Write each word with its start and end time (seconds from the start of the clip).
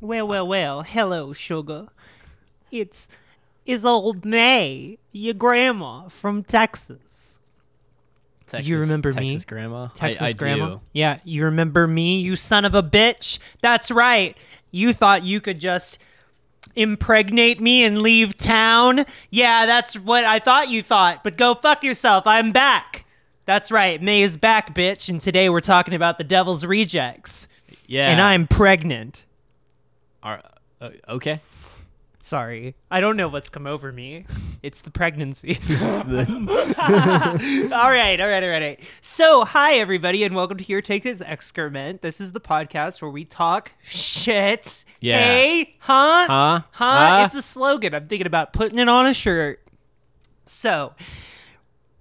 Well, 0.00 0.28
well, 0.28 0.46
well. 0.46 0.82
Hello, 0.82 1.32
sugar. 1.32 1.88
It's 2.70 3.08
is 3.66 3.84
old 3.84 4.24
May, 4.24 4.98
your 5.12 5.34
grandma 5.34 6.08
from 6.08 6.44
Texas. 6.44 7.40
Texas, 8.46 8.68
you 8.68 8.78
remember 8.78 9.12
me? 9.12 9.32
Texas 9.32 9.44
grandma? 9.44 9.88
Texas 9.88 10.22
I, 10.22 10.28
I 10.28 10.32
grandma. 10.32 10.66
Do. 10.76 10.80
Yeah, 10.92 11.18
you 11.24 11.44
remember 11.44 11.86
me, 11.86 12.20
you 12.20 12.36
son 12.36 12.64
of 12.64 12.74
a 12.74 12.82
bitch. 12.82 13.38
That's 13.60 13.90
right. 13.90 14.36
You 14.70 14.92
thought 14.92 15.24
you 15.24 15.40
could 15.40 15.58
just 15.60 15.98
impregnate 16.76 17.60
me 17.60 17.84
and 17.84 18.00
leave 18.00 18.38
town? 18.38 19.04
Yeah, 19.30 19.66
that's 19.66 19.98
what 19.98 20.24
I 20.24 20.38
thought 20.38 20.70
you 20.70 20.82
thought. 20.82 21.24
But 21.24 21.36
go 21.36 21.54
fuck 21.54 21.82
yourself. 21.82 22.26
I'm 22.26 22.52
back. 22.52 23.04
That's 23.44 23.72
right. 23.72 24.00
May 24.00 24.22
is 24.22 24.36
back, 24.36 24.74
bitch. 24.74 25.08
And 25.08 25.20
today 25.20 25.48
we're 25.48 25.60
talking 25.60 25.94
about 25.94 26.18
the 26.18 26.24
Devil's 26.24 26.64
Rejects. 26.64 27.48
Yeah. 27.86 28.10
And 28.10 28.20
I'm 28.20 28.46
pregnant. 28.46 29.24
Are, 30.28 30.42
uh, 30.82 30.90
okay. 31.08 31.40
Sorry. 32.20 32.74
I 32.90 33.00
don't 33.00 33.16
know 33.16 33.28
what's 33.28 33.48
come 33.48 33.66
over 33.66 33.90
me. 33.90 34.26
It's 34.62 34.82
the 34.82 34.90
pregnancy. 34.90 35.58
all 35.80 36.04
right, 36.04 36.28
all 37.72 37.90
right, 37.90 38.20
all 38.20 38.28
right, 38.28 38.42
all 38.42 38.50
right. 38.50 38.78
So, 39.00 39.46
hi 39.46 39.76
everybody, 39.76 40.24
and 40.24 40.34
welcome 40.34 40.58
to 40.58 40.64
Your 40.64 40.82
Take 40.82 41.06
Is 41.06 41.22
Excrement. 41.22 42.02
This 42.02 42.20
is 42.20 42.32
the 42.32 42.40
podcast 42.40 43.00
where 43.00 43.10
we 43.10 43.24
talk 43.24 43.72
shit. 43.82 44.84
Yeah. 45.00 45.18
Hey, 45.18 45.76
huh? 45.78 46.26
Huh? 46.26 46.62
Huh? 46.72 47.08
Huh? 47.08 47.22
It's 47.24 47.34
a 47.34 47.40
slogan. 47.40 47.94
I'm 47.94 48.06
thinking 48.06 48.26
about 48.26 48.52
putting 48.52 48.78
it 48.78 48.88
on 48.90 49.06
a 49.06 49.14
shirt. 49.14 49.66
So, 50.44 50.92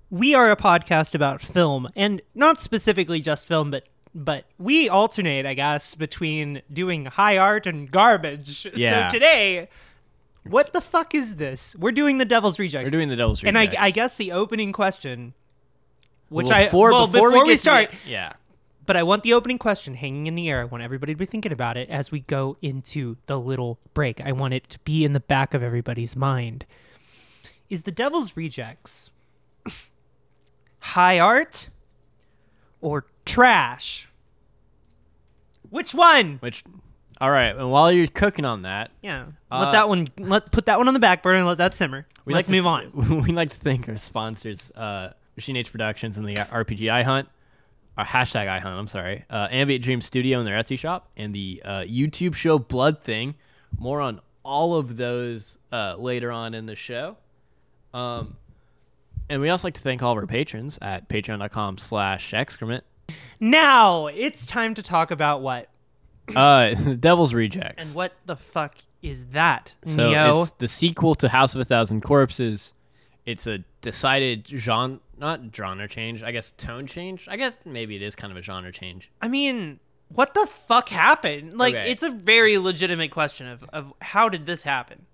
we 0.10 0.36
are 0.36 0.52
a 0.52 0.58
podcast 0.58 1.16
about 1.16 1.42
film, 1.42 1.88
and 1.96 2.22
not 2.36 2.60
specifically 2.60 3.22
just 3.22 3.48
film, 3.48 3.72
but 3.72 3.88
but 4.18 4.46
we 4.58 4.90
alternate, 4.90 5.46
I 5.46 5.54
guess, 5.54 5.94
between 5.94 6.62
doing 6.74 7.06
high 7.06 7.38
art 7.38 7.68
and 7.68 7.90
garbage. 7.90 8.66
Yeah. 8.76 9.08
So 9.10 9.14
today, 9.14 9.70
what 10.44 10.74
the 10.74 10.82
fuck 10.82 11.14
is 11.14 11.36
this? 11.36 11.76
We're 11.78 11.92
doing 11.92 12.18
the 12.18 12.26
Devil's 12.26 12.58
Rejects. 12.58 12.88
We're 12.90 12.98
doing 12.98 13.10
the 13.10 13.16
Devil's 13.16 13.44
Rejects. 13.44 13.74
and 13.74 13.80
I, 13.80 13.86
I 13.86 13.92
guess 13.92 14.18
the 14.18 14.32
opening 14.32 14.72
question, 14.74 15.34
which 16.30 16.48
Well, 16.48 16.54
I 16.58 16.64
before, 16.66 16.92
well 16.92 17.08
before, 17.08 17.30
before, 17.30 17.44
we, 17.44 17.52
we, 17.52 17.58
start, 17.58 17.92
the- 17.92 18.10
yeah. 18.10 18.34
but 18.88 18.96
I 18.98 19.04
want 19.04 19.22
the 19.24 19.34
opening 19.34 19.58
question 19.60 19.94
hanging 19.94 20.26
in 20.28 20.34
the 20.36 20.50
air. 20.50 20.62
I 20.62 20.66
want 20.66 20.84
everybody 20.84 21.14
to 21.14 21.18
be 21.18 21.26
thinking 21.26 21.52
about 21.52 21.78
it 21.78 21.90
as 21.90 22.12
we 22.12 22.22
go 22.22 22.58
into 22.62 23.18
the 23.28 23.40
little 23.40 23.78
break. 23.94 24.20
I 24.22 24.32
want 24.32 24.54
it 24.56 24.68
to 24.72 24.80
be 24.80 25.06
in 25.06 25.14
the 25.14 25.20
back 25.20 25.54
of 25.54 25.62
everybody's 25.62 26.16
mind. 26.16 26.66
Is 27.70 27.84
the 27.84 27.92
Devil's 27.92 28.36
Rejects 28.36 29.12
high 30.80 31.20
art 31.20 31.70
or 32.82 33.06
trash? 33.26 34.08
Which 35.70 35.94
one? 35.94 36.38
Which, 36.40 36.64
all 37.20 37.30
right. 37.32 37.56
And 37.56 37.70
while 37.72 37.92
you're 37.92 38.08
cooking 38.08 38.46
on 38.46 38.62
that, 38.64 38.92
Yeah, 39.02 39.28
Uh, 39.52 39.60
let 39.66 39.72
that 39.74 39.90
one. 39.90 40.08
Let 40.18 40.52
put 40.52 40.66
that 40.68 40.78
one 40.78 40.88
on 40.88 40.94
the 40.94 41.00
back 41.00 41.24
burner 41.24 41.38
and 41.40 41.48
let 41.48 41.58
that 41.60 41.74
simmer. 41.74 42.06
we 42.26 42.34
Let's 42.34 42.48
like 42.48 42.54
to- 42.56 42.62
move 42.62 42.68
on. 42.68 43.24
We 43.28 43.32
like 43.34 43.50
to 43.52 43.58
thank 43.58 43.88
our 43.90 43.98
sponsors, 43.98 44.72
uh, 44.76 45.10
Machine 45.36 45.56
Age 45.58 45.72
Productions 45.72 46.18
and 46.18 46.28
the 46.28 46.36
RPG 46.36 46.82
iHunt, 47.04 47.28
our 47.98 48.06
hashtag 48.06 48.48
iHunt. 48.48 48.66
I'm 48.66 48.88
sorry, 48.88 49.24
uh, 49.30 49.48
Ambient 49.52 49.84
Dreams 49.84 50.06
Studio 50.06 50.40
and 50.40 50.48
their 50.48 50.58
Etsy 50.58 50.78
shop, 50.78 51.10
and 51.18 51.34
the 51.34 51.62
uh, 51.66 51.80
YouTube 51.82 52.36
show 52.36 52.58
Bloodthing. 52.60 53.36
More 53.78 54.02
on 54.02 54.22
all 54.44 54.76
of 54.76 54.96
those 54.98 55.58
uh, 55.72 55.96
later 55.98 56.32
on 56.32 56.54
in 56.54 56.66
the 56.68 56.76
show. 56.76 57.18
Um, 57.94 58.38
and 59.30 59.42
we 59.42 59.50
also 59.50 59.68
like 59.68 59.74
to 59.74 59.82
thank 59.82 60.02
all 60.02 60.14
of 60.14 60.18
our 60.18 60.26
patrons 60.26 60.80
at 60.82 61.10
patreon.com/slash 61.10 62.34
excrement. 62.34 62.84
Now 63.40 64.08
it's 64.08 64.46
time 64.46 64.74
to 64.76 64.82
talk 64.84 65.12
about 65.12 65.42
what 65.42 65.70
Uh, 66.36 66.74
the 66.76 66.96
Devil's 67.00 67.34
Rejects. 67.34 67.86
and 67.88 67.96
what 67.96 68.14
the 68.26 68.36
fuck 68.36 68.76
is 69.02 69.28
that, 69.28 69.76
So 69.86 70.10
Neo? 70.10 70.42
it's 70.42 70.52
the 70.52 70.68
sequel 70.68 71.16
to 71.16 71.30
House 71.30 71.56
of 71.56 71.62
a 71.62 71.64
Thousand 71.64 72.02
Corpses. 72.02 72.74
It's 73.26 73.46
a 73.48 73.60
decided 73.82 74.48
genre, 74.48 75.00
not 75.18 75.42
genre 75.56 75.88
change. 75.88 76.24
I 76.24 76.32
guess 76.32 76.52
tone 76.58 76.88
change. 76.88 77.28
I 77.30 77.36
guess 77.38 77.58
maybe 77.66 77.96
it 77.96 78.02
is 78.02 78.16
kind 78.16 78.32
of 78.32 78.38
a 78.38 78.42
genre 78.42 78.72
change. 78.72 79.12
I 79.22 79.28
mean, 79.28 79.80
what 80.10 80.34
the 80.34 80.48
fuck 80.48 80.90
happened? 80.90 81.58
Like, 81.58 81.76
Okay. 81.76 81.92
it's 81.92 82.04
a 82.04 82.10
very 82.12 82.58
legitimate 82.58 83.12
question 83.12 83.48
of, 83.48 83.64
of 83.74 83.94
how 84.02 84.30
did 84.30 84.46
this 84.46 84.64
happen? 84.64 85.06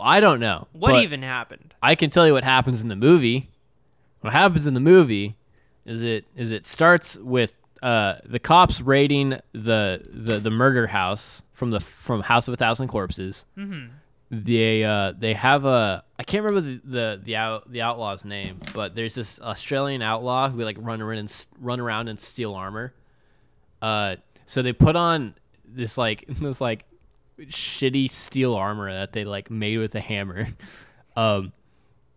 I 0.00 0.20
don't 0.20 0.40
know. 0.40 0.66
What 0.72 0.92
but 0.92 1.02
even 1.04 1.22
happened? 1.22 1.74
I 1.82 1.94
can 1.94 2.10
tell 2.10 2.26
you 2.26 2.32
what 2.32 2.44
happens 2.44 2.80
in 2.80 2.88
the 2.88 2.96
movie. 2.96 3.50
What 4.20 4.32
happens 4.32 4.66
in 4.66 4.74
the 4.74 4.80
movie 4.80 5.36
is 5.84 6.02
it 6.02 6.24
is 6.36 6.50
it 6.50 6.66
starts 6.66 7.18
with 7.18 7.58
uh, 7.82 8.16
the 8.24 8.38
cops 8.38 8.80
raiding 8.80 9.40
the, 9.52 10.02
the 10.08 10.38
the 10.38 10.50
murder 10.50 10.86
house 10.86 11.42
from 11.52 11.70
the 11.70 11.80
from 11.80 12.22
House 12.22 12.46
of 12.48 12.54
a 12.54 12.56
Thousand 12.56 12.88
Corpses. 12.88 13.44
Mm-hmm. 13.58 13.86
They 14.30 14.84
uh, 14.84 15.12
they 15.18 15.34
have 15.34 15.64
a 15.64 16.04
I 16.18 16.22
can't 16.22 16.44
remember 16.44 16.70
the 16.70 16.80
the 16.84 17.20
the, 17.22 17.36
out, 17.36 17.70
the 17.70 17.82
outlaw's 17.82 18.24
name, 18.24 18.60
but 18.72 18.94
there's 18.94 19.14
this 19.14 19.40
Australian 19.40 20.00
outlaw 20.00 20.48
who 20.48 20.62
like 20.62 20.76
run 20.78 21.02
around 21.02 21.18
and 21.18 21.46
run 21.60 21.80
around 21.80 22.08
and 22.08 22.18
steal 22.18 22.54
armor. 22.54 22.94
Uh, 23.80 24.16
so 24.46 24.62
they 24.62 24.72
put 24.72 24.94
on 24.94 25.34
this 25.64 25.98
like 25.98 26.24
this 26.28 26.60
like 26.60 26.84
shitty 27.40 28.10
steel 28.10 28.54
armor 28.54 28.92
that 28.92 29.12
they 29.12 29.24
like 29.24 29.50
made 29.50 29.78
with 29.78 29.94
a 29.94 30.00
hammer. 30.00 30.48
Um, 31.14 31.52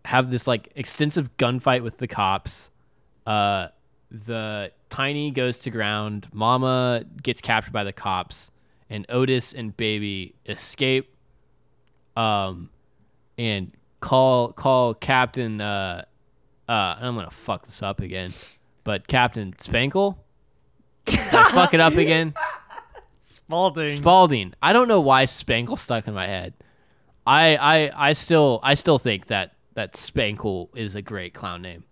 have 0.06 0.30
this 0.30 0.46
like 0.46 0.72
extensive 0.74 1.36
gunfight 1.36 1.82
with 1.82 1.98
the 1.98 2.08
cops. 2.08 2.70
Uh, 3.26 3.68
the 4.10 4.70
tiny 4.88 5.30
goes 5.30 5.58
to 5.58 5.70
ground. 5.70 6.28
Mama 6.32 7.04
gets 7.22 7.40
captured 7.40 7.72
by 7.72 7.84
the 7.84 7.92
cops, 7.92 8.50
and 8.88 9.04
Otis 9.08 9.52
and 9.52 9.76
Baby 9.76 10.34
escape. 10.46 11.12
Um, 12.16 12.70
and 13.36 13.72
call 14.00 14.52
call 14.52 14.94
Captain. 14.94 15.60
Uh, 15.60 16.04
uh, 16.68 16.96
I'm 17.00 17.14
gonna 17.14 17.30
fuck 17.30 17.66
this 17.66 17.82
up 17.82 18.00
again, 18.00 18.30
but 18.84 19.06
Captain 19.06 19.52
Spankle. 19.54 20.16
I 21.08 21.50
fuck 21.52 21.74
it 21.74 21.80
up 21.80 21.94
again. 21.94 22.34
Spaulding. 23.20 23.96
Spaulding. 23.96 24.54
I 24.62 24.72
don't 24.72 24.88
know 24.88 25.00
why 25.00 25.24
Spankle 25.24 25.78
stuck 25.78 26.08
in 26.08 26.14
my 26.14 26.26
head. 26.26 26.54
I 27.26 27.56
I 27.56 28.08
I 28.08 28.12
still 28.12 28.60
I 28.62 28.74
still 28.74 28.98
think 28.98 29.26
that 29.26 29.54
that 29.74 29.94
Spankle 29.94 30.68
is 30.76 30.94
a 30.94 31.02
great 31.02 31.34
clown 31.34 31.62
name. 31.62 31.84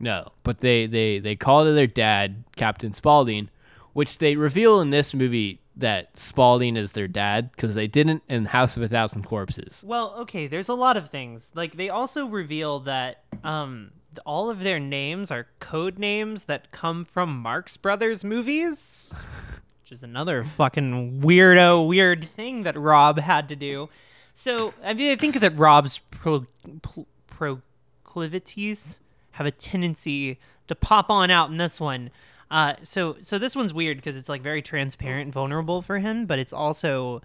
No, 0.00 0.32
but 0.44 0.60
they 0.60 0.86
they 0.86 1.18
they 1.18 1.36
call 1.36 1.64
to 1.64 1.72
their 1.72 1.86
dad 1.86 2.44
Captain 2.56 2.92
Spaulding, 2.92 3.50
which 3.92 4.18
they 4.18 4.36
reveal 4.36 4.80
in 4.80 4.90
this 4.90 5.12
movie 5.14 5.60
that 5.76 6.16
Spaulding 6.16 6.76
is 6.76 6.92
their 6.92 7.08
dad 7.08 7.50
because 7.52 7.74
they 7.74 7.86
didn't 7.86 8.22
in 8.28 8.46
House 8.46 8.76
of 8.76 8.82
a 8.82 8.88
Thousand 8.88 9.22
Corpses. 9.24 9.84
well, 9.86 10.14
okay, 10.18 10.46
there's 10.46 10.68
a 10.68 10.74
lot 10.74 10.96
of 10.96 11.08
things. 11.08 11.52
Like, 11.54 11.76
they 11.76 11.88
also 11.88 12.26
reveal 12.26 12.80
that 12.80 13.22
um, 13.44 13.92
all 14.26 14.50
of 14.50 14.60
their 14.60 14.80
names 14.80 15.30
are 15.30 15.46
code 15.60 15.98
names 15.98 16.46
that 16.46 16.72
come 16.72 17.04
from 17.04 17.38
Marx 17.38 17.76
Brothers 17.76 18.24
movies, 18.24 19.14
which 19.82 19.92
is 19.92 20.02
another 20.02 20.42
fucking 20.42 21.20
weirdo, 21.20 21.86
weird 21.86 22.24
thing 22.24 22.64
that 22.64 22.76
Rob 22.76 23.20
had 23.20 23.48
to 23.48 23.56
do. 23.56 23.88
So, 24.34 24.74
I 24.82 24.94
mean, 24.94 25.12
I 25.12 25.16
think 25.16 25.38
that 25.40 25.56
Rob's 25.56 25.98
pro- 25.98 26.46
pl- 26.82 27.06
proclivities 27.28 28.98
have 29.38 29.46
a 29.46 29.50
tendency 29.50 30.38
to 30.66 30.74
pop 30.74 31.10
on 31.10 31.30
out 31.30 31.48
in 31.50 31.56
this 31.56 31.80
one. 31.80 32.10
Uh, 32.50 32.74
so, 32.82 33.16
so 33.20 33.38
this 33.38 33.54
one's 33.54 33.72
weird 33.72 33.96
because 33.98 34.16
it's 34.16 34.28
like 34.28 34.42
very 34.42 34.62
transparent 34.62 35.24
and 35.24 35.32
vulnerable 35.32 35.80
for 35.82 35.98
him, 35.98 36.26
but 36.26 36.38
it's 36.38 36.52
also 36.52 37.20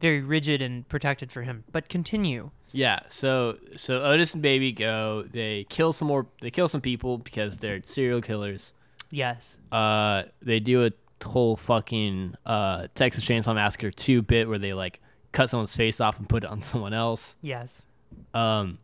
very 0.00 0.20
rigid 0.20 0.62
and 0.62 0.88
protected 0.88 1.30
for 1.32 1.42
him. 1.42 1.64
But 1.72 1.88
continue. 1.88 2.50
Yeah, 2.72 3.00
so 3.08 3.56
so 3.76 4.02
Otis 4.02 4.34
and 4.34 4.42
Baby 4.42 4.72
go. 4.72 5.24
They 5.30 5.64
kill 5.68 5.92
some 5.92 6.08
more. 6.08 6.26
They 6.40 6.50
kill 6.50 6.68
some 6.68 6.80
people 6.80 7.18
because 7.18 7.58
they're 7.58 7.80
serial 7.84 8.20
killers. 8.20 8.72
Yes. 9.10 9.58
uh 9.72 10.24
they 10.42 10.60
do 10.60 10.84
a 10.86 10.90
whole 11.24 11.56
fucking 11.56 12.34
uh 12.44 12.88
Texas 12.94 13.24
Chainsaw 13.24 13.54
Massacre 13.54 13.90
2 13.90 14.20
bit 14.22 14.48
where 14.48 14.58
they 14.58 14.74
like 14.74 15.00
cut 15.32 15.48
someone's 15.48 15.74
face 15.76 16.00
off 16.00 16.18
and 16.18 16.28
put 16.28 16.44
it 16.44 16.50
on 16.50 16.60
someone 16.60 16.92
else. 16.92 17.36
Yes. 17.40 17.86
Um 18.34 18.78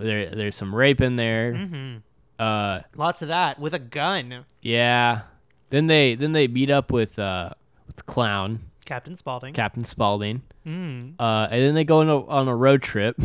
there 0.00 0.30
there's 0.30 0.56
some 0.56 0.74
rape 0.74 1.00
in 1.00 1.16
there. 1.16 1.52
Mm-hmm. 1.52 1.96
Uh 2.38 2.80
Lots 2.96 3.22
of 3.22 3.28
that 3.28 3.58
with 3.58 3.74
a 3.74 3.78
gun. 3.78 4.44
yeah. 4.62 5.22
Then 5.70 5.86
they 5.86 6.14
then 6.14 6.32
they 6.32 6.48
meet 6.48 6.70
up 6.70 6.90
with 6.90 7.18
uh 7.18 7.50
with 7.86 8.04
clown, 8.06 8.60
Captain 8.84 9.14
Spaulding. 9.16 9.54
Captain 9.54 9.84
Spaulding. 9.84 10.42
mm. 10.66 11.14
Uh 11.18 11.48
and 11.50 11.62
then 11.62 11.74
they 11.74 11.84
go 11.84 12.00
on 12.00 12.08
a, 12.08 12.26
on 12.26 12.48
a 12.48 12.56
road 12.56 12.82
trip 12.82 13.16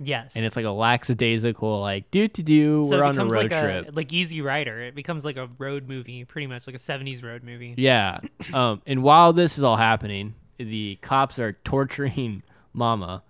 yes. 0.00 0.34
and 0.34 0.44
it's 0.44 0.56
like 0.56 0.64
a 0.64 0.70
lackadaisical 0.70 1.80
like 1.80 2.10
do 2.10 2.26
to 2.28 2.42
do 2.42 2.84
so 2.84 2.96
we're 2.96 3.04
on 3.04 3.18
a 3.18 3.24
road 3.24 3.32
like 3.32 3.48
trip. 3.50 3.88
a 3.88 3.92
like 3.92 4.12
Easy 4.12 4.40
Rider. 4.40 4.80
It 4.82 4.94
becomes 4.94 5.24
like 5.24 5.36
a 5.36 5.48
road 5.58 5.88
movie, 5.88 6.24
pretty 6.24 6.46
much 6.46 6.66
like 6.66 6.74
a 6.74 6.78
'70s 6.78 7.22
road 7.22 7.44
movie. 7.44 7.74
Yeah. 7.76 8.20
Um, 8.52 8.82
and 8.86 9.02
while 9.02 9.32
this 9.32 9.58
is 9.58 9.64
all 9.64 9.76
happening, 9.76 10.34
the 10.58 10.96
cops 11.02 11.38
are 11.38 11.52
torturing 11.64 12.42
Mama, 12.72 13.22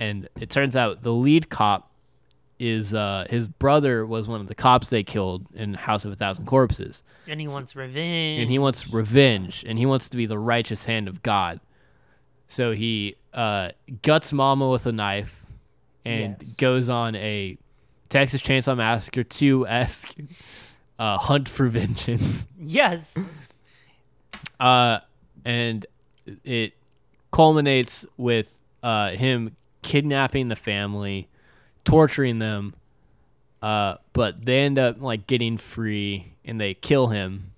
and 0.00 0.28
it 0.40 0.50
turns 0.50 0.74
out 0.76 1.02
the 1.02 1.12
lead 1.12 1.50
cop 1.50 1.90
is 2.58 2.94
uh, 2.94 3.26
his 3.28 3.46
brother 3.48 4.06
was 4.06 4.28
one 4.28 4.40
of 4.40 4.48
the 4.48 4.54
cops 4.54 4.88
they 4.90 5.02
killed 5.04 5.46
in 5.54 5.74
House 5.74 6.04
of 6.04 6.12
a 6.12 6.14
Thousand 6.14 6.46
Corpses, 6.46 7.02
And 7.28 7.40
he 7.40 7.46
wants 7.48 7.76
revenge. 7.76 8.40
and 8.40 8.50
he 8.50 8.58
wants 8.58 8.92
revenge, 8.92 9.64
and 9.66 9.78
he 9.78 9.84
wants 9.86 10.08
to 10.10 10.16
be 10.16 10.26
the 10.26 10.38
righteous 10.38 10.84
hand 10.86 11.08
of 11.08 11.22
God. 11.22 11.60
So 12.48 12.72
he 12.72 13.16
uh, 13.34 13.70
guts 14.02 14.32
Mama 14.32 14.68
with 14.70 14.86
a 14.86 14.92
knife, 14.92 15.44
and 16.04 16.36
Yes. 16.40 16.54
goes 16.54 16.88
on 16.88 17.14
a 17.16 17.58
Texas 18.08 18.40
Chainsaw 18.40 18.76
Massacre 18.76 19.24
two 19.24 19.66
esque 19.66 20.16
uh, 20.98 21.18
hunt 21.18 21.48
for 21.48 21.66
vengeance. 21.68 22.46
Yes. 22.58 23.26
uh, 24.60 25.00
and 25.44 25.84
it 26.44 26.72
culminates 27.32 28.06
with 28.16 28.58
uh, 28.82 29.10
him 29.10 29.56
kidnapping 29.82 30.48
the 30.48 30.56
family, 30.56 31.28
torturing 31.86 32.38
them, 32.38 32.74
uh, 33.62 33.94
but 34.12 34.44
they 34.44 34.58
end 34.60 34.78
up 34.78 35.00
like 35.00 35.26
getting 35.26 35.56
free 35.56 36.34
and 36.44 36.60
they 36.60 36.74
kill 36.74 37.06
him, 37.06 37.52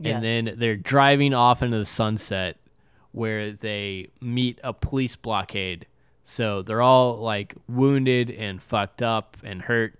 Yes. 0.00 0.16
and 0.16 0.24
then 0.24 0.54
they're 0.58 0.76
driving 0.76 1.32
off 1.32 1.62
into 1.62 1.78
the 1.78 1.84
sunset 1.84 2.56
where 3.12 3.52
they 3.52 4.08
meet 4.20 4.58
a 4.64 4.72
police 4.72 5.14
blockade. 5.14 5.86
So 6.24 6.62
they're 6.62 6.82
all 6.82 7.18
like 7.18 7.54
wounded 7.68 8.30
and 8.30 8.60
fucked 8.60 9.02
up 9.02 9.36
and 9.44 9.62
hurt 9.62 9.98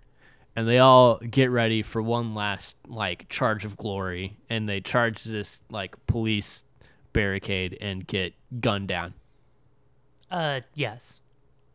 and 0.57 0.67
they 0.67 0.79
all 0.79 1.19
get 1.19 1.51
ready 1.51 1.83
for 1.83 2.01
one 2.01 2.35
last 2.35 2.77
like 2.89 3.29
charge 3.29 3.65
of 3.65 3.77
glory 3.77 4.37
and 4.49 4.69
they 4.69 4.81
charge 4.81 5.23
this 5.25 5.61
like 5.71 5.95
police 6.07 6.65
barricade 7.13 7.77
and 7.81 8.07
get 8.07 8.35
gunned 8.61 8.89
down. 8.89 9.15
Uh, 10.31 10.61
yes. 10.75 11.21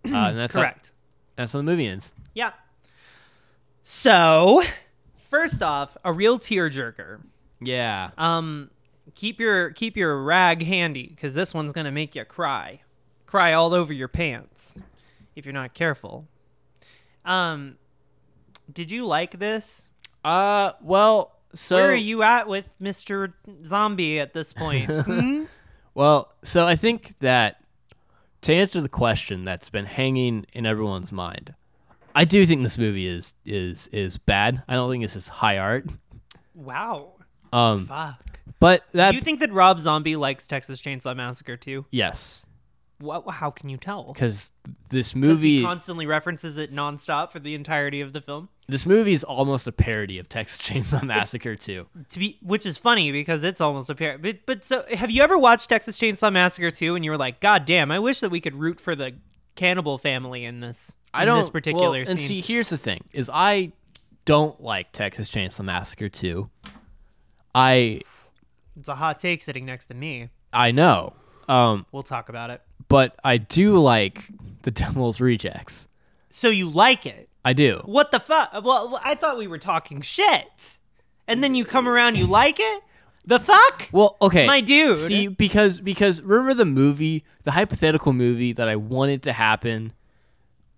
Uh, 0.05 0.15
and 0.15 0.37
that's 0.37 0.53
Correct. 0.55 0.91
That's 1.39 1.53
how 1.53 1.59
the 1.59 1.63
movie 1.63 1.87
ends. 1.87 2.11
Yeah. 2.33 2.51
So, 3.81 4.61
first 5.29 5.63
off, 5.63 5.95
a 6.03 6.11
real 6.11 6.37
tearjerker. 6.37 7.21
Yeah. 7.61 8.09
Um, 8.17 8.69
keep 9.15 9.39
your 9.39 9.71
keep 9.71 9.95
your 9.95 10.21
rag 10.21 10.61
handy 10.61 11.07
because 11.07 11.33
this 11.33 11.53
one's 11.53 11.71
gonna 11.71 11.93
make 11.93 12.13
you 12.13 12.25
cry, 12.25 12.81
cry 13.25 13.53
all 13.53 13.73
over 13.73 13.93
your 13.93 14.09
pants 14.09 14.77
if 15.33 15.45
you're 15.45 15.53
not 15.53 15.73
careful. 15.73 16.27
Um, 17.23 17.77
did 18.71 18.91
you 18.91 19.05
like 19.05 19.39
this? 19.39 19.87
Uh 20.25 20.73
well 20.81 21.37
so 21.55 21.77
Where 21.77 21.91
are 21.91 21.95
you 21.95 22.21
at 22.21 22.49
with 22.49 22.69
Mister 22.81 23.33
Zombie 23.63 24.19
at 24.19 24.33
this 24.33 24.51
point? 24.51 24.91
Hmm? 25.05 25.45
Well, 25.93 26.33
so 26.43 26.67
I 26.67 26.75
think 26.75 27.17
that 27.19 27.63
to 28.41 28.53
answer 28.53 28.81
the 28.81 28.89
question 28.89 29.43
that's 29.45 29.69
been 29.69 29.85
hanging 29.85 30.45
in 30.53 30.65
everyone's 30.65 31.11
mind, 31.11 31.53
I 32.15 32.25
do 32.25 32.45
think 32.45 32.63
this 32.63 32.77
movie 32.77 33.07
is 33.07 33.33
is 33.45 33.87
is 33.91 34.17
bad. 34.17 34.63
I 34.67 34.75
don't 34.75 34.89
think 34.89 35.03
this 35.03 35.15
is 35.15 35.27
high 35.27 35.57
art. 35.57 35.85
Wow. 36.55 37.13
Um, 37.51 37.85
Fuck. 37.85 38.39
but 38.59 38.83
that 38.93 39.11
Do 39.11 39.17
you 39.17 39.23
think 39.23 39.39
that 39.39 39.51
Rob 39.51 39.79
Zombie 39.79 40.15
likes 40.15 40.47
Texas 40.47 40.81
Chainsaw 40.81 41.15
Massacre 41.15 41.57
too? 41.57 41.85
yes, 41.91 42.45
What? 42.99 43.29
How 43.29 43.49
can 43.49 43.69
you 43.69 43.77
tell? 43.77 44.11
because 44.13 44.51
this 44.89 45.15
movie 45.15 45.57
he 45.57 45.63
constantly 45.63 46.05
references 46.05 46.57
it 46.57 46.73
nonstop 46.73 47.31
for 47.31 47.39
the 47.39 47.55
entirety 47.55 48.01
of 48.01 48.13
the 48.13 48.21
film. 48.21 48.49
this 48.67 48.85
movie 48.85 49.13
is 49.13 49.23
almost 49.23 49.67
a 49.67 49.71
parody 49.71 50.19
of 50.19 50.27
Texas 50.27 50.59
Chainsaw 50.59 51.03
Massacre 51.03 51.55
2. 51.55 51.87
To 52.09 52.19
be, 52.19 52.37
which 52.41 52.65
is 52.65 52.77
funny 52.77 53.11
because 53.11 53.43
it's 53.43 53.61
almost 53.61 53.89
a 53.89 53.95
parody. 53.95 54.21
But, 54.21 54.45
but 54.45 54.63
so, 54.63 54.83
have 54.93 55.11
you 55.11 55.21
ever 55.21 55.37
watched 55.37 55.69
Texas 55.69 55.99
Chainsaw 55.99 56.31
Massacre 56.31 56.71
2 56.71 56.95
and 56.95 57.05
you 57.05 57.11
were 57.11 57.17
like, 57.17 57.39
God 57.39 57.65
damn, 57.65 57.91
I 57.91 57.99
wish 57.99 58.19
that 58.19 58.29
we 58.29 58.41
could 58.41 58.55
root 58.55 58.79
for 58.81 58.95
the 58.95 59.15
cannibal 59.59 59.97
family 59.97 60.45
in 60.45 60.61
this. 60.61 60.95
I 61.13 61.23
in 61.23 61.27
don't 61.27 61.37
this 61.37 61.49
particular 61.49 61.99
well, 61.99 62.05
scene. 62.05 62.17
And 62.17 62.19
see, 62.19 62.41
here's 62.41 62.69
the 62.69 62.77
thing: 62.77 63.03
is 63.11 63.29
I 63.31 63.73
don't 64.25 64.59
like 64.61 64.91
Texas 64.91 65.29
Chainsaw 65.29 65.65
Massacre 65.65 66.09
2. 66.09 66.49
I 67.53 68.01
it's 68.77 68.87
a 68.87 68.95
hot 68.95 69.19
take 69.19 69.41
sitting 69.41 69.65
next 69.65 69.87
to 69.87 69.93
me. 69.93 70.29
I 70.53 70.71
know, 70.71 71.13
um, 71.49 71.85
We'll 71.91 72.03
talk 72.03 72.29
about 72.29 72.49
it. 72.51 72.61
but 72.87 73.17
I 73.23 73.37
do 73.37 73.77
like 73.79 74.23
the 74.61 74.71
Devil's 74.81 75.19
Rejects. 75.19 75.87
So 76.29 76.49
you 76.49 76.69
like 76.69 77.05
it? 77.05 77.27
I 77.43 77.53
do. 77.53 77.81
What 77.85 78.11
the 78.11 78.19
fuck? 78.19 78.51
Well, 78.63 78.99
I 79.03 79.15
thought 79.15 79.37
we 79.37 79.47
were 79.47 79.57
talking 79.57 80.01
shit, 80.01 80.77
and 81.27 81.43
then 81.43 81.55
you 81.55 81.65
come 81.65 81.87
around, 81.87 82.17
you 82.17 82.27
like 82.27 82.57
it? 82.59 82.83
The 83.25 83.39
fuck? 83.39 83.89
Well, 83.91 84.17
okay, 84.21 84.45
My 84.47 84.61
dude. 84.61 84.97
See, 84.97 85.27
because 85.27 85.79
because 85.79 86.21
remember 86.21 86.53
the 86.53 86.65
movie, 86.65 87.23
the 87.43 87.51
hypothetical 87.51 88.11
movie 88.13 88.53
that 88.53 88.67
I 88.67 88.75
wanted 88.75 89.23
to 89.23 89.33
happen, 89.33 89.93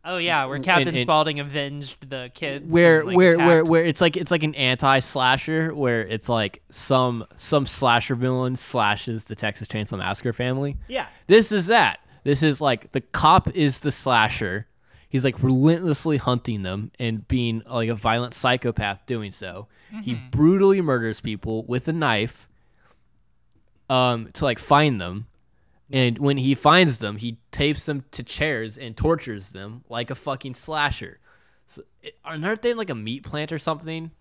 Oh 0.04 0.18
yeah, 0.18 0.46
where 0.46 0.58
Captain 0.60 0.90
and- 0.96 1.00
Spaulding 1.00 1.40
avenged 1.40 2.10
the 2.10 2.32
kids. 2.34 2.66
where 2.68 3.00
and, 3.00 3.08
like, 3.10 3.18
where 3.18 3.38
where 3.38 3.58
attacked- 3.60 3.70
where 3.70 3.86
it's 3.86 4.02
like 4.02 4.18
it's 4.18 4.32
like 4.32 4.44
an 4.44 4.56
anti 4.56 5.00
slasher, 5.00 5.74
where 5.76 6.02
it's 6.02 6.28
like 6.28 6.64
some 6.72 7.26
some 7.38 7.66
slasher 7.66 8.16
villain 8.16 8.56
slashes 8.56 9.26
the 9.26 9.36
Texas 9.36 9.68
Chainsaw 9.68 9.98
Massacre 10.00 10.34
family. 10.34 10.78
Yeah. 10.88 11.08
This 11.28 11.52
is 11.52 11.68
that. 11.68 12.00
This 12.24 12.42
is 12.44 12.62
like 12.62 12.92
the 12.94 13.02
cop 13.02 13.50
is 13.56 13.80
the 13.80 13.92
slasher. 13.92 14.68
He's 15.10 15.24
like 15.26 15.44
relentlessly 15.44 16.18
hunting 16.18 16.64
them 16.64 16.92
and 16.98 17.28
being 17.28 17.62
like 17.70 17.90
a 17.90 17.96
violent 17.96 18.34
psychopath 18.34 19.06
doing 19.06 19.32
so. 19.32 19.68
He 20.04 20.14
brutally 20.16 20.82
murders 20.82 21.20
people 21.22 21.64
with 21.66 21.88
a 21.90 21.94
knife 21.94 22.48
um 23.90 24.30
to 24.34 24.46
like 24.46 24.58
find 24.60 25.00
them. 25.02 25.28
And 25.94 26.18
when 26.20 26.38
he 26.38 26.56
finds 26.56 27.00
them, 27.00 27.18
he 27.18 27.38
tapes 27.52 27.86
them 27.86 28.04
to 28.12 28.24
chairs 28.24 28.78
and 28.78 28.96
tortures 28.96 29.50
them 29.50 29.84
like 29.90 30.10
a 30.10 30.16
fucking 30.16 30.54
slasher. 30.56 31.20
So, 31.68 31.84
aren't 32.24 32.62
they 32.62 32.74
like 32.74 32.90
a 32.90 32.96
meat 32.96 33.24
plant 33.24 33.52
or 33.52 33.60
something? 33.60 34.12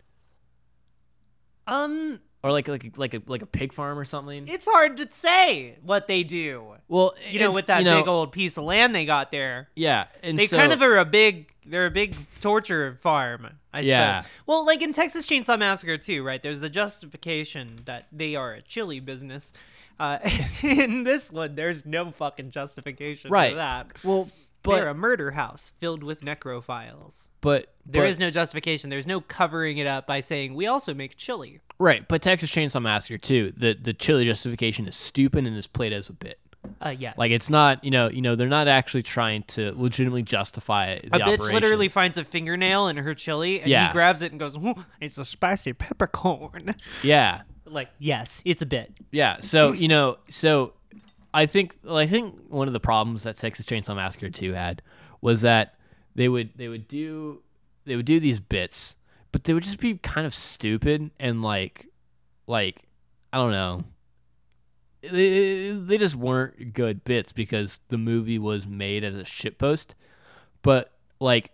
Um, 1.67 2.21
Or 2.43 2.51
like 2.53 2.69
like 2.69 2.97
like 2.97 3.15
a 3.15 3.23
like 3.27 3.43
a 3.43 3.47
pig 3.47 3.73
farm 3.73 3.99
or 3.99 4.05
something? 4.05 4.49
it's 4.49 4.67
hard 4.67 4.97
to 4.97 5.07
say 5.11 5.77
what 5.83 6.07
they 6.09 6.23
do. 6.23 6.75
well, 6.89 7.15
You 7.31 7.39
know, 7.41 7.51
with 7.53 7.67
that 7.67 7.81
you 7.81 7.85
know, 7.85 7.99
big 8.01 8.09
old 8.09 8.33
piece 8.33 8.57
of 8.57 8.65
land 8.65 8.95
they 8.95 9.05
got 9.05 9.31
there. 9.31 9.69
yeah, 9.75 10.07
and 10.23 10.39
They 10.39 10.47
so- 10.47 10.57
kind 10.57 10.73
of 10.73 10.83
are 10.83 10.99
a 10.99 11.05
big 11.05 11.47
they're 11.67 11.87
a 11.87 11.91
big 11.91 12.17
torture 12.41 12.99
farm, 13.03 13.47
I 13.73 13.81
suppose. 13.83 13.89
Yeah. 13.91 14.23
Well, 14.47 14.65
like 14.67 14.83
in 14.83 14.93
Texas 14.93 15.27
Chainsaw 15.27 15.59
Massacre 15.59 15.99
2, 15.99 16.25
right? 16.25 16.43
There's 16.43 16.59
the 16.59 16.71
justification 16.71 17.83
that 17.85 18.07
they 18.11 18.35
are 18.35 18.55
a 18.55 18.63
chili 18.63 18.99
business. 18.99 19.53
Uh, 20.01 20.19
in 20.63 21.03
this 21.05 21.31
one, 21.31 21.55
there's 21.55 21.85
no 21.87 22.11
fucking 22.11 22.51
justification 22.51 23.31
Right. 23.31 23.51
for 23.53 23.57
that. 23.57 23.87
well, 24.03 24.25
They're 24.63 24.83
but 24.85 24.89
a 24.89 24.95
murder 24.95 25.31
house 25.33 25.73
filled 25.79 26.03
with 26.03 26.23
necrophiles. 26.23 27.29
but 27.41 27.73
There 27.87 28.03
but- 28.03 28.09
is 28.11 28.19
no 28.19 28.31
justification. 28.31 28.91
There's 28.91 29.07
no 29.07 29.21
covering 29.21 29.79
it 29.79 29.87
up 29.87 30.07
by 30.07 30.21
saying 30.21 30.55
we 30.55 30.67
also 30.67 30.95
make 30.95 31.17
chili. 31.17 31.61
right, 31.79 32.07
but 32.09 32.23
Texas 32.23 32.51
Chainsaw 32.51 32.81
Massacre 32.83 33.19
2. 33.19 33.53
The 33.57 33.75
the 33.75 33.93
chili 33.93 34.25
justification 34.25 34.87
is 34.87 34.97
stupid 34.97 35.47
and 35.47 35.57
is 35.57 35.67
played 35.67 35.93
as 35.93 36.09
a 36.09 36.13
bit. 36.15 36.39
Uh, 36.83 36.95
yes. 36.99 37.17
Like 37.17 37.31
it's 37.31 37.49
not, 37.49 37.83
you 37.83 37.91
know, 37.91 38.11
you 38.11 38.21
know, 38.21 38.37
they're 38.37 38.47
not 38.49 38.69
actually 38.69 39.03
trying 39.03 39.45
to 39.45 39.73
legitimately 39.75 40.23
justify 40.23 40.97
the 40.99 41.07
a 41.07 41.11
bitch 41.21 41.23
operation. 41.35 41.55
literally 41.55 41.89
finds 41.89 42.19
a 42.19 42.25
fingernail 42.25 42.89
in 42.89 42.99
her 42.99 43.15
chili, 43.15 43.61
and 43.61 43.71
Yeah. 43.71 43.87
he 43.87 43.93
grabs 43.93 44.21
it 44.21 44.31
and 44.31 44.39
goes, 44.39 44.59
"It's 45.01 45.17
a 45.17 45.25
spicy 45.25 45.73
peppercorn." 45.73 46.75
Yeah, 47.03 47.43
like, 47.71 47.89
yes, 47.99 48.43
it's 48.45 48.63
a 48.63 48.67
bit. 48.67 48.93
yeah. 49.11 49.39
So 49.41 49.73
you 49.73 49.89
know, 49.89 50.19
so 50.29 50.73
I 51.33 51.47
think, 51.47 51.77
well, 51.85 51.97
I 51.97 52.07
think 52.07 52.35
one 52.49 52.67
of 52.67 52.73
the 52.73 52.81
problems 52.81 53.23
that 53.23 53.37
Texas 53.37 53.67
Chainsaw 53.67 53.95
Massacre 53.97 54.31
two 54.31 54.53
had 54.53 54.83
was 55.21 55.43
that 55.43 55.75
they 56.15 56.29
would 56.29 56.51
they 56.57 56.69
would 56.69 56.89
do 56.89 57.43
they 57.85 57.97
would 57.97 58.07
do 58.07 58.21
these 58.21 58.41
bits, 58.41 58.97
but 59.33 59.45
they 59.45 59.55
would 59.55 59.63
just 59.63 59.79
be 59.81 59.95
kind 59.99 60.27
of 60.27 60.35
stupid 60.35 61.11
and 61.21 61.43
like 61.43 61.87
like 62.47 62.83
I 63.33 63.39
don't 63.39 63.53
know. 63.53 63.85
They, 65.03 65.71
they 65.71 65.97
just 65.97 66.15
weren't 66.15 66.75
good 66.75 67.05
bits 67.05 67.33
because 67.33 67.81
the 67.89 67.97
movie 67.97 68.39
was 68.39 68.67
made 68.67 69.03
as 69.03 69.15
a 69.15 69.23
shitpost. 69.23 69.95
But 70.63 70.93
like 71.21 71.53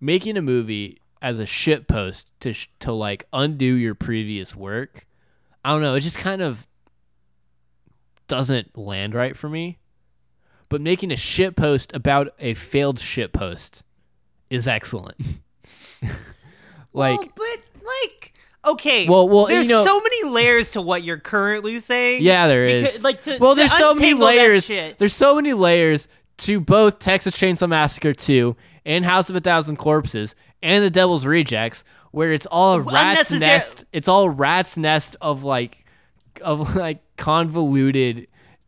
making 0.00 0.36
a 0.36 0.42
movie 0.42 1.00
as 1.20 1.38
a 1.38 1.44
shitpost 1.44 2.26
to 2.40 2.54
to 2.80 2.92
like 2.92 3.26
undo 3.32 3.74
your 3.74 3.94
previous 3.94 4.54
work, 4.54 5.06
I 5.64 5.72
don't 5.72 5.82
know. 5.82 5.94
It 5.94 6.00
just 6.00 6.18
kind 6.18 6.42
of 6.42 6.66
doesn't 8.28 8.76
land 8.76 9.14
right 9.14 9.36
for 9.36 9.48
me. 9.48 9.78
But 10.68 10.80
making 10.80 11.10
a 11.10 11.16
shitpost 11.16 11.94
about 11.94 12.28
a 12.38 12.54
failed 12.54 12.98
shitpost 12.98 13.82
is 14.50 14.68
excellent. 14.68 15.16
like 16.92 17.18
well, 17.18 17.28
but 17.34 17.84
like, 17.84 18.34
okay. 18.64 19.08
Well, 19.08 19.28
well, 19.28 19.46
there's 19.46 19.68
you 19.68 19.74
know- 19.74 19.82
so 19.82 20.00
many 20.00 20.30
layers 20.30 20.70
to 20.70 20.82
what 20.82 21.02
you're 21.02 21.18
currently 21.18 21.80
saying. 21.80 22.22
Yeah, 22.22 22.46
there 22.46 22.64
is. 22.64 22.82
Because, 22.82 23.02
like, 23.02 23.20
to, 23.22 23.38
well, 23.40 23.54
to 23.54 23.58
there's 23.60 23.76
so 23.76 23.94
many 23.94 24.14
layers. 24.14 24.66
There's 24.66 25.14
so 25.14 25.34
many 25.34 25.52
layers 25.52 26.06
to 26.38 26.60
both 26.60 27.00
Texas 27.00 27.36
Chainsaw 27.36 27.68
Massacre 27.68 28.14
2 28.14 28.56
and 28.86 29.04
House 29.04 29.28
of 29.28 29.36
a 29.36 29.40
Thousand 29.40 29.76
Corpses 29.76 30.34
and 30.62 30.84
The 30.84 30.90
Devil's 30.90 31.26
Rejects, 31.26 31.84
where 32.10 32.32
it's 32.32 32.46
all 32.46 32.74
a 32.74 32.82
Well, 32.82 32.94
rat's 32.94 33.30
nest. 33.32 33.84
It's 33.92 34.08
all 34.08 34.28
rat's 34.28 34.76
nest 34.76 35.16
of 35.20 35.42
like, 35.44 35.84
of 36.42 36.74
like 36.76 36.98
convoluted 37.16 38.26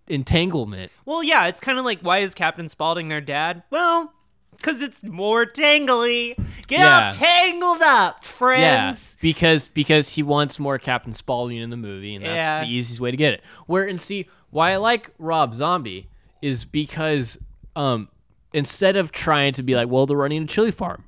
entanglement. 0.08 0.92
Well, 1.04 1.22
yeah, 1.22 1.46
it's 1.46 1.60
kind 1.60 1.78
of 1.78 1.84
like 1.84 2.00
why 2.00 2.18
is 2.18 2.34
Captain 2.34 2.68
Spaulding 2.68 3.08
their 3.08 3.20
dad? 3.20 3.62
Well, 3.70 4.12
Because 4.56 4.82
it's 4.82 5.02
more 5.02 5.44
tangly. 5.46 6.36
Get 6.68 6.80
Yeah. 6.80 7.06
all 7.08 7.12
tangled 7.14 7.82
up, 7.82 8.22
friends. 8.24 9.16
Yeah, 9.18 9.22
because 9.22 9.66
because 9.68 10.10
he 10.10 10.22
wants 10.22 10.58
more 10.60 10.78
Captain 10.78 11.14
Spaulding 11.14 11.56
in 11.58 11.70
the 11.70 11.76
movie, 11.76 12.14
and 12.14 12.24
that's 12.24 12.34
Yeah. 12.34 12.64
the 12.64 12.70
easiest 12.70 13.00
way 13.00 13.10
to 13.10 13.16
get 13.16 13.34
it. 13.34 13.42
Where 13.66 13.84
and 13.84 14.00
see 14.00 14.28
why 14.50 14.72
I 14.72 14.76
like 14.76 15.10
Rob 15.18 15.54
Zombie 15.54 16.08
is 16.42 16.64
because 16.64 17.38
um 17.74 18.08
instead 18.52 18.96
of 18.96 19.10
trying 19.12 19.52
to 19.54 19.62
be 19.62 19.74
like, 19.74 19.88
well, 19.88 20.04
they're 20.06 20.16
running 20.16 20.42
a 20.42 20.46
chili 20.46 20.70
farm, 20.70 21.04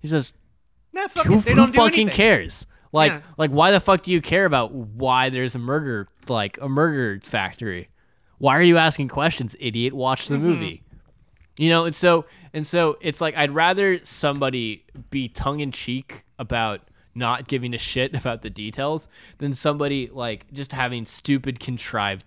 he 0.00 0.08
says, 0.08 0.32
Who. 1.26 1.40
They 1.40 1.50
who 1.50 1.56
don't 1.56 1.72
do 1.72 1.78
fucking 1.78 2.00
anything. 2.00 2.08
cares? 2.16 2.66
Like 2.92 3.12
Yeah. 3.12 3.20
like 3.36 3.50
why 3.50 3.70
the 3.70 3.80
fuck 3.80 4.02
do 4.02 4.12
you 4.12 4.20
care 4.22 4.44
about 4.46 4.72
why 4.72 5.28
there's 5.30 5.54
a 5.54 5.58
murder 5.58 6.08
like 6.28 6.58
a 6.60 6.68
murder 6.68 7.20
factory? 7.24 7.88
Why 8.38 8.56
are 8.56 8.62
you 8.62 8.76
asking 8.78 9.08
questions, 9.08 9.56
idiot? 9.60 9.92
Watch 9.94 10.28
the 10.28 10.36
Mm-hmm. 10.36 10.46
movie. 10.46 10.82
You 11.58 11.70
know, 11.70 11.84
and 11.86 11.94
so 11.94 12.24
and 12.54 12.66
so 12.66 12.96
it's 13.00 13.20
like 13.20 13.36
I'd 13.36 13.50
rather 13.50 14.04
somebody 14.04 14.84
be 15.10 15.28
tongue 15.28 15.60
in 15.60 15.72
cheek 15.72 16.24
about 16.38 16.80
not 17.14 17.48
giving 17.48 17.74
a 17.74 17.78
shit 17.78 18.14
about 18.20 18.42
the 18.42 18.50
details 18.50 19.08
than 19.38 19.52
somebody 19.54 20.08
like 20.12 20.46
just 20.52 20.70
having 20.72 21.04
stupid 21.04 21.58
contrived 21.60 22.24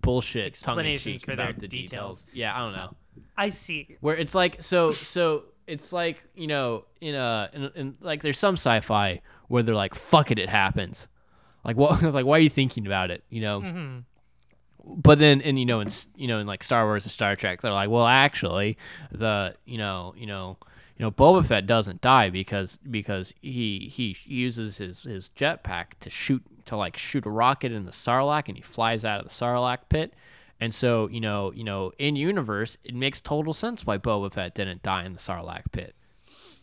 bullshit 0.00 0.46
Explanations 0.46 1.22
for 1.22 1.36
their 1.36 1.52
the 1.52 1.68
details. 1.68 2.22
details. 2.22 2.26
Yeah, 2.32 2.56
I 2.56 2.60
don't 2.60 2.72
know 2.72 2.94
I 3.36 3.50
see. 3.50 3.96
where 4.00 4.16
it's 4.16 4.34
like 4.34 4.62
so 4.62 4.90
so 4.90 5.44
it's 5.66 5.92
like 5.92 6.24
you 6.34 6.46
know 6.46 6.84
in 7.00 7.14
a 7.14 7.50
in, 7.52 7.70
in 7.74 7.96
like 8.00 8.22
there's 8.22 8.38
some 8.38 8.54
sci-fi 8.54 9.20
where 9.48 9.62
they're 9.62 9.74
like 9.74 9.94
fuck 9.94 10.30
it 10.30 10.38
it 10.38 10.48
happens. 10.48 11.08
Like 11.64 11.76
what 11.76 11.92
I 12.02 12.06
was 12.06 12.14
like 12.14 12.26
why 12.26 12.36
are 12.38 12.40
you 12.40 12.50
thinking 12.50 12.86
about 12.86 13.10
it? 13.10 13.24
You 13.28 13.40
know? 13.40 13.60
Mm-hmm. 13.60 13.98
But 14.88 15.18
then 15.18 15.40
and 15.42 15.58
you 15.58 15.66
know 15.66 15.80
in 15.80 15.88
you 16.14 16.28
know 16.28 16.38
in 16.38 16.46
like 16.46 16.62
Star 16.62 16.84
Wars 16.84 17.04
and 17.04 17.12
Star 17.12 17.34
Trek 17.34 17.60
they're 17.60 17.72
like 17.72 17.90
well 17.90 18.06
actually 18.06 18.78
the 19.10 19.56
you 19.64 19.78
know 19.78 20.14
you 20.16 20.26
know 20.26 20.58
you 20.96 21.04
know 21.04 21.10
Boba 21.10 21.44
Fett 21.44 21.66
doesn't 21.66 22.00
die 22.00 22.30
because 22.30 22.78
because 22.88 23.34
he 23.42 23.90
he 23.92 24.16
uses 24.24 24.78
his 24.78 25.02
his 25.02 25.30
jetpack 25.36 25.98
to 26.00 26.10
shoot 26.10 26.42
to 26.66 26.76
like 26.76 26.96
shoot 26.96 27.26
a 27.26 27.30
rocket 27.30 27.72
in 27.72 27.84
the 27.84 27.92
Sarlacc 27.92 28.48
and 28.48 28.56
he 28.56 28.62
flies 28.62 29.04
out 29.04 29.20
of 29.20 29.26
the 29.26 29.34
Sarlacc 29.34 29.78
pit 29.88 30.14
and 30.60 30.74
so 30.74 31.08
you 31.08 31.20
know 31.20 31.52
you 31.52 31.64
know 31.64 31.92
in 31.98 32.16
universe 32.16 32.78
it 32.84 32.94
makes 32.94 33.20
total 33.20 33.52
sense 33.52 33.86
why 33.86 33.98
Boba 33.98 34.32
Fett 34.32 34.54
didn't 34.54 34.82
die 34.82 35.04
in 35.04 35.12
the 35.12 35.18
Sarlacc 35.18 35.72
pit. 35.72 35.94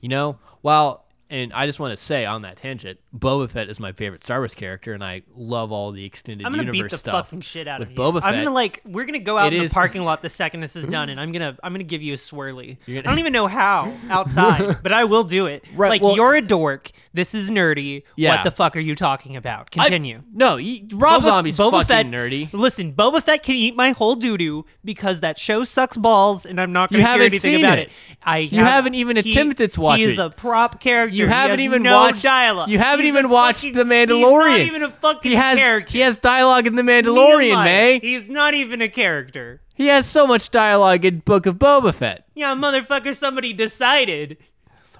You 0.02 0.10
know 0.10 0.38
well 0.62 1.03
and 1.34 1.52
I 1.52 1.66
just 1.66 1.80
want 1.80 1.98
to 1.98 2.04
say 2.04 2.26
on 2.26 2.44
that 2.44 2.58
tangent 2.58 3.00
Boba 3.18 3.50
Fett 3.50 3.68
is 3.70 3.80
my 3.80 3.92
favorite 3.92 4.24
Star 4.24 4.40
Wars 4.40 4.54
character 4.54 4.94
and 4.94 5.04
I 5.04 5.24
love 5.36 5.72
all 5.72 5.92
the 5.92 6.06
extended 6.06 6.46
I'm 6.46 6.52
gonna 6.54 6.64
universe 6.64 6.82
beat 6.84 6.92
the 6.92 6.98
stuff 6.98 7.26
fucking 7.28 7.42
shit 7.42 7.68
out 7.68 7.82
of 7.82 7.90
you. 7.92 7.98
Boba 7.98 8.22
I'm 8.24 8.36
gonna 8.36 8.52
like 8.52 8.82
we're 8.86 9.06
gonna 9.06 9.20
go 9.20 9.38
out 9.38 9.52
It 9.52 9.58
in 9.58 9.64
is- 9.64 9.72
the 9.72 9.76
parking 9.82 10.04
lot 10.04 10.22
the 10.22 10.30
second 10.30 10.60
this 10.62 10.76
is 10.76 10.86
done, 10.88 11.10
and 11.10 11.20
I'm 11.20 11.32
gonna 11.32 11.58
I'm 11.64 11.74
gonna 11.74 11.84
give 11.84 12.02
you 12.02 12.14
a 12.14 12.18
swirly. 12.18 12.78
I 12.88 13.02
don't 13.02 13.20
even 13.20 13.34
know 13.34 13.48
how 13.48 13.92
outside, 14.10 14.78
but 14.84 14.92
I 14.92 15.04
will 15.06 15.24
do 15.24 15.48
it. 15.48 15.66
Right, 15.76 15.90
Like 15.90 16.02
well- 16.04 16.16
you're 16.16 16.36
a 16.36 16.42
dork. 16.42 16.92
This 17.16 17.36
is 17.36 17.52
nerdy. 17.52 18.04
Yeah. 18.16 18.36
What 18.36 18.44
the 18.44 18.50
fuck 18.52 18.76
are 18.76 18.80
you 18.80 18.96
talking 18.96 19.36
about? 19.36 19.70
I- 19.78 19.84
Continue. 19.86 20.24
no, 20.34 20.58
he, 20.58 20.88
Rob 20.94 21.22
Boba- 21.22 21.26
Zombie's 21.26 21.58
Boba 21.60 21.72
fucking 21.72 21.88
Fett- 21.88 22.06
nerdy. 22.08 22.50
Listen, 22.54 22.94
Boba 22.94 23.22
Fett 23.22 23.44
can 23.44 23.56
eat 23.56 23.76
my 23.76 23.92
whole 23.92 24.16
doo 24.16 24.38
doo 24.38 24.66
because 24.84 25.22
that 25.22 25.38
show 25.38 25.64
sucks 25.64 25.98
balls, 25.98 26.46
and 26.46 26.60
I'm 26.60 26.72
not 26.74 26.92
You 26.92 26.98
going 26.98 27.06
to 27.06 27.08
hear 27.08 27.12
haven't 27.14 27.26
anything 27.34 27.54
seen 27.58 27.66
about 27.66 27.80
it. 27.80 27.88
it. 27.90 28.18
I 28.24 28.38
You 28.40 28.60
have- 28.60 28.68
haven't 28.68 28.96
even 28.96 29.18
attempted 29.18 29.74
to 29.74 29.82
watch 29.82 30.00
He 30.00 30.06
is 30.06 30.18
it. 30.20 30.26
a 30.26 30.30
prop 30.32 30.80
character. 30.80 31.16
You 31.16 31.23
He 31.28 31.34
haven't 31.34 31.60
even 31.62 31.84
no 31.84 32.00
watched- 32.02 32.24
dialogue. 32.24 32.70
you 32.70 32.78
haven't 32.80 33.06
He's 33.06 33.14
even 33.14 33.30
watched 33.30 33.60
fucking- 33.62 33.74
The 33.74 33.84
He's 33.84 34.08
Mandalorian. 34.08 34.50
not 34.50 34.60
even 34.60 34.84
a 34.84 34.90
fucking 34.90 35.32
He 35.32 35.36
has 35.38 35.58
character. 35.58 35.92
he 35.94 36.00
has 36.00 36.18
dialogue 36.18 36.68
in 36.68 36.76
The 36.76 36.82
Mandalorian, 36.84 37.64
May. 37.64 38.00
He's 38.00 38.30
not 38.30 38.54
even 38.54 38.82
a 38.82 38.90
character. 38.90 39.62
He 39.76 39.88
has 39.88 40.06
so 40.06 40.28
much 40.28 40.52
dialogue 40.52 41.04
in 41.06 41.20
Book 41.20 41.46
of 41.46 41.56
Boba 41.56 41.94
Fett. 41.94 42.26
Yeah, 42.36 42.54
motherfucker, 42.56 43.16
somebody 43.16 43.54
decided. 43.54 44.38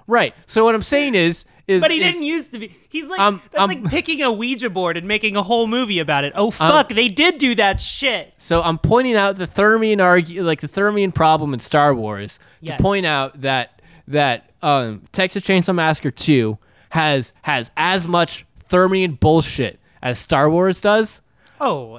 Right. 0.06 0.34
So 0.46 0.64
what 0.64 0.74
I'm 0.74 0.82
saying 0.82 1.14
is 1.14 1.44
is 1.66 1.80
But 1.80 1.90
he 1.90 1.98
is- 1.98 2.12
didn't 2.12 2.26
used 2.26 2.52
to 2.52 2.58
be. 2.58 2.76
He's 2.90 3.06
like 3.08 3.18
Um, 3.18 3.40
that's 3.50 3.62
um, 3.62 3.68
like 3.70 3.90
picking 3.90 4.20
a 4.20 4.30
Ouija 4.30 4.68
board 4.68 4.98
and 4.98 5.08
making 5.08 5.34
a 5.34 5.42
whole 5.42 5.66
movie 5.66 5.98
about 5.98 6.24
it. 6.24 6.34
Oh 6.36 6.50
fuck, 6.50 6.90
they 6.90 7.08
did 7.08 7.38
do 7.38 7.54
that 7.54 7.80
shit. 7.80 8.34
So 8.36 8.60
I'm 8.62 8.76
pointing 8.76 9.14
out 9.16 9.36
the 9.36 9.46
Thermian 9.46 10.02
argue, 10.02 10.42
like 10.44 10.60
the 10.60 10.68
Thermian 10.68 11.14
problem 11.14 11.54
in 11.54 11.60
Star 11.60 11.94
Wars, 11.94 12.38
Yes. 12.60 12.76
to 12.76 12.82
point 12.82 13.06
out 13.06 13.40
that 13.40 13.73
that 14.08 14.50
um, 14.62 15.02
Texas 15.12 15.42
Chainsaw 15.42 15.74
Massacre 15.74 16.10
2 16.10 16.58
has 16.90 17.32
has 17.42 17.70
as 17.76 18.06
much 18.06 18.44
Thermian 18.70 19.18
bullshit 19.18 19.78
as 20.02 20.18
Star 20.18 20.48
Wars 20.50 20.80
does, 20.80 21.22
Oh, 21.60 21.96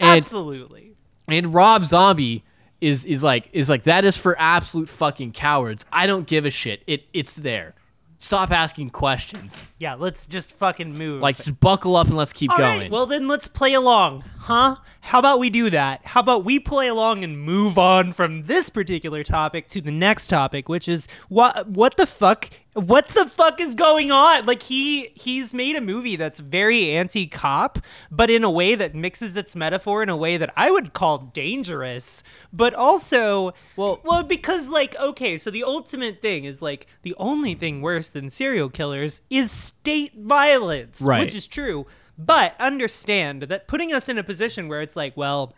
And- 0.00 0.18
absolutely. 0.18 0.92
and 1.28 1.54
Rob 1.54 1.84
Zombie 1.84 2.44
is 2.80 3.04
is 3.04 3.22
like 3.22 3.48
is 3.52 3.68
like 3.70 3.84
that 3.84 4.04
is 4.04 4.16
for 4.16 4.36
absolute 4.38 4.88
fucking 4.88 5.32
cowards. 5.32 5.86
I 5.92 6.06
don't 6.06 6.26
give 6.26 6.44
a 6.44 6.50
shit. 6.50 6.82
It 6.86 7.04
it's 7.12 7.34
there. 7.34 7.74
Stop 8.24 8.52
asking 8.52 8.88
questions. 8.88 9.66
Yeah, 9.76 9.96
let's 9.96 10.24
just 10.24 10.50
fucking 10.52 10.96
move. 10.96 11.20
Like 11.20 11.36
just 11.36 11.60
buckle 11.60 11.94
up 11.94 12.06
and 12.06 12.16
let's 12.16 12.32
keep 12.32 12.50
All 12.50 12.56
going. 12.56 12.80
right, 12.80 12.90
well 12.90 13.04
then 13.04 13.28
let's 13.28 13.48
play 13.48 13.74
along, 13.74 14.24
huh? 14.38 14.76
How 15.02 15.18
about 15.18 15.38
we 15.38 15.50
do 15.50 15.68
that? 15.68 16.06
How 16.06 16.20
about 16.20 16.42
we 16.42 16.58
play 16.58 16.88
along 16.88 17.22
and 17.22 17.38
move 17.38 17.76
on 17.76 18.12
from 18.12 18.44
this 18.44 18.70
particular 18.70 19.24
topic 19.24 19.68
to 19.68 19.82
the 19.82 19.90
next 19.90 20.28
topic, 20.28 20.70
which 20.70 20.88
is 20.88 21.06
what 21.28 21.68
what 21.68 21.98
the 21.98 22.06
fuck 22.06 22.48
what 22.74 23.08
the 23.08 23.26
fuck 23.26 23.60
is 23.60 23.74
going 23.74 24.10
on? 24.10 24.44
Like 24.46 24.62
he 24.62 25.10
he's 25.14 25.54
made 25.54 25.76
a 25.76 25.80
movie 25.80 26.16
that's 26.16 26.40
very 26.40 26.90
anti-cop, 26.90 27.78
but 28.10 28.30
in 28.30 28.44
a 28.44 28.50
way 28.50 28.74
that 28.74 28.94
mixes 28.94 29.36
its 29.36 29.54
metaphor 29.56 30.02
in 30.02 30.08
a 30.08 30.16
way 30.16 30.36
that 30.36 30.52
I 30.56 30.70
would 30.70 30.92
call 30.92 31.18
dangerous, 31.18 32.22
but 32.52 32.74
also 32.74 33.52
Well- 33.76 34.00
well 34.04 34.22
because 34.24 34.68
like 34.68 34.94
okay, 35.00 35.36
so 35.36 35.50
the 35.50 35.64
ultimate 35.64 36.20
thing 36.20 36.44
is 36.44 36.60
like 36.62 36.86
the 37.02 37.14
only 37.18 37.54
thing 37.54 37.80
worse 37.80 38.10
than 38.10 38.28
serial 38.28 38.68
killers 38.68 39.22
is 39.30 39.50
state 39.50 40.12
violence, 40.16 41.00
Right. 41.02 41.20
which 41.20 41.34
is 41.34 41.46
true. 41.46 41.86
But 42.18 42.54
understand 42.60 43.42
that 43.42 43.66
putting 43.66 43.92
us 43.92 44.08
in 44.08 44.18
a 44.18 44.22
position 44.24 44.68
where 44.68 44.80
it's 44.82 44.94
like, 44.96 45.16
well, 45.16 45.52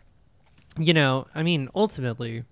you 0.79 0.93
know, 0.93 1.25
I 1.35 1.43
mean, 1.43 1.69
ultimately, 1.75 2.43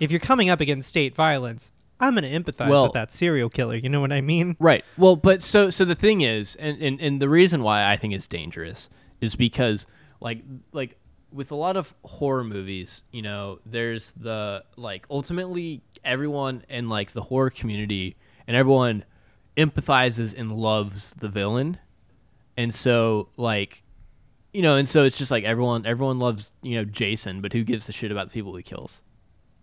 if 0.00 0.10
you're 0.10 0.20
coming 0.20 0.50
up 0.50 0.60
against 0.60 0.88
state 0.88 1.14
violence, 1.14 1.70
I'm 2.00 2.14
going 2.14 2.24
to 2.24 2.52
empathize 2.52 2.68
Well- 2.68 2.84
with 2.84 2.92
that 2.92 3.10
serial 3.10 3.48
killer. 3.48 3.76
You 3.76 3.88
know 3.88 4.00
what 4.00 4.12
I 4.12 4.20
mean? 4.20 4.56
Right. 4.58 4.84
Well, 4.96 5.16
but 5.16 5.42
so 5.42 5.70
so 5.70 5.84
the 5.84 5.94
thing 5.94 6.20
is, 6.22 6.56
and, 6.56 6.80
and 6.82 7.00
and 7.00 7.20
the 7.22 7.28
reason 7.28 7.62
why 7.62 7.90
I 7.90 7.96
think 7.96 8.14
it's 8.14 8.26
dangerous 8.26 8.88
is 9.20 9.36
because 9.36 9.86
like 10.20 10.42
like 10.72 10.96
with 11.32 11.50
a 11.50 11.56
lot 11.56 11.76
of 11.76 11.94
horror 12.04 12.44
movies, 12.44 13.02
you 13.10 13.22
know, 13.22 13.58
there's 13.66 14.12
the 14.12 14.64
like 14.76 15.06
ultimately 15.10 15.82
everyone 16.04 16.64
in 16.68 16.88
like 16.88 17.12
the 17.12 17.22
horror 17.22 17.50
community 17.50 18.16
and 18.46 18.56
everyone 18.56 19.04
empathizes 19.56 20.38
and 20.38 20.52
loves 20.52 21.12
the 21.14 21.28
villain. 21.28 21.78
And 22.56 22.74
so 22.74 23.28
like 23.36 23.82
you 24.52 24.62
know, 24.62 24.76
and 24.76 24.88
so 24.88 25.02
it's 25.04 25.18
just 25.18 25.30
like 25.32 25.44
everyone 25.44 25.84
everyone 25.86 26.18
loves, 26.18 26.52
you 26.62 26.76
know, 26.76 26.84
Jason, 26.84 27.40
but 27.40 27.52
who 27.52 27.64
gives 27.64 27.88
a 27.88 27.92
shit 27.92 28.12
about 28.12 28.28
the 28.28 28.32
people 28.32 28.54
he 28.56 28.62
kills? 28.62 29.02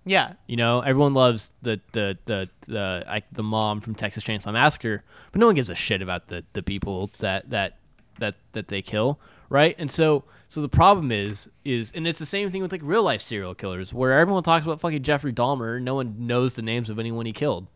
Yeah. 0.05 0.33
You 0.47 0.57
know, 0.57 0.81
everyone 0.81 1.13
loves 1.13 1.51
the 1.61 1.79
the 1.91 2.17
the 2.25 2.49
the 2.67 3.03
like 3.07 3.25
the 3.31 3.43
mom 3.43 3.81
from 3.81 3.95
Texas 3.95 4.23
Chainsaw 4.23 4.53
Massacre, 4.53 5.03
but 5.31 5.39
no 5.39 5.45
one 5.45 5.55
gives 5.55 5.69
a 5.69 5.75
shit 5.75 6.01
about 6.01 6.27
the 6.27 6.43
the 6.53 6.63
people 6.63 7.11
that 7.19 7.49
that 7.51 7.77
that 8.19 8.35
that 8.53 8.67
they 8.69 8.81
kill, 8.81 9.19
right? 9.49 9.75
And 9.77 9.91
so 9.91 10.23
so 10.49 10.61
the 10.61 10.69
problem 10.69 11.11
is 11.11 11.49
is 11.63 11.91
and 11.95 12.07
it's 12.07 12.19
the 12.19 12.25
same 12.25 12.49
thing 12.49 12.61
with 12.61 12.71
like 12.71 12.81
real 12.83 13.03
life 13.03 13.21
serial 13.21 13.53
killers 13.53 13.93
where 13.93 14.19
everyone 14.19 14.43
talks 14.43 14.65
about 14.65 14.81
fucking 14.81 15.03
Jeffrey 15.03 15.33
Dahmer, 15.33 15.81
no 15.81 15.95
one 15.95 16.27
knows 16.27 16.55
the 16.55 16.61
names 16.61 16.89
of 16.89 16.97
anyone 16.97 17.25
he 17.25 17.33
killed, 17.33 17.67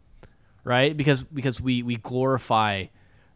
right? 0.63 0.98
Because 0.98 1.22
because 1.24 1.62
we 1.62 1.84
we 1.84 1.98
glorify 1.98 2.86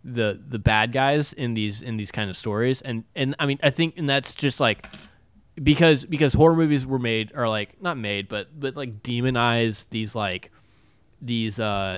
the 0.03 0.41
the 0.48 0.60
bad 0.60 0.93
guys 0.93 1.34
in 1.34 1.53
these 1.53 1.81
in 1.81 1.98
these 1.98 2.12
kind 2.12 2.29
of 2.29 2.38
stories 2.38 2.81
and 2.81 3.03
and 3.15 3.36
I 3.38 3.46
mean 3.46 3.60
I 3.62 3.69
think 3.69 3.98
and 3.98 4.08
that's 4.10 4.34
just 4.34 4.60
like 4.60 4.88
because 5.62 6.06
because 6.06 6.34
horror 6.34 6.56
movies 6.56 6.86
were 6.86 7.00
made 7.00 7.32
are 7.36 7.50
like 7.50 7.82
not 7.82 7.98
made 7.98 8.28
but 8.28 8.48
but 8.60 8.75
like 8.75 9.01
demonize 9.04 9.86
these 9.89 10.16
like 10.16 10.51
these 11.22 11.60
uh 11.60 11.98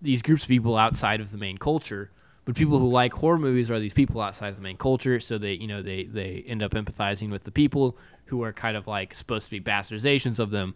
these 0.00 0.22
groups 0.22 0.42
of 0.42 0.48
people 0.48 0.76
outside 0.76 1.20
of 1.20 1.30
the 1.30 1.38
main 1.38 1.58
culture. 1.58 2.10
But 2.44 2.56
people 2.56 2.78
who 2.78 2.88
like 2.88 3.12
horror 3.12 3.38
movies 3.38 3.70
are 3.70 3.78
these 3.78 3.92
people 3.92 4.20
outside 4.22 4.48
of 4.48 4.56
the 4.56 4.62
main 4.62 4.78
culture 4.78 5.20
so 5.20 5.36
they 5.36 5.52
you 5.52 5.66
know 5.66 5.82
they 5.82 6.04
they 6.04 6.44
end 6.46 6.62
up 6.62 6.72
empathizing 6.72 7.30
with 7.30 7.44
the 7.44 7.50
people 7.50 7.98
who 8.26 8.42
are 8.42 8.54
kind 8.54 8.76
of 8.76 8.86
like 8.86 9.12
supposed 9.14 9.44
to 9.46 9.50
be 9.50 9.60
bastardizations 9.60 10.38
of 10.38 10.50
them 10.50 10.74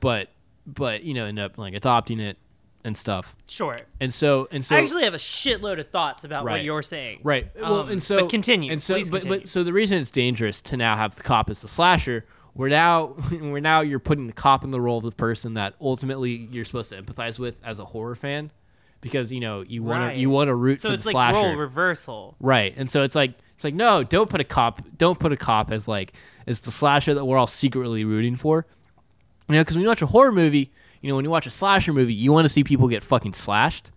but 0.00 0.28
but 0.66 1.04
you 1.04 1.14
know 1.14 1.24
end 1.24 1.38
up 1.38 1.56
like 1.56 1.72
adopting 1.72 2.20
it 2.20 2.36
and 2.84 2.96
stuff 2.96 3.34
Sure. 3.46 3.76
and 4.00 4.14
so 4.14 4.48
and 4.52 4.64
so 4.64 4.76
I 4.76 4.80
actually 4.80 5.04
have 5.04 5.14
a 5.14 5.18
shitload 5.18 5.78
of 5.80 5.88
thoughts 5.90 6.24
about 6.24 6.44
what 6.44 6.62
you're 6.64 6.82
saying. 6.82 7.20
Right. 7.22 7.48
Well, 7.60 7.80
Um, 7.80 7.88
and 7.90 8.02
so 8.02 8.20
but 8.20 8.30
continue. 8.30 8.70
And 8.72 8.80
so, 8.80 8.94
Please 8.94 9.10
but, 9.10 9.22
continue. 9.22 9.40
but 9.40 9.48
so 9.48 9.64
the 9.64 9.72
reason 9.72 9.98
it's 9.98 10.10
dangerous 10.10 10.62
to 10.62 10.76
now 10.76 10.96
have 10.96 11.16
the 11.16 11.22
cop 11.22 11.50
as 11.50 11.60
the 11.62 11.68
slasher, 11.68 12.24
we're 12.54 12.68
now 12.68 13.14
we're 13.30 13.60
now 13.60 13.80
you're 13.80 13.98
putting 13.98 14.26
the 14.26 14.32
cop 14.32 14.62
in 14.64 14.70
the 14.70 14.80
role 14.80 14.98
of 14.98 15.04
the 15.04 15.10
person 15.12 15.54
that 15.54 15.74
ultimately 15.80 16.48
you're 16.52 16.64
supposed 16.64 16.90
to 16.90 17.02
empathize 17.02 17.38
with 17.38 17.56
as 17.64 17.78
a 17.80 17.84
horror 17.84 18.14
fan, 18.14 18.50
because 19.00 19.32
you 19.32 19.40
know 19.40 19.62
you 19.62 19.82
want 19.82 20.02
Right. 20.04 20.14
to 20.14 20.20
you 20.20 20.30
want 20.30 20.48
to 20.48 20.54
root 20.54 20.80
so 20.80 20.88
for 20.88 20.94
it's 20.94 21.04
the 21.04 21.08
like 21.10 21.34
slasher. 21.34 21.46
role 21.48 21.56
reversal. 21.56 22.36
Right. 22.40 22.74
And 22.76 22.88
so 22.88 23.02
it's 23.02 23.14
like 23.16 23.32
it's 23.54 23.64
like 23.64 23.74
no, 23.74 24.04
don't 24.04 24.30
put 24.30 24.40
a 24.40 24.44
cop 24.44 24.82
don't 24.96 25.18
put 25.18 25.32
a 25.32 25.36
cop 25.36 25.72
as 25.72 25.88
like 25.88 26.12
as 26.46 26.60
the 26.60 26.70
slasher 26.70 27.14
that 27.14 27.24
we're 27.24 27.36
all 27.38 27.46
secretly 27.48 28.04
rooting 28.04 28.36
for. 28.36 28.66
You 29.48 29.54
know, 29.56 29.62
because 29.62 29.76
when 29.76 29.82
you 29.82 29.88
watch 29.88 30.02
a 30.02 30.06
horror 30.06 30.30
movie, 30.32 30.70
you 31.00 31.08
know, 31.08 31.16
when 31.16 31.24
you 31.24 31.30
watch 31.30 31.46
a 31.46 31.50
slasher 31.50 31.92
movie, 31.92 32.14
you 32.14 32.32
want 32.32 32.44
to 32.44 32.48
see 32.48 32.64
people 32.64 32.88
get 32.88 33.02
fucking 33.02 33.34
slashed, 33.34 33.90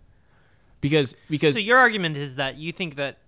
because 0.80 1.14
because 1.28 1.54
So 1.54 1.60
your 1.60 1.78
argument 1.78 2.16
is 2.16 2.36
that 2.36 2.56
you 2.56 2.72
think 2.72 2.96
that 2.96 3.18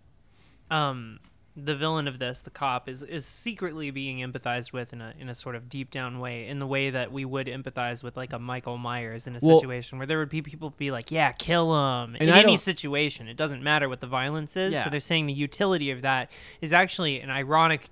um, 0.71 1.21
the 1.57 1.77
villain 1.77 2.09
of 2.09 2.19
this, 2.19 2.43
the 2.43 2.51
cop, 2.51 2.89
is 2.89 3.03
is 3.03 3.25
secretly 3.27 3.91
being 3.91 4.19
empathized 4.19 4.73
with 4.73 4.93
in 4.93 5.01
a 5.01 5.15
in 5.19 5.29
a 5.29 5.35
sort 5.35 5.55
of 5.55 5.69
deep 5.69 5.91
down 5.91 6.19
way, 6.19 6.49
in 6.49 6.59
the 6.59 6.67
way 6.67 6.91
that 6.91 7.13
we 7.13 7.25
would 7.25 7.47
empathize 7.47 8.03
with 8.03 8.17
like 8.17 8.33
a 8.33 8.39
Michael 8.39 8.77
Myers 8.79 9.27
in 9.27 9.37
a 9.37 9.39
Well- 9.43 9.59
situation 9.61 9.99
where 9.99 10.07
there 10.07 10.19
would 10.19 10.31
be 10.31 10.43
people 10.43 10.71
be 10.71 10.91
like, 10.91 11.11
"Yeah, 11.13 11.31
kill 11.33 11.73
him." 12.03 12.17
In 12.17 12.29
I 12.31 12.39
any 12.41 12.57
situation, 12.57 13.29
it 13.29 13.37
doesn't 13.37 13.63
matter 13.63 13.89
what 13.89 14.01
the 14.01 14.07
violence 14.09 14.57
is. 14.57 14.73
Yeah. 14.73 14.85
So 14.85 14.91
they're 14.91 15.01
saying 15.01 15.27
the 15.27 15.33
utility 15.33 15.91
of 15.91 16.03
that 16.03 16.33
is 16.61 16.73
actually 16.73 17.21
an 17.21 17.31
ironic 17.31 17.89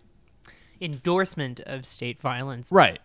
endorsement 0.81 1.61
of 1.61 1.87
state 1.87 2.21
violence. 2.21 2.71
right. 2.73 3.01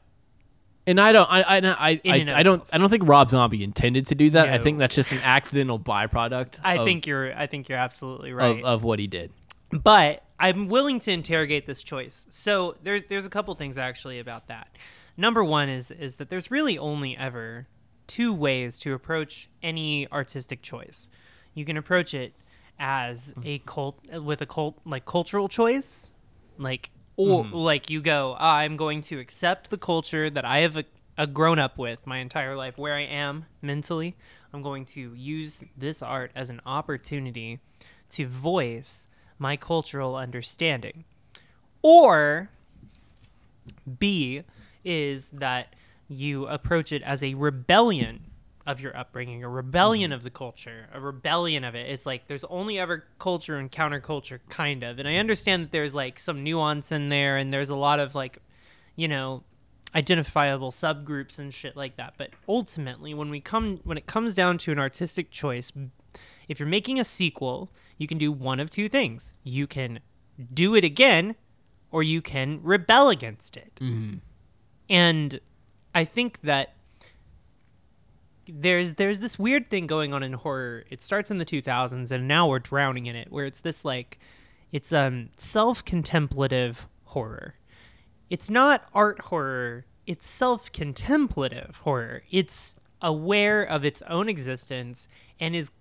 And 0.87 1.01
I 1.01 1.11
don't, 1.11 1.29
I, 1.29 1.41
I, 1.41 1.57
I, 1.57 2.01
I, 2.05 2.27
I 2.35 2.43
don't. 2.43 2.63
I 2.71 2.77
don't 2.77 2.89
think 2.89 3.03
Rob 3.05 3.29
Zombie 3.29 3.61
intended 3.61 4.07
to 4.07 4.15
do 4.15 4.29
that. 4.29 4.47
I 4.47 4.57
think 4.57 4.79
that's 4.79 4.95
just 4.95 5.11
an 5.11 5.19
accidental 5.21 5.77
byproduct. 5.77 6.61
I 6.63 6.77
of, 6.77 6.85
think 6.85 7.05
you're. 7.05 7.37
I 7.37 7.45
think 7.45 7.67
you're 7.67 7.77
absolutely 7.77 8.31
right. 8.31 8.59
of, 8.59 8.65
of 8.65 8.83
what 8.83 8.97
he 8.97 9.07
did. 9.07 9.31
but 9.69 10.23
I'm 10.39 10.67
willing 10.67 10.99
to 10.99 11.11
interrogate 11.11 11.65
this 11.65 11.83
choice. 11.83 12.25
So 12.29 12.75
there's 12.83 13.03
there's 13.05 13.25
a 13.25 13.29
couple 13.29 13.53
things 13.55 13.77
actually 13.77 14.19
about 14.19 14.47
that. 14.47 14.69
Number 15.17 15.43
one 15.43 15.67
is 15.67 15.91
is 15.91 16.17
that 16.17 16.29
there's 16.29 16.51
really 16.51 16.77
only 16.77 17.17
ever 17.17 17.67
two 18.05 18.33
ways 18.33 18.79
to 18.79 18.93
approach 18.93 19.49
any 19.61 20.09
artistic 20.11 20.61
choice. 20.61 21.09
You 21.53 21.65
can 21.65 21.75
approach 21.75 22.13
it 22.13 22.33
as 22.79 23.33
a 23.43 23.59
cult 23.59 23.99
with 24.21 24.41
a 24.41 24.45
cult 24.45 24.79
like 24.85 25.05
cultural 25.05 25.47
choice, 25.47 26.11
like 26.57 26.91
or 27.17 27.43
mm-hmm. 27.43 27.53
like 27.53 27.89
you 27.89 27.99
go, 27.99 28.35
I'm 28.39 28.77
going 28.77 29.01
to 29.03 29.19
accept 29.19 29.69
the 29.69 29.77
culture 29.77 30.29
that 30.29 30.45
I 30.45 30.59
have 30.59 30.77
uh, 30.77 30.83
a 31.17 31.25
grown 31.25 31.57
up 31.57 31.79
with 31.79 32.05
my 32.05 32.19
entire 32.19 32.55
life, 32.55 32.77
where 32.77 32.93
I 32.93 33.01
am 33.01 33.45
mentally. 33.61 34.15
I'm 34.53 34.61
going 34.61 34.85
to 34.85 35.13
use 35.15 35.63
this 35.75 36.03
art 36.03 36.31
as 36.35 36.51
an 36.51 36.61
opportunity 36.65 37.59
to 38.11 38.27
voice 38.27 39.07
my 39.39 39.57
cultural 39.57 40.15
understanding. 40.15 41.05
Or 41.81 42.49
B 43.99 44.43
is 44.85 45.29
that 45.31 45.75
you 46.07 46.45
approach 46.47 46.91
it 46.91 47.01
as 47.01 47.23
a 47.23 47.33
rebellion 47.33 48.26
of 48.67 48.81
your 48.81 48.95
upbringing, 48.95 49.45
a 49.45 49.49
rebellion 49.49 50.11
mm-hmm. 50.11 50.17
of 50.17 50.23
the 50.23 50.29
culture, 50.29 50.89
a 50.93 50.99
rebellion 50.99 51.63
of 51.63 51.73
it. 51.73 51.89
It's 51.89 52.05
like 52.05 52.27
there's 52.27 52.43
only 52.43 52.77
ever 52.77 53.05
culture 53.17 53.55
and 53.55 53.71
counterculture, 53.71 54.39
kind 54.49 54.83
of. 54.83 54.99
And 54.99 55.07
I 55.07 55.15
understand 55.15 55.63
that 55.63 55.71
there's 55.71 55.95
like 55.95 56.19
some 56.19 56.43
nuance 56.43 56.91
in 56.91 57.07
there, 57.07 57.37
and 57.37 57.51
there's 57.51 57.69
a 57.69 57.75
lot 57.75 58.01
of 58.01 58.13
like, 58.13 58.39
you 58.97 59.07
know, 59.07 59.43
identifiable 59.95 60.71
subgroups 60.71 61.39
and 61.39 61.53
shit 61.53 61.77
like 61.77 61.95
that. 61.95 62.15
But 62.17 62.31
ultimately, 62.47 63.13
when 63.13 63.29
we 63.29 63.39
come 63.39 63.79
when 63.85 63.97
it 63.97 64.05
comes 64.05 64.35
down 64.35 64.57
to 64.59 64.73
an 64.73 64.79
artistic 64.79 65.31
choice, 65.31 65.71
if 66.49 66.59
you're 66.59 66.67
making 66.67 66.99
a 66.99 67.05
sequel, 67.05 67.71
you 67.97 68.05
can 68.05 68.17
do 68.17 68.33
one 68.33 68.59
of 68.59 68.69
two 68.69 68.89
things. 68.89 69.33
You 69.43 69.65
can 69.65 70.01
do 70.53 70.75
it 70.75 70.83
again, 70.83 71.35
or 71.89 72.03
you 72.03 72.21
can 72.21 72.59
rebel 72.61 73.07
against 73.07 73.55
it. 73.55 73.75
Mm-hmm. 73.79 74.17
And 74.89 75.39
I 75.95 76.03
think 76.03 76.41
that 76.41 76.73
there's 78.47 78.93
there's 78.93 79.19
this 79.19 79.37
weird 79.37 79.67
thing 79.67 79.87
going 79.87 80.13
on 80.13 80.23
in 80.23 80.33
horror. 80.33 80.83
It 80.89 81.01
starts 81.01 81.31
in 81.31 81.37
the 81.37 81.45
2000s, 81.45 82.11
and 82.11 82.27
now 82.27 82.47
we're 82.47 82.59
drowning 82.59 83.05
in 83.05 83.15
it, 83.15 83.31
where 83.31 83.45
it's 83.45 83.61
this 83.61 83.85
like, 83.85 84.19
it's 84.71 84.91
um 84.93 85.29
self-contemplative 85.37 86.87
horror. 87.05 87.55
It's 88.29 88.49
not 88.49 88.85
art 88.93 89.19
horror. 89.21 89.85
It's 90.05 90.27
self-contemplative 90.27 91.81
horror. 91.83 92.23
It's 92.31 92.75
aware 93.01 93.63
of 93.63 93.85
its 93.85 94.01
own 94.03 94.27
existence 94.29 95.07
and 95.39 95.55
is 95.55 95.71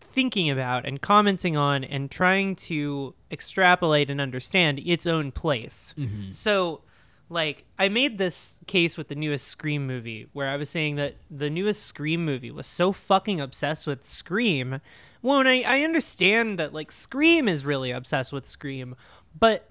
thinking 0.00 0.50
about 0.50 0.86
and 0.86 1.00
commenting 1.00 1.56
on 1.56 1.84
and 1.84 2.10
trying 2.10 2.54
to 2.56 3.14
extrapolate 3.30 4.10
and 4.10 4.20
understand 4.20 4.78
its 4.84 5.06
own 5.06 5.32
place. 5.32 5.94
So, 6.32 6.82
like, 7.28 7.64
I 7.78 7.88
made 7.88 8.18
this 8.18 8.58
case 8.66 8.96
with 8.96 9.08
the 9.08 9.14
newest 9.14 9.48
Scream 9.48 9.86
movie 9.86 10.28
where 10.32 10.48
I 10.48 10.56
was 10.56 10.70
saying 10.70 10.96
that 10.96 11.16
the 11.30 11.50
newest 11.50 11.84
Scream 11.84 12.24
movie 12.24 12.50
was 12.50 12.66
so 12.66 12.92
fucking 12.92 13.40
obsessed 13.40 13.86
with 13.86 14.04
Scream. 14.04 14.80
Well, 15.22 15.40
and 15.40 15.48
I, 15.48 15.62
I 15.66 15.82
understand 15.82 16.58
that, 16.58 16.72
like, 16.72 16.92
Scream 16.92 17.48
is 17.48 17.66
really 17.66 17.90
obsessed 17.90 18.32
with 18.32 18.46
Scream, 18.46 18.94
but 19.38 19.68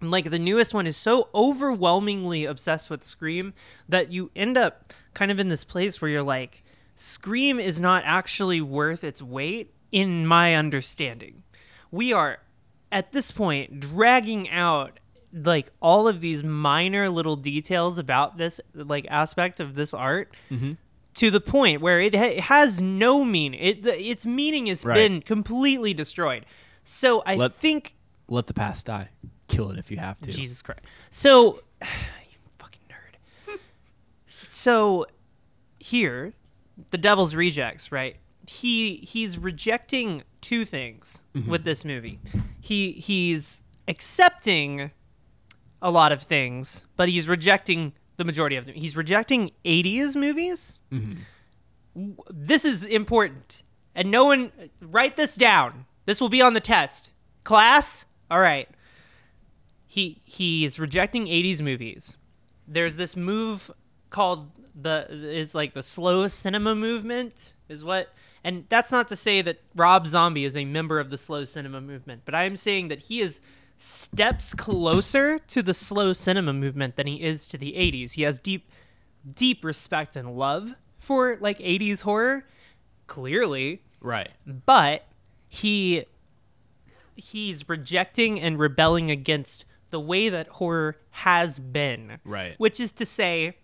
like 0.00 0.30
the 0.30 0.38
newest 0.38 0.74
one 0.74 0.86
is 0.86 0.96
so 0.96 1.28
overwhelmingly 1.34 2.44
obsessed 2.44 2.90
with 2.90 3.04
Scream 3.04 3.54
that 3.88 4.10
you 4.10 4.30
end 4.34 4.58
up 4.58 4.92
kind 5.14 5.30
of 5.30 5.38
in 5.38 5.48
this 5.48 5.64
place 5.64 6.00
where 6.00 6.10
you're 6.10 6.22
like, 6.22 6.64
Scream 6.94 7.58
is 7.60 7.80
not 7.80 8.02
actually 8.04 8.60
worth 8.60 9.04
its 9.04 9.22
weight 9.22 9.72
in 9.92 10.26
my 10.26 10.54
understanding. 10.54 11.42
We 11.90 12.12
are 12.12 12.38
at 12.90 13.12
this 13.12 13.30
point 13.30 13.80
dragging 13.80 14.50
out 14.50 14.98
like 15.32 15.70
all 15.80 16.08
of 16.08 16.20
these 16.20 16.44
minor 16.44 17.08
little 17.08 17.36
details 17.36 17.98
about 17.98 18.36
this 18.36 18.60
like 18.74 19.06
aspect 19.10 19.60
of 19.60 19.74
this 19.74 19.94
art 19.94 20.34
mm-hmm. 20.50 20.72
to 21.14 21.30
the 21.30 21.40
point 21.40 21.80
where 21.80 22.00
it, 22.00 22.14
ha- 22.14 22.24
it 22.24 22.40
has 22.40 22.80
no 22.82 23.24
meaning. 23.24 23.60
It 23.60 23.82
the, 23.82 23.98
its 23.98 24.26
meaning 24.26 24.66
has 24.66 24.84
Right. 24.84 24.94
been 24.94 25.20
completely 25.22 25.94
destroyed. 25.94 26.44
So 26.84 27.22
I 27.24 27.36
Let- 27.36 27.54
think 27.54 27.94
Let 28.28 28.46
the 28.46 28.54
past 28.54 28.86
die. 28.86 29.08
Kill 29.48 29.70
it 29.70 29.78
if 29.78 29.90
you 29.90 29.98
have 29.98 30.20
to. 30.22 30.30
Jesus 30.30 30.62
Christ. 30.62 30.80
So, 31.10 31.60
you 31.82 32.38
fucking 32.58 32.80
nerd. 32.88 33.58
so, 34.48 35.06
here, 35.78 36.32
the 36.90 36.98
Devil's 36.98 37.34
Rejects, 37.34 37.92
right? 37.92 38.16
He 38.46 38.96
he's 38.96 39.38
rejecting 39.38 40.22
two 40.40 40.64
things 40.64 41.22
mm-hmm. 41.34 41.50
with 41.50 41.64
this 41.64 41.84
movie. 41.84 42.18
He 42.60 42.92
he's 42.92 43.62
accepting 43.88 44.90
a 45.82 45.90
lot 45.90 46.12
of 46.12 46.22
things, 46.22 46.86
but 46.96 47.08
he's 47.10 47.28
rejecting 47.28 47.92
the 48.16 48.24
majority 48.24 48.56
of 48.56 48.64
them. 48.64 48.74
He's 48.74 48.96
rejecting 48.96 49.50
80s 49.64 50.16
movies. 50.16 50.78
W- 50.90 52.16
This 52.30 52.64
is 52.64 52.84
important. 52.84 53.62
And 53.94 54.10
no 54.10 54.24
one 54.24 54.50
write 54.80 55.16
this 55.16 55.34
down. 55.34 55.84
This 56.06 56.20
will 56.20 56.28
be 56.30 56.40
on 56.40 56.54
the 56.54 56.60
test. 56.60 57.12
Class? 57.44 58.06
All 58.30 58.40
right 58.40 58.68
he 59.86 60.22
he 60.24 60.64
is 60.64 60.78
rejecting 60.78 61.26
80s 61.26 61.60
movies 61.60 62.16
there's 62.66 62.96
this 62.96 63.14
move 63.14 63.70
called 64.08 64.50
the 64.74 65.06
it's 65.10 65.54
like 65.54 65.74
the 65.74 65.82
slow 65.82 66.26
cinema 66.28 66.74
movement 66.74 67.54
is 67.68 67.84
what 67.84 68.08
and 68.42 68.64
that's 68.70 68.90
not 68.90 69.08
to 69.08 69.16
say 69.16 69.42
that 69.42 69.60
rob 69.76 70.06
zombie 70.06 70.46
is 70.46 70.56
a 70.56 70.64
member 70.64 70.98
of 70.98 71.10
the 71.10 71.18
slow 71.18 71.44
cinema 71.44 71.78
movement 71.82 72.22
but 72.24 72.34
i 72.34 72.44
am 72.44 72.56
saying 72.56 72.88
that 72.88 73.00
he 73.00 73.20
is 73.20 73.42
steps 73.82 74.54
closer 74.54 75.38
to 75.40 75.60
the 75.60 75.74
slow 75.74 76.12
cinema 76.12 76.52
movement 76.52 76.94
than 76.94 77.08
he 77.08 77.20
is 77.20 77.48
to 77.48 77.58
the 77.58 77.72
80s 77.72 78.12
he 78.12 78.22
has 78.22 78.38
deep 78.38 78.70
deep 79.34 79.64
respect 79.64 80.14
and 80.14 80.36
love 80.36 80.76
for 81.00 81.36
like 81.40 81.58
80s 81.58 82.02
horror 82.02 82.44
clearly 83.08 83.82
right. 84.00 84.30
but 84.46 85.04
he 85.48 86.04
he's 87.16 87.68
rejecting 87.68 88.40
and 88.40 88.56
rebelling 88.58 89.10
against 89.10 89.64
the 89.90 89.98
way 90.00 90.28
that 90.28 90.46
horror 90.46 90.96
has 91.10 91.58
been 91.58 92.18
Right. 92.24 92.54
which 92.58 92.78
is 92.78 92.92
to 92.92 93.04
say 93.04 93.56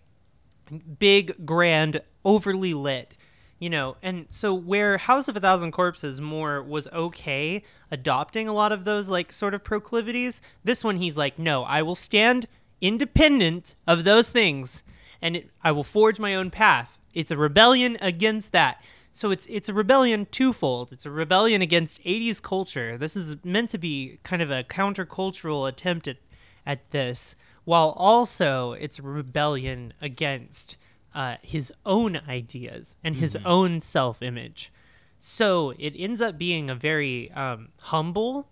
big 0.99 1.45
grand 1.45 2.01
overly 2.25 2.73
lit 2.73 3.15
you 3.59 3.69
know 3.69 3.95
and 4.01 4.25
so 4.29 4.53
where 4.53 4.97
house 4.97 5.27
of 5.27 5.35
a 5.35 5.39
thousand 5.39 5.71
corpses 5.71 6.19
more 6.19 6.63
was 6.63 6.87
okay 6.87 7.61
adopting 7.91 8.47
a 8.47 8.53
lot 8.53 8.71
of 8.71 8.85
those 8.85 9.09
like 9.09 9.31
sort 9.31 9.53
of 9.53 9.63
proclivities 9.63 10.41
this 10.63 10.83
one 10.83 10.95
he's 10.95 11.17
like 11.17 11.37
no 11.37 11.63
i 11.63 11.81
will 11.81 11.95
stand 11.95 12.47
independent 12.81 13.75
of 13.85 14.03
those 14.03 14.31
things 14.31 14.83
and 15.21 15.35
it, 15.35 15.49
i 15.63 15.71
will 15.71 15.83
forge 15.83 16.19
my 16.19 16.35
own 16.35 16.49
path. 16.49 16.97
It's 17.13 17.31
a 17.31 17.37
rebellion 17.37 17.97
against 18.01 18.51
that. 18.53 18.83
So 19.11 19.31
it's 19.31 19.45
it's 19.47 19.69
a 19.69 19.73
rebellion 19.73 20.27
twofold. 20.29 20.91
It's 20.91 21.05
a 21.05 21.11
rebellion 21.11 21.61
against 21.61 22.03
80s 22.03 22.41
culture. 22.41 22.97
This 22.97 23.15
is 23.15 23.35
meant 23.43 23.69
to 23.71 23.77
be 23.77 24.19
kind 24.23 24.41
of 24.41 24.51
a 24.51 24.63
countercultural 24.63 25.67
attempt 25.67 26.07
at 26.07 26.17
at 26.65 26.91
this 26.91 27.35
while 27.65 27.93
also 27.97 28.73
it's 28.73 28.99
a 28.99 29.03
rebellion 29.03 29.93
against 30.01 30.77
uh, 31.15 31.35
his 31.41 31.73
own 31.85 32.19
ideas 32.27 32.97
and 33.03 33.15
his 33.15 33.35
own 33.45 33.79
self-image 33.79 34.71
so 35.17 35.73
it 35.77 35.93
ends 35.97 36.21
up 36.21 36.37
being 36.37 36.69
a 36.69 36.75
very 36.75 37.29
um, 37.31 37.69
humble 37.81 38.47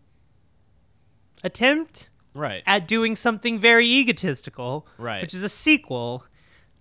attempt 1.43 2.09
Right. 2.33 2.61
at 2.67 2.87
doing 2.87 3.15
something 3.15 3.57
very 3.57 3.87
egotistical 3.87 4.85
Right. 4.99 5.21
which 5.21 5.33
is 5.33 5.41
a 5.43 5.49
sequel 5.49 6.23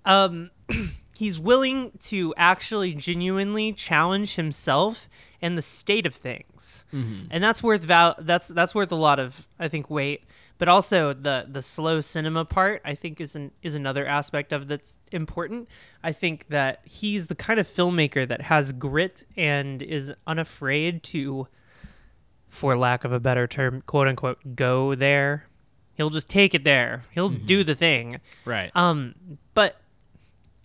um, 0.05 0.51
he's 1.19 1.41
willing 1.41 1.93
to 2.01 2.35
actually 2.37 2.93
genuinely 2.95 3.73
challenge 3.73 4.35
himself 4.37 5.09
and 5.43 5.57
the 5.59 5.63
state 5.63 6.07
of 6.07 6.15
things, 6.15 6.85
and 6.93 7.43
that's 7.45 7.63
worth 7.63 7.85
val- 7.85 8.15
that's 8.19 8.49
that's 8.49 8.75
worth 8.75 8.91
a 8.91 8.97
lot 8.97 9.19
of 9.19 9.47
I 9.59 9.69
think 9.69 9.91
weight. 9.91 10.25
But 10.59 10.69
also 10.69 11.13
the 11.13 11.47
the 11.49 11.63
slow 11.63 12.01
cinema 12.01 12.45
part 12.45 12.81
I 12.85 12.95
think 12.95 13.21
is 13.21 13.37
an, 13.37 13.51
is 13.63 13.75
another 13.75 14.07
aspect 14.07 14.53
of 14.53 14.69
that's 14.69 14.99
important. 15.13 15.69
I 16.03 16.13
think 16.13 16.49
that 16.49 16.81
he's 16.85 17.27
the 17.27 17.35
kind 17.35 17.61
of 17.61 17.67
filmmaker 17.69 18.27
that 18.27 18.43
has 18.43 18.73
grit 18.73 19.25
and 19.37 19.83
is 19.83 20.15
unafraid 20.27 21.03
to, 21.05 21.49
for 22.49 22.77
lack 22.77 23.05
of 23.05 23.13
a 23.13 23.21
better 23.21 23.47
term, 23.47 23.83
quote 23.83 24.09
unquote, 24.09 24.57
go 24.57 24.95
there. 24.95 25.47
He'll 25.97 26.11
just 26.11 26.29
take 26.29 26.55
it 26.55 26.65
there. 26.65 27.05
He'll 27.13 27.31
do 27.31 27.65
the 27.65 27.75
thing. 27.75 28.21
Right. 28.45 28.71
Um, 28.75 29.15
but 29.55 29.81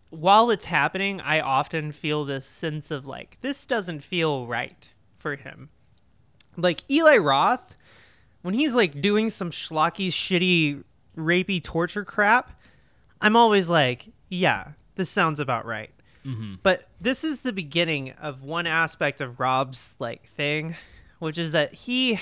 while 0.10 0.52
it's 0.52 0.66
happening, 0.66 1.22
I 1.22 1.40
often 1.40 1.92
feel 1.92 2.26
this 2.26 2.46
sense 2.46 2.92
of 2.92 3.08
like 3.08 3.38
this 3.42 3.66
doesn't 3.66 4.02
feel 4.02 4.46
right 4.46 4.94
for 5.18 5.36
him. 5.36 5.70
Like 6.58 6.82
Eli 6.92 7.18
Roth, 7.18 7.78
when 8.42 8.54
he's 8.54 8.74
like 8.74 9.02
doing 9.02 9.30
some 9.30 9.50
schlocky, 9.52 10.08
shitty, 10.10 10.84
rapey 11.18 11.62
torture 11.64 12.04
crap, 12.06 12.52
I'm 13.22 13.36
always 13.36 13.70
like, 13.70 14.08
yeah, 14.30 14.74
this 14.96 15.10
sounds 15.10 15.40
about 15.40 15.66
right. 15.66 15.92
Mm-hmm. 16.26 16.56
But 16.64 16.88
this 17.00 17.24
is 17.24 17.42
the 17.42 17.54
beginning 17.54 18.12
of 18.12 18.44
one 18.44 18.68
aspect 18.68 19.22
of 19.22 19.40
Rob's 19.40 19.96
like 20.00 20.28
thing, 20.30 20.76
which 21.20 21.38
is 21.38 21.52
that 21.54 21.74
he 21.74 22.20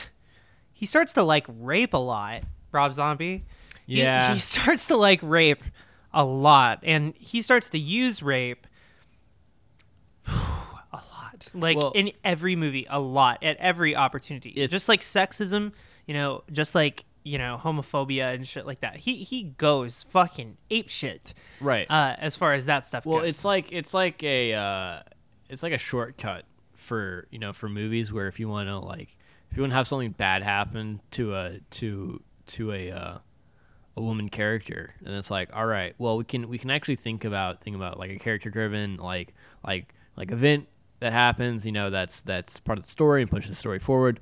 he 0.74 0.86
starts 0.86 1.14
to 1.14 1.24
like 1.24 1.46
rape 1.50 1.94
a 1.94 1.98
lot. 1.98 2.44
Rob 2.72 2.94
Zombie, 2.94 3.46
Yeah. 3.86 4.34
he 4.34 4.40
starts 4.40 4.88
to 4.88 4.96
like 4.98 5.20
rape 5.24 5.64
a 6.14 6.24
lot, 6.24 6.80
and 6.84 7.14
he 7.18 7.42
starts 7.42 7.70
to 7.72 7.80
use 7.80 8.24
rape 8.24 8.66
a 10.28 10.32
lot, 10.94 11.48
like 11.54 11.78
Well- 11.78 11.92
in 11.94 12.12
every 12.24 12.56
movie, 12.56 12.86
a 12.90 13.00
lot 13.00 13.44
at 13.44 13.58
every 13.58 13.96
opportunity. 13.96 14.66
Just 14.68 14.88
like 14.90 15.00
sexism, 15.02 15.74
you 16.10 16.16
know, 16.16 16.44
just 16.52 16.74
like 16.74 17.06
you 17.24 17.38
know 17.38 17.60
homophobia 17.64 18.34
and 18.34 18.48
shit 18.48 18.66
like 18.66 18.80
that. 18.80 18.98
He 18.98 19.18
he 19.18 19.44
goes 19.44 20.04
fucking 20.10 20.58
ape 20.72 20.90
shit 20.90 21.36
right. 21.62 21.86
uh, 21.88 22.16
as 22.18 22.36
far 22.36 22.54
as 22.54 22.66
that 22.66 22.84
stuff 22.84 23.04
goes. 23.04 23.12
Well, 23.14 23.20
goes. 23.20 23.30
it's 23.30 23.46
like 23.46 23.72
it's 23.72 23.94
like 23.94 24.24
a 24.24 24.54
uh, 24.54 25.02
it's 25.52 25.62
like 25.62 25.72
a 25.72 25.78
shortcut 25.78 26.46
for 26.74 27.28
you 27.30 27.38
know 27.38 27.54
for 27.54 27.70
movies 27.70 28.12
where 28.12 28.28
if 28.28 28.40
you 28.40 28.50
want 28.50 28.70
to 28.70 28.80
like 28.80 29.18
if 29.52 29.58
you 29.58 29.62
want 29.62 29.72
to 29.72 29.76
have 29.76 29.86
something 29.86 30.10
bad 30.10 30.42
happen 30.42 31.00
to 31.12 31.36
a 31.36 31.60
to 31.70 32.24
to 32.48 32.72
a 32.72 32.90
uh, 32.90 33.18
a 33.96 34.02
woman 34.02 34.30
character 34.30 34.96
and 35.06 35.14
it's 35.14 35.30
like 35.30 35.56
all 35.56 35.68
right 35.68 35.94
well 36.00 36.18
we 36.18 36.24
can 36.24 36.50
we 36.50 36.58
can 36.58 36.72
actually 36.72 36.96
think 36.96 37.24
about 37.24 37.62
think 37.62 37.76
about 37.76 38.00
like 38.00 38.10
a 38.10 38.18
character 38.18 38.50
driven 38.50 38.98
like 38.98 39.36
like 39.64 39.94
like 40.16 40.32
event 40.32 40.68
that 41.02 41.14
happens 41.14 41.68
you 41.68 41.72
know 41.72 41.92
that's 41.92 42.22
that's 42.22 42.60
part 42.60 42.80
of 42.80 42.86
the 42.86 42.90
story 42.90 43.22
and 43.22 43.30
pushes 43.30 43.50
the 43.50 43.56
story 43.56 43.78
forward 43.78 44.20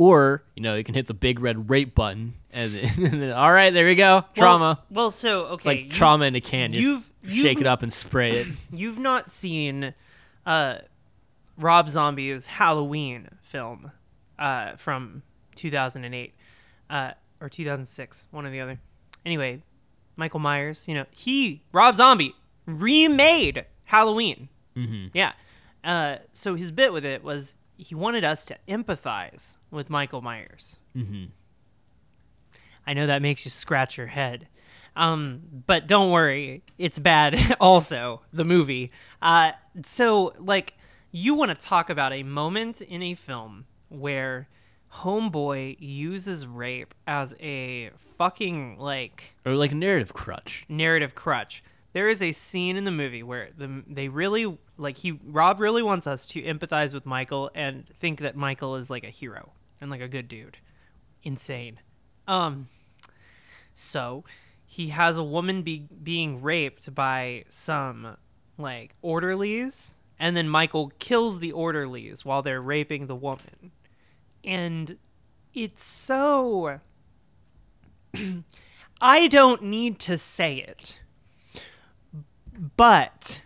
or 0.00 0.42
you 0.56 0.62
know 0.62 0.74
you 0.76 0.82
can 0.82 0.94
hit 0.94 1.06
the 1.06 1.12
big 1.14 1.38
red 1.40 1.68
rape 1.68 1.94
button 1.94 2.32
and, 2.52 2.72
then, 2.72 3.30
all 3.36 3.52
right 3.52 3.74
there 3.74 3.84
we 3.86 3.94
go 3.94 4.24
trauma 4.34 4.80
Well, 4.90 5.04
well 5.04 5.10
so 5.10 5.44
okay, 5.46 5.54
it's 5.54 5.66
like 5.66 5.84
you- 5.84 5.90
trauma 5.90 6.24
in 6.24 6.34
a 6.34 6.40
can 6.40 6.70
just 6.72 6.82
you've- 6.82 7.04
shake 7.26 7.36
you've- 7.58 7.60
it 7.60 7.66
up 7.66 7.82
and 7.82 7.92
spray 7.92 8.30
it 8.30 8.46
You've 8.72 8.98
not 8.98 9.30
seen 9.30 9.92
uh, 10.46 10.78
Rob 11.58 11.90
Zombie's 11.90 12.46
Halloween 12.46 13.28
film 13.42 13.92
uh, 14.38 14.76
from 14.76 15.22
2008 15.56 16.32
uh, 16.88 17.10
or 17.42 17.50
2006, 17.50 18.26
one 18.30 18.46
or 18.46 18.50
the 18.50 18.60
other. 18.60 18.80
Anyway, 19.26 19.60
Michael 20.16 20.40
Myers, 20.40 20.88
you 20.88 20.94
know, 20.94 21.04
he, 21.10 21.62
Rob 21.72 21.94
Zombie, 21.96 22.34
remade 22.64 23.66
Halloween. 23.84 24.48
mm-hmm. 24.74 25.08
Yeah. 25.12 25.32
Uh, 25.84 26.16
so 26.32 26.54
his 26.54 26.70
bit 26.70 26.90
with 26.92 27.04
it 27.04 27.22
was 27.22 27.56
he 27.80 27.94
wanted 27.94 28.24
us 28.24 28.44
to 28.46 28.56
empathize 28.68 29.56
with 29.70 29.90
Michael 29.90 30.20
Myers. 30.22 30.78
Mm-hmm. 30.96 31.26
I 32.86 32.94
know 32.94 33.06
that 33.06 33.22
makes 33.22 33.44
you 33.44 33.50
scratch 33.50 33.96
your 33.98 34.06
head. 34.08 34.48
Um, 34.96 35.42
but 35.66 35.86
don't 35.86 36.10
worry, 36.10 36.62
it's 36.78 36.98
bad 36.98 37.38
also, 37.60 38.22
the 38.32 38.44
movie. 38.44 38.90
Uh, 39.22 39.52
so, 39.84 40.34
like, 40.38 40.74
you 41.12 41.34
want 41.34 41.50
to 41.52 41.56
talk 41.56 41.90
about 41.90 42.12
a 42.12 42.22
moment 42.22 42.80
in 42.80 43.02
a 43.02 43.14
film 43.14 43.66
where 43.88 44.48
Homeboy 44.94 45.76
uses 45.78 46.46
rape 46.46 46.94
as 47.06 47.34
a 47.40 47.90
fucking, 48.18 48.78
like, 48.78 49.36
or 49.46 49.54
like 49.54 49.72
a 49.72 49.76
narrative 49.76 50.12
crutch. 50.12 50.66
narrative 50.68 51.14
crutch. 51.14 51.62
There 51.92 52.08
is 52.08 52.20
a 52.22 52.32
scene 52.32 52.76
in 52.76 52.84
the 52.84 52.90
movie 52.92 53.22
where 53.22 53.50
the 53.56 53.82
they 53.88 54.08
really 54.08 54.58
like 54.80 54.96
he 54.96 55.20
Rob 55.24 55.60
really 55.60 55.82
wants 55.82 56.06
us 56.06 56.26
to 56.28 56.42
empathize 56.42 56.94
with 56.94 57.06
Michael 57.06 57.50
and 57.54 57.86
think 57.88 58.20
that 58.20 58.34
Michael 58.34 58.76
is 58.76 58.90
like 58.90 59.04
a 59.04 59.10
hero 59.10 59.52
and 59.80 59.90
like 59.90 60.00
a 60.00 60.08
good 60.08 60.26
dude. 60.26 60.58
Insane. 61.22 61.78
Um 62.26 62.68
so 63.74 64.24
he 64.66 64.88
has 64.88 65.18
a 65.18 65.22
woman 65.22 65.62
be 65.62 65.86
being 66.02 66.40
raped 66.42 66.94
by 66.94 67.44
some 67.48 68.16
like 68.56 68.94
orderlies 69.02 70.00
and 70.18 70.36
then 70.36 70.48
Michael 70.48 70.92
kills 70.98 71.40
the 71.40 71.52
orderlies 71.52 72.24
while 72.24 72.42
they're 72.42 72.60
raping 72.60 73.06
the 73.06 73.16
woman. 73.16 73.72
And 74.44 74.96
it's 75.54 75.84
so 75.84 76.80
I 79.00 79.28
don't 79.28 79.62
need 79.62 79.98
to 80.00 80.18
say 80.18 80.56
it. 80.56 81.00
But 82.76 83.42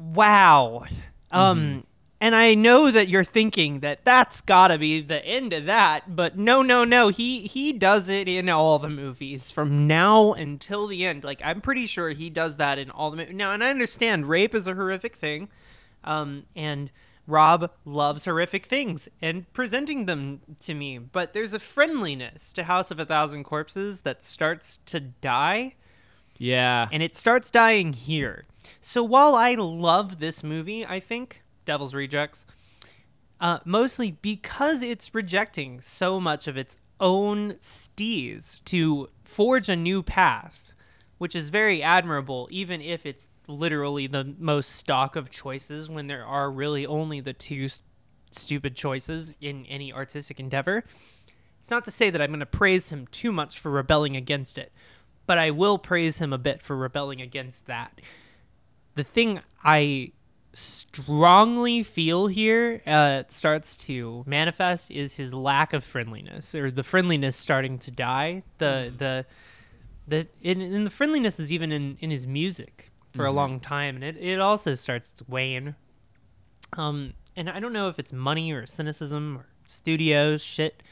wow. 0.00 0.84
Um 1.30 1.84
and 2.22 2.36
I 2.36 2.54
know 2.54 2.90
that 2.90 3.08
you're 3.08 3.24
thinking 3.24 3.80
that 3.80 4.04
that's 4.04 4.42
got 4.42 4.68
to 4.68 4.76
be 4.76 5.00
the 5.00 5.24
end 5.24 5.54
of 5.54 5.64
that, 5.66 6.14
but 6.14 6.36
no 6.36 6.62
no 6.62 6.84
no, 6.84 7.08
he 7.08 7.40
he 7.40 7.72
does 7.72 8.08
it 8.08 8.28
in 8.28 8.48
all 8.48 8.78
the 8.78 8.90
movies 8.90 9.50
from 9.50 9.86
now 9.86 10.32
until 10.34 10.86
the 10.86 11.06
end. 11.06 11.24
Like 11.24 11.40
I'm 11.44 11.60
pretty 11.60 11.86
sure 11.86 12.10
he 12.10 12.28
does 12.28 12.56
that 12.58 12.78
in 12.78 12.90
all 12.90 13.10
the 13.10 13.16
movies. 13.16 13.34
Now, 13.34 13.52
and 13.52 13.64
I 13.64 13.70
understand 13.70 14.28
rape 14.28 14.54
is 14.54 14.68
a 14.68 14.74
horrific 14.74 15.16
thing. 15.16 15.48
Um 16.04 16.44
and 16.54 16.90
Rob 17.26 17.70
loves 17.84 18.24
horrific 18.24 18.66
things 18.66 19.08
and 19.22 19.50
presenting 19.52 20.06
them 20.06 20.40
to 20.60 20.74
me, 20.74 20.98
but 20.98 21.32
there's 21.32 21.54
a 21.54 21.60
friendliness 21.60 22.52
to 22.54 22.64
House 22.64 22.90
of 22.90 22.98
a 22.98 23.04
Thousand 23.04 23.44
Corpses 23.44 24.02
that 24.02 24.24
starts 24.24 24.78
to 24.86 25.00
die 25.00 25.74
Yeah. 26.40 26.88
and 26.90 27.02
it 27.02 27.14
starts 27.14 27.50
dying 27.50 27.92
here. 27.92 28.44
So 28.80 29.04
while 29.04 29.34
I 29.34 29.54
love 29.54 30.18
this 30.18 30.42
movie, 30.42 30.86
I 30.86 30.98
think 30.98 31.42
Devil's 31.66 31.94
Rejects, 31.94 32.46
uh, 33.40 33.58
mostly 33.64 34.12
because 34.22 34.82
it's 34.82 35.14
rejecting 35.14 35.80
so 35.80 36.18
much 36.18 36.48
of 36.48 36.56
its 36.56 36.78
own 36.98 37.52
stees 37.60 38.64
to 38.64 39.08
forge 39.22 39.68
a 39.68 39.76
new 39.76 40.02
path, 40.02 40.72
which 41.18 41.36
is 41.36 41.50
very 41.50 41.82
admirable, 41.82 42.48
even 42.50 42.80
if 42.80 43.04
it's 43.04 43.28
literally 43.46 44.06
the 44.06 44.34
most 44.38 44.70
stock 44.70 45.16
of 45.16 45.30
choices 45.30 45.90
when 45.90 46.06
there 46.06 46.24
are 46.24 46.50
really 46.50 46.86
only 46.86 47.20
the 47.20 47.32
two 47.34 47.66
s- 47.66 47.82
stupid 48.30 48.74
choices 48.76 49.36
in 49.42 49.66
any 49.66 49.92
artistic 49.92 50.40
endeavor. 50.40 50.84
It's 51.60 51.70
not 51.70 51.84
to 51.84 51.90
say 51.90 52.08
that 52.08 52.22
I'm 52.22 52.30
going 52.30 52.40
to 52.40 52.46
praise 52.46 52.90
him 52.90 53.06
too 53.08 53.32
much 53.32 53.58
for 53.58 53.70
rebelling 53.70 54.16
against 54.16 54.56
it, 54.56 54.72
but 55.30 55.38
I 55.38 55.52
will 55.52 55.78
praise 55.78 56.18
him 56.18 56.32
a 56.32 56.38
bit 56.38 56.60
for 56.60 56.76
rebelling 56.76 57.20
against 57.20 57.66
that. 57.66 58.00
The 58.96 59.04
thing 59.04 59.38
I 59.62 60.10
strongly 60.52 61.84
feel 61.84 62.26
here 62.26 62.82
uh, 62.84 63.22
starts 63.28 63.76
to 63.76 64.24
manifest 64.26 64.90
is 64.90 65.18
his 65.18 65.32
lack 65.32 65.72
of 65.72 65.84
friendliness, 65.84 66.52
or 66.52 66.68
the 66.68 66.82
friendliness 66.82 67.36
starting 67.36 67.78
to 67.78 67.92
die. 67.92 68.42
The 68.58 68.92
the 68.98 69.24
the 70.08 70.26
and, 70.42 70.60
and 70.60 70.84
the 70.84 70.90
friendliness 70.90 71.38
is 71.38 71.52
even 71.52 71.70
in 71.70 71.96
in 72.00 72.10
his 72.10 72.26
music 72.26 72.90
for 73.14 73.24
a 73.24 73.30
long 73.30 73.60
time, 73.60 73.94
and 73.94 74.02
it 74.02 74.16
it 74.16 74.40
also 74.40 74.74
starts 74.74 75.12
to 75.12 75.24
wane. 75.28 75.76
Um, 76.72 77.14
and 77.36 77.48
I 77.48 77.60
don't 77.60 77.72
know 77.72 77.88
if 77.88 78.00
it's 78.00 78.12
money 78.12 78.50
or 78.50 78.66
cynicism 78.66 79.36
or 79.36 79.46
studios 79.68 80.42
shit 80.42 80.82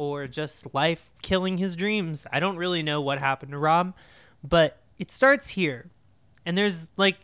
or 0.00 0.26
just 0.26 0.72
life 0.72 1.12
killing 1.20 1.58
his 1.58 1.76
dreams. 1.76 2.26
I 2.32 2.40
don't 2.40 2.56
really 2.56 2.82
know 2.82 3.02
what 3.02 3.18
happened 3.18 3.52
to 3.52 3.58
Rob, 3.58 3.94
but 4.42 4.78
it 4.98 5.10
starts 5.10 5.50
here. 5.50 5.90
And 6.46 6.56
there's 6.56 6.88
like 6.96 7.18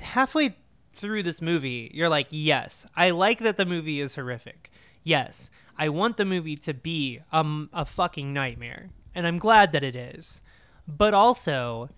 halfway 0.00 0.56
through 0.92 1.22
this 1.22 1.40
movie, 1.40 1.88
you're 1.94 2.08
like, 2.08 2.26
yes, 2.30 2.84
I 2.96 3.10
like 3.10 3.38
that 3.38 3.56
the 3.56 3.64
movie 3.64 4.00
is 4.00 4.16
horrific. 4.16 4.72
Yes, 5.04 5.52
I 5.78 5.88
want 5.88 6.16
the 6.16 6.24
movie 6.24 6.56
to 6.56 6.74
be 6.74 7.20
um, 7.30 7.70
a 7.72 7.84
fucking 7.84 8.32
nightmare. 8.32 8.90
And 9.14 9.24
I'm 9.24 9.38
glad 9.38 9.70
that 9.70 9.84
it 9.84 9.94
is. 9.94 10.42
But 10.88 11.14
also, 11.14 11.90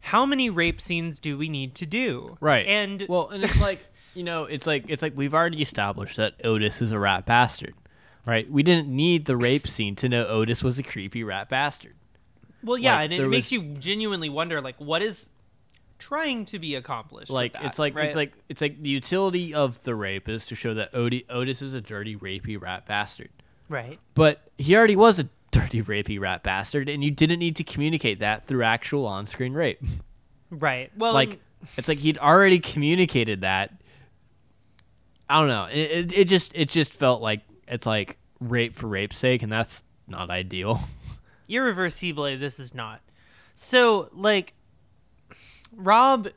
how 0.00 0.24
many 0.24 0.48
rape 0.48 0.80
scenes 0.80 1.18
do 1.18 1.36
we 1.36 1.50
need 1.50 1.74
to 1.74 1.84
do? 1.84 2.38
Right. 2.40 2.66
And 2.66 3.04
well, 3.06 3.28
and 3.28 3.44
it's 3.44 3.60
like 3.60 3.80
you 4.14 4.22
know, 4.22 4.44
it's 4.44 4.66
like 4.66 4.86
it's 4.88 5.02
like 5.02 5.12
we've 5.14 5.34
already 5.34 5.60
established 5.60 6.16
that 6.16 6.40
Otis 6.42 6.80
is 6.80 6.92
a 6.92 6.98
rat 6.98 7.26
bastard, 7.26 7.74
right? 8.26 8.50
We 8.50 8.62
didn't 8.62 8.88
need 8.88 9.26
the 9.26 9.36
rape 9.36 9.66
scene 9.66 9.96
to 9.96 10.08
know 10.08 10.26
Otis 10.26 10.62
was 10.62 10.78
a 10.78 10.82
creepy 10.82 11.24
rat 11.24 11.48
bastard. 11.48 11.94
Well, 12.64 12.78
yeah, 12.78 12.94
Like, 12.96 13.04
and 13.04 13.12
it 13.14 13.18
there 13.18 13.28
makes 13.28 13.50
you 13.50 13.62
genuinely 13.62 14.28
wonder, 14.28 14.60
like, 14.60 14.76
what 14.80 15.02
is 15.02 15.28
trying 15.98 16.44
to 16.46 16.58
be 16.58 16.74
accomplished. 16.74 17.28
with 17.30 17.34
like 17.34 17.52
that, 17.54 17.64
it's 17.64 17.78
like 17.78 17.94
right? 17.94 18.06
it's 18.06 18.16
like 18.16 18.32
it's 18.48 18.60
like 18.60 18.82
the 18.82 18.88
utility 18.90 19.54
of 19.54 19.82
the 19.84 19.94
rape 19.94 20.28
is 20.28 20.46
to 20.46 20.54
show 20.56 20.74
that 20.74 20.94
Odi- 20.94 21.24
Otis 21.30 21.62
is 21.62 21.74
a 21.74 21.80
dirty, 21.80 22.16
rapey 22.16 22.60
rat 22.60 22.86
bastard. 22.86 23.30
right. 23.68 23.98
But 24.14 24.40
he 24.58 24.76
already 24.76 24.96
was 24.96 25.18
a 25.20 25.28
dirty, 25.50 25.82
rapey 25.82 26.18
rat 26.20 26.42
bastard, 26.42 26.88
and 26.88 27.04
you 27.04 27.10
didn't 27.10 27.38
need 27.38 27.54
to 27.56 27.64
communicate 27.64 28.18
that 28.20 28.46
through 28.46 28.62
actual 28.64 29.06
on-screen 29.06 29.52
rape. 29.54 29.80
Right. 30.50 30.90
Well, 30.96 31.12
like 31.12 31.40
it's 31.76 31.88
like 31.88 31.98
he'd 31.98 32.18
already 32.18 32.58
communicated 32.58 33.40
that. 33.42 33.72
I 35.28 35.38
don't 35.38 35.48
know. 35.48 35.64
It, 35.64 35.90
it 35.90 36.12
it 36.12 36.24
just 36.28 36.52
it 36.54 36.68
just 36.68 36.92
felt 36.94 37.22
like 37.22 37.40
it's 37.72 37.86
like 37.86 38.18
rape 38.40 38.76
for 38.76 38.86
rape's 38.86 39.16
sake, 39.16 39.42
and 39.42 39.50
that's 39.50 39.82
not 40.06 40.30
ideal. 40.30 40.80
irreversibly 41.48 42.36
this 42.36 42.58
is 42.58 42.74
not. 42.74 43.00
So 43.54 44.08
like 44.12 44.54
rob 45.74 46.28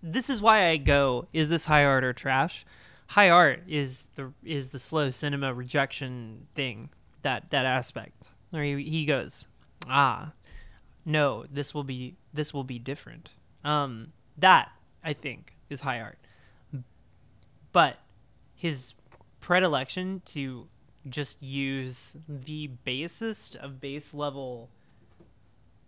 this 0.00 0.30
is 0.30 0.40
why 0.40 0.66
i 0.66 0.76
go 0.76 1.26
is 1.32 1.48
this 1.48 1.66
high 1.66 1.84
art 1.84 2.04
or 2.04 2.12
trash? 2.12 2.64
High 3.08 3.30
art 3.30 3.62
is 3.68 4.08
the 4.14 4.32
is 4.44 4.70
the 4.70 4.78
slow 4.78 5.10
cinema 5.10 5.54
rejection 5.54 6.46
thing 6.54 6.90
that 7.22 7.50
that 7.50 7.64
aspect. 7.64 8.30
Where 8.50 8.64
he, 8.64 8.82
he 8.82 9.06
goes 9.06 9.46
ah 9.88 10.32
no 11.04 11.44
this 11.50 11.74
will 11.74 11.84
be 11.84 12.16
this 12.32 12.52
will 12.52 12.64
be 12.64 12.78
different. 12.78 13.30
Um 13.64 14.12
that 14.38 14.70
i 15.04 15.12
think 15.12 15.54
is 15.70 15.80
high 15.80 16.00
art. 16.00 16.18
But 17.72 17.98
his 18.54 18.94
predilection 19.40 20.22
to 20.24 20.66
just 21.08 21.42
use 21.42 22.16
the 22.28 22.68
basest 22.84 23.56
of 23.56 23.80
base 23.80 24.12
level 24.14 24.68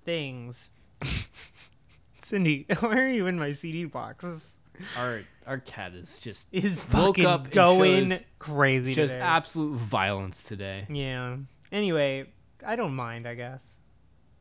things. 0.04 0.72
Cindy, 2.20 2.66
why 2.80 2.96
are 2.98 3.08
you 3.08 3.26
in 3.26 3.38
my 3.38 3.52
CD 3.52 3.84
boxes? 3.84 4.58
Our 4.96 5.22
our 5.46 5.58
cat 5.58 5.94
is 5.94 6.18
just 6.18 6.46
Is 6.52 6.84
Woke 6.92 7.16
fucking 7.16 7.26
up 7.26 7.50
going 7.50 8.16
crazy 8.38 8.94
just 8.94 9.14
today. 9.14 9.24
absolute 9.24 9.76
violence 9.76 10.44
today. 10.44 10.86
yeah. 10.88 11.36
Anyway, 11.72 12.26
I 12.64 12.76
don't 12.76 12.94
mind. 12.94 13.26
I 13.26 13.34
guess 13.34 13.80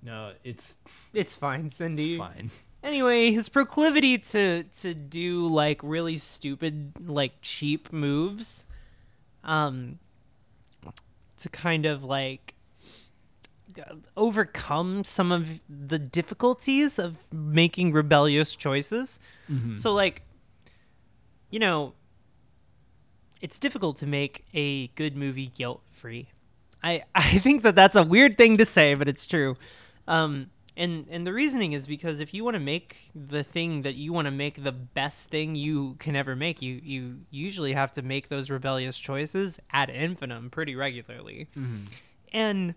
No, 0.04 0.34
it's 0.44 0.78
it's 1.14 1.36
fine, 1.36 1.72
Cindy. 1.72 2.18
fine. 2.18 2.52
Anyway, 2.84 3.32
his 3.32 3.50
proclivity 3.50 4.18
to 4.20 4.64
to 4.82 4.94
do 4.94 5.48
like 5.48 5.80
really 5.82 6.18
stupid, 6.18 6.94
like 7.08 7.34
cheap 7.42 7.92
moves, 7.92 8.66
um, 9.44 9.98
to 11.38 11.50
kind 11.50 11.86
of 11.86 12.04
like 12.04 12.54
overcome 14.16 15.04
some 15.04 15.32
of 15.32 15.60
the 15.70 16.00
difficulties 16.00 16.98
of 16.98 17.32
making 17.32 17.92
rebellious 17.94 18.56
choices. 18.56 19.20
So, 19.76 19.94
like, 19.94 20.24
you 21.52 21.60
know, 21.60 21.94
it's 23.42 23.60
difficult 23.60 23.98
to 23.98 24.08
make 24.08 24.46
a 24.54 24.88
good 24.90 25.16
movie 25.16 25.52
guilt 25.56 25.82
free. 25.92 26.30
I 26.84 27.04
I 27.16 27.40
think 27.40 27.64
that 27.64 27.76
that's 27.76 27.96
a 27.96 28.04
weird 28.04 28.38
thing 28.38 28.58
to 28.58 28.66
say, 28.66 28.96
but 28.96 29.08
it's 29.08 29.26
true. 29.26 29.58
Um, 30.08 30.50
and 30.78 31.08
and 31.10 31.26
the 31.26 31.34
reasoning 31.34 31.74
is 31.74 31.88
because 31.88 32.20
if 32.20 32.34
you 32.34 32.44
want 32.44 32.54
to 32.54 32.60
make 32.60 33.10
the 33.16 33.44
thing 33.44 33.82
that 33.82 33.96
you 33.96 34.14
want 34.14 34.26
to 34.26 34.32
make 34.32 34.64
the 34.64 34.72
best 34.72 35.30
thing 35.30 35.56
you 35.56 35.96
can 35.96 36.16
ever 36.16 36.36
make, 36.36 36.62
you 36.62 36.80
you 36.84 37.20
usually 37.32 37.74
have 37.74 37.92
to 37.94 38.02
make 38.02 38.30
those 38.30 38.50
rebellious 38.50 38.98
choices 38.98 39.60
ad 39.74 39.90
infinitum 39.90 40.50
pretty 40.52 40.76
regularly, 40.76 41.48
and 42.32 42.76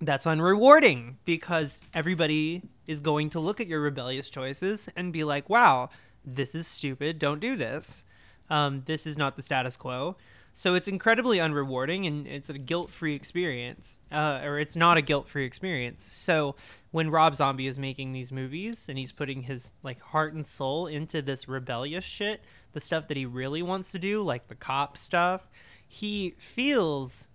that's 0.00 0.26
unrewarding 0.26 1.16
because 1.24 1.82
everybody 1.92 2.62
is 2.86 3.00
going 3.00 3.30
to 3.30 3.40
look 3.40 3.60
at 3.60 3.66
your 3.66 3.80
rebellious 3.80 4.30
choices 4.30 4.88
and 4.96 5.12
be 5.12 5.24
like, 5.24 5.50
"Wow, 5.50 5.90
this 6.24 6.54
is 6.54 6.66
stupid. 6.68 7.18
Don't 7.18 7.40
do 7.40 7.56
this. 7.56 8.04
Um, 8.48 8.82
this 8.86 9.06
is 9.06 9.18
not 9.18 9.34
the 9.36 9.42
status 9.42 9.76
quo." 9.76 10.16
So 10.54 10.74
it's 10.74 10.88
incredibly 10.88 11.38
unrewarding 11.38 12.06
and 12.08 12.26
it's 12.26 12.50
a 12.50 12.58
guilt-free 12.58 13.14
experience, 13.14 13.98
uh, 14.10 14.40
or 14.42 14.58
it's 14.58 14.74
not 14.74 14.96
a 14.96 15.02
guilt-free 15.02 15.44
experience. 15.44 16.02
So 16.02 16.56
when 16.90 17.10
Rob 17.10 17.34
Zombie 17.36 17.68
is 17.68 17.78
making 17.78 18.12
these 18.12 18.32
movies 18.32 18.88
and 18.88 18.98
he's 18.98 19.12
putting 19.12 19.42
his 19.42 19.72
like 19.84 20.00
heart 20.00 20.34
and 20.34 20.44
soul 20.44 20.88
into 20.88 21.22
this 21.22 21.48
rebellious 21.48 22.04
shit, 22.04 22.42
the 22.72 22.80
stuff 22.80 23.06
that 23.08 23.16
he 23.16 23.24
really 23.24 23.62
wants 23.62 23.92
to 23.92 23.98
do, 23.98 24.20
like 24.20 24.48
the 24.48 24.56
cop 24.56 24.96
stuff, 24.96 25.48
he 25.86 26.34
feels 26.38 27.28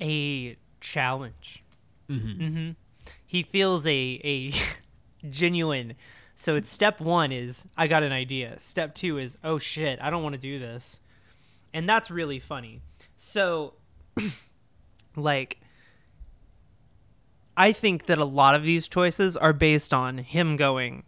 a 0.00 0.56
challenge. 0.80 1.64
Mm-hmm. 2.08 2.70
He 3.26 3.42
feels 3.42 3.86
a 3.86 4.20
a 4.24 4.52
genuine. 5.30 5.94
So 6.40 6.54
it's 6.54 6.70
step 6.70 7.00
one 7.00 7.32
is 7.32 7.66
I 7.76 7.88
got 7.88 8.04
an 8.04 8.12
idea. 8.12 8.60
Step 8.60 8.94
two 8.94 9.18
is 9.18 9.36
oh 9.42 9.58
shit 9.58 9.98
I 10.00 10.08
don't 10.08 10.22
want 10.22 10.34
to 10.34 10.40
do 10.40 10.60
this, 10.60 11.00
and 11.74 11.88
that's 11.88 12.12
really 12.12 12.38
funny. 12.38 12.80
So, 13.16 13.74
like, 15.16 15.58
I 17.56 17.72
think 17.72 18.06
that 18.06 18.18
a 18.18 18.24
lot 18.24 18.54
of 18.54 18.62
these 18.62 18.86
choices 18.86 19.36
are 19.36 19.52
based 19.52 19.92
on 19.92 20.18
him 20.18 20.54
going, 20.54 21.02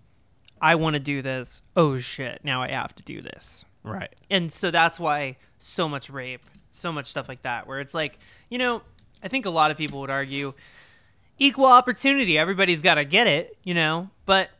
I 0.61 0.75
want 0.75 0.95
to 0.95 1.01
do 1.01 1.23
this. 1.23 1.63
Oh 1.77 1.97
shit, 1.97 2.41
now 2.43 2.61
I 2.61 2.71
have 2.71 2.93
to 2.97 3.03
do 3.05 3.23
this 3.23 3.65
Right. 3.85 4.13
and 4.31 4.51
so 4.51 4.73
that's 4.73 4.99
why 4.99 5.37
so 5.59 5.89
much 5.89 6.11
rape 6.11 6.43
so 6.73 6.91
much 6.91 7.07
stuff 7.07 7.29
like 7.29 7.43
that 7.43 7.69
where 7.69 7.79
it's 7.79 7.95
like 7.95 8.19
you 8.49 8.59
know 8.59 8.83
i 9.23 9.29
think 9.29 9.47
a 9.47 9.51
lot 9.51 9.71
of 9.71 9.77
people 9.77 10.01
would 10.01 10.11
argue 10.11 10.53
equal 11.39 11.67
opportunity 11.67 12.37
everybody's 12.37 12.83
got 12.83 12.95
to 12.97 13.05
get 13.05 13.27
it 13.27 13.57
you 13.65 13.75
know 13.75 14.11
but 14.27 14.51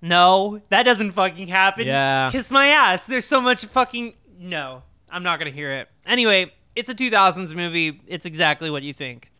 no 0.00 0.60
that 0.68 0.84
doesn't 0.84 1.12
fucking 1.12 1.48
happen 1.48 1.86
Yeah. 1.86 2.28
kiss 2.30 2.50
my 2.52 2.66
ass 2.68 3.06
there's 3.06 3.24
so 3.24 3.40
much 3.40 3.64
fucking 3.66 4.14
no 4.38 4.82
i'm 5.10 5.22
not 5.22 5.38
gonna 5.38 5.50
hear 5.50 5.70
it 5.72 5.88
anyway 6.06 6.52
it's 6.76 6.88
a 6.88 6.94
2000s 6.94 7.54
movie 7.54 8.00
it's 8.06 8.24
exactly 8.26 8.70
what 8.70 8.82
you 8.82 8.92
think 8.92 9.30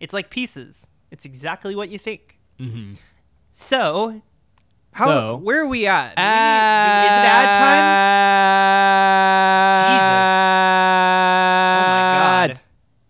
it's 0.00 0.12
like 0.12 0.30
pieces 0.30 0.88
it's 1.10 1.24
exactly 1.24 1.74
what 1.74 1.88
you 1.88 1.98
think 1.98 2.38
Mm-hmm. 2.58 2.94
so 3.50 4.20
how 4.92 5.06
So- 5.06 5.36
where 5.36 5.60
are 5.62 5.66
we 5.68 5.86
at 5.86 6.16
Do 6.16 6.22
we 6.22 6.26
is 6.26 7.12
it 7.12 7.24
ad 7.24 7.56
time 7.56 8.08
Jesus. 9.78 10.08
Oh 11.78 11.82
my 11.88 12.48
god. 12.48 12.58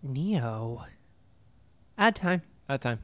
Neo. 0.02 0.84
Ad 1.96 2.14
time. 2.16 2.42
Ad 2.68 2.80
time. 2.82 2.98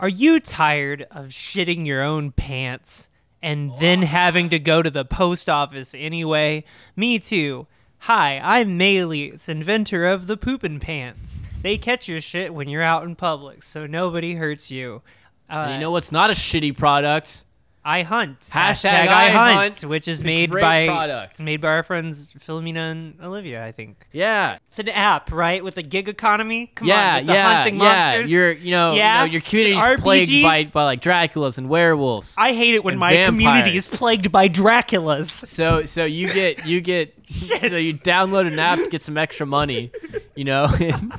Are 0.00 0.08
you 0.08 0.38
tired 0.38 1.06
of 1.10 1.26
shitting 1.26 1.84
your 1.84 2.04
own 2.04 2.30
pants 2.30 3.08
and 3.42 3.72
then 3.80 4.02
having 4.02 4.48
to 4.50 4.60
go 4.60 4.80
to 4.80 4.90
the 4.90 5.04
post 5.04 5.48
office 5.48 5.92
anyway? 5.92 6.62
Me 6.94 7.18
too. 7.18 7.66
Hi, 8.02 8.40
I'm 8.44 8.78
Maylees, 8.78 9.48
inventor 9.48 10.06
of 10.06 10.28
the 10.28 10.36
poopin' 10.36 10.78
pants. 10.78 11.42
They 11.62 11.78
catch 11.78 12.06
your 12.06 12.20
shit 12.20 12.54
when 12.54 12.68
you're 12.68 12.80
out 12.80 13.02
in 13.02 13.16
public, 13.16 13.64
so 13.64 13.88
nobody 13.88 14.34
hurts 14.34 14.70
you. 14.70 15.02
Uh, 15.50 15.72
you 15.72 15.80
know 15.80 15.90
what's 15.90 16.12
not 16.12 16.30
a 16.30 16.34
shitty 16.34 16.78
product? 16.78 17.44
I 17.88 18.02
hunt. 18.02 18.40
Hashtag 18.40 18.90
Hashtag, 18.90 19.08
I 19.08 19.24
I 19.24 19.30
hunt, 19.30 19.80
hunt. 19.80 19.84
which 19.84 20.08
is 20.08 20.22
made 20.22 20.50
by 20.52 20.88
product. 20.88 21.40
made 21.40 21.62
by 21.62 21.68
our 21.68 21.82
friends 21.82 22.34
Philomena 22.34 22.90
and 22.90 23.14
Olivia, 23.22 23.64
I 23.64 23.72
think. 23.72 24.06
Yeah. 24.12 24.58
It's 24.66 24.78
an 24.78 24.90
app, 24.90 25.32
right, 25.32 25.64
with 25.64 25.74
the 25.74 25.82
gig 25.82 26.06
economy. 26.06 26.66
Come 26.66 26.86
yeah, 26.86 27.12
on, 27.12 27.16
with 27.20 27.26
the 27.28 27.32
yeah, 27.32 27.54
hunting 27.54 27.80
yeah. 27.80 28.10
monsters. 28.10 28.30
You're, 28.30 28.52
you 28.52 28.72
know, 28.72 28.92
Yeah, 28.92 29.22
you 29.22 29.26
know, 29.26 29.32
your 29.32 29.38
it's 29.38 29.48
community's 29.48 30.02
plagued 30.02 30.42
by, 30.42 30.64
by 30.64 30.84
like 30.84 31.00
Draculas 31.00 31.56
and 31.56 31.70
werewolves. 31.70 32.34
I 32.36 32.52
hate 32.52 32.74
it 32.74 32.84
when 32.84 32.98
my 32.98 33.24
community 33.24 33.74
is 33.74 33.88
plagued 33.88 34.30
by 34.30 34.50
Draculas. 34.50 35.30
So 35.30 35.86
so 35.86 36.04
you 36.04 36.28
get 36.28 36.66
you 36.66 36.82
get 36.82 37.17
so 37.28 37.76
you 37.76 37.94
download 37.94 38.46
an 38.46 38.58
app 38.58 38.78
to 38.78 38.88
get 38.88 39.02
some 39.02 39.16
extra 39.18 39.46
money, 39.46 39.90
you 40.34 40.44
know, 40.44 40.64
and, 40.80 41.12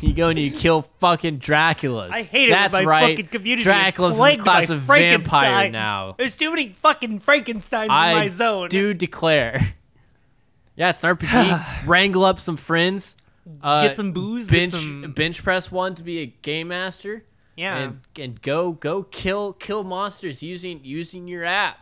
you 0.00 0.12
go 0.14 0.28
and 0.28 0.38
you 0.38 0.50
kill 0.50 0.82
fucking 0.98 1.38
Draculas. 1.38 2.10
I 2.10 2.22
hate 2.22 2.48
it 2.48 2.52
That's 2.52 2.72
my 2.72 2.84
right. 2.84 3.10
fucking 3.10 3.28
community 3.28 3.62
Dracula's 3.64 4.16
a 4.16 4.18
plagued 4.18 4.42
class 4.42 4.70
of 4.70 4.80
vampire 4.80 5.70
now. 5.70 6.14
There's 6.18 6.34
too 6.34 6.50
many 6.50 6.70
fucking 6.70 7.20
Frankensteins 7.20 7.84
in 7.84 7.88
my 7.88 8.28
zone. 8.28 8.68
do 8.68 8.94
declare. 8.94 9.60
Yeah, 10.74 10.88
it's 10.88 11.04
an 11.04 11.14
RPG. 11.14 11.86
Wrangle 11.86 12.24
up 12.24 12.40
some 12.40 12.56
friends. 12.56 13.16
Uh, 13.62 13.82
Get 13.82 13.94
some 13.94 14.12
booze, 14.12 14.48
get 14.48 14.70
Bench 14.70 14.72
some- 14.72 15.12
bench 15.12 15.42
press 15.42 15.70
one 15.70 15.94
to 15.96 16.02
be 16.02 16.20
a 16.20 16.26
game 16.26 16.68
master. 16.68 17.24
Yeah. 17.56 17.76
And, 17.76 18.00
and 18.18 18.40
go 18.40 18.72
go 18.72 19.02
kill 19.02 19.52
kill 19.52 19.84
monsters 19.84 20.42
using 20.42 20.80
using 20.82 21.28
your 21.28 21.44
app. 21.44 21.78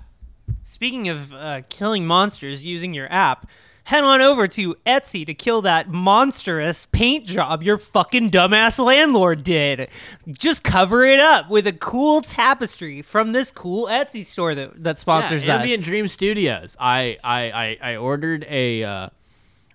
Speaking 0.65 1.09
of 1.09 1.33
uh, 1.33 1.63
killing 1.69 2.07
monsters 2.07 2.65
using 2.65 2.95
your 2.95 3.11
app, 3.13 3.49
head 3.85 4.05
on 4.05 4.21
over 4.21 4.47
to 4.47 4.77
Etsy 4.87 5.27
to 5.27 5.35
kill 5.35 5.63
that 5.63 5.89
monstrous 5.89 6.87
paint 6.87 7.27
job 7.27 7.63
your 7.63 7.79
fucking 7.79 8.31
dumbass 8.31 8.83
landlord 8.85 9.43
did. 9.43 9.89
Just 10.29 10.63
cover 10.63 11.05
it 11.05 11.19
up 11.19 11.51
with 11.51 11.67
a 11.67 11.73
cool 11.73 12.23
tapestry 12.23 13.03
from 13.03 13.33
this 13.33 13.51
cool 13.51 13.87
Etsy 13.87 14.25
store 14.25 14.55
that, 14.55 14.83
that 14.83 14.99
sponsors 14.99 15.47
yeah, 15.47 15.57
us. 15.57 15.63
Ambient 15.63 15.85
Dreams 15.85 16.13
Studios. 16.13 16.77
I 16.79 17.19
I 17.25 17.51
I, 17.51 17.79
I 17.93 17.97
ordered 17.97 18.47
a 18.49 18.85
uh, 18.85 19.09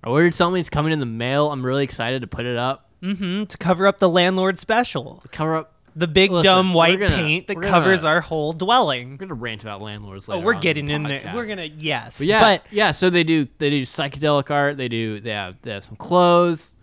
I 0.03 0.09
ordered 0.09 0.33
something. 0.33 0.59
It's 0.59 0.69
coming 0.69 0.93
in 0.93 0.99
the 0.99 1.05
mail. 1.05 1.51
I'm 1.51 1.65
really 1.65 1.83
excited 1.83 2.21
to 2.21 2.27
put 2.27 2.45
it 2.45 2.57
up. 2.57 2.89
Mm-hmm. 3.01 3.45
To 3.45 3.57
cover 3.57 3.85
up 3.85 3.99
the 3.99 4.09
landlord 4.09 4.57
special, 4.57 5.21
Cover 5.31 5.57
up. 5.57 5.74
The 5.95 6.07
big 6.07 6.31
Listen, 6.31 6.43
dumb 6.43 6.73
white 6.73 6.99
gonna- 6.99 7.15
paint 7.15 7.47
that 7.47 7.61
covers 7.61 8.01
gonna- 8.03 8.15
our 8.15 8.21
whole 8.21 8.51
dwelling. 8.53 9.11
We're 9.11 9.17
gonna 9.17 9.33
rant 9.35 9.63
about 9.63 9.81
landlords. 9.81 10.27
Oh, 10.27 10.39
we're 10.39 10.53
getting 10.55 10.87
the 10.87 10.93
in 10.93 11.03
there. 11.03 11.31
We're 11.33 11.45
gonna 11.45 11.69
yes, 11.77 12.19
But 12.19 12.27
yeah, 12.27 12.39
but 12.41 12.65
yeah. 12.71 12.91
So 12.91 13.09
they 13.09 13.23
do 13.23 13.47
they 13.59 13.69
do 13.69 13.83
psychedelic 13.83 14.51
art. 14.51 14.77
They 14.77 14.87
do 14.89 15.19
they 15.19 15.31
have 15.31 15.55
they 15.61 15.71
have 15.71 15.83
some 15.85 15.95
clothes. 15.95 16.75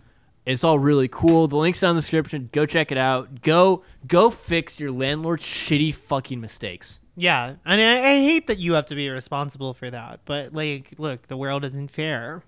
It's 0.45 0.63
all 0.63 0.77
really 0.77 1.07
cool. 1.07 1.47
The 1.47 1.55
link's 1.55 1.79
down 1.79 1.91
in 1.91 1.95
the 1.95 2.01
description. 2.01 2.49
Go 2.51 2.65
check 2.65 2.91
it 2.91 2.97
out. 2.97 3.41
Go 3.43 3.83
go 4.07 4.29
fix 4.29 4.79
your 4.79 4.91
landlord's 4.91 5.45
shitty 5.45 5.93
fucking 5.95 6.41
mistakes. 6.41 6.99
Yeah, 7.15 7.53
and 7.63 7.79
I, 7.79 7.99
I 7.99 8.15
hate 8.21 8.47
that 8.47 8.57
you 8.57 8.73
have 8.73 8.87
to 8.87 8.95
be 8.95 9.07
responsible 9.09 9.75
for 9.75 9.89
that. 9.91 10.21
But 10.25 10.53
like, 10.53 10.93
look, 10.97 11.27
the 11.27 11.37
world 11.37 11.63
isn't 11.63 11.91
fair. 11.91 12.43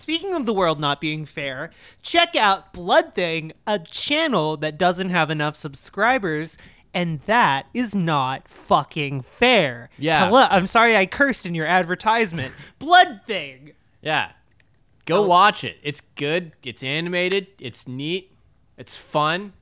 Speaking 0.00 0.32
of 0.32 0.46
the 0.46 0.54
world 0.54 0.80
not 0.80 0.98
being 0.98 1.26
fair, 1.26 1.70
check 2.00 2.34
out 2.34 2.72
Bloodthing, 2.72 3.52
a 3.66 3.78
channel 3.78 4.56
that 4.56 4.78
doesn't 4.78 5.10
have 5.10 5.30
enough 5.30 5.54
subscribers, 5.54 6.56
and 6.94 7.20
that 7.26 7.66
is 7.74 7.94
not 7.94 8.48
fucking 8.48 9.20
fair. 9.20 9.90
Yeah. 9.98 10.24
Hello, 10.24 10.46
I'm 10.48 10.66
sorry 10.66 10.96
I 10.96 11.04
cursed 11.04 11.44
in 11.44 11.54
your 11.54 11.66
advertisement. 11.66 12.54
Bloodthing. 12.80 13.74
Yeah. 14.00 14.30
Oh. 14.32 14.36
Go 15.04 15.26
watch 15.26 15.64
it. 15.64 15.76
It's 15.82 16.00
good. 16.16 16.52
It's 16.64 16.82
animated. 16.82 17.48
It's 17.58 17.86
neat. 17.86 18.32
It's 18.78 18.96
fun. 18.96 19.52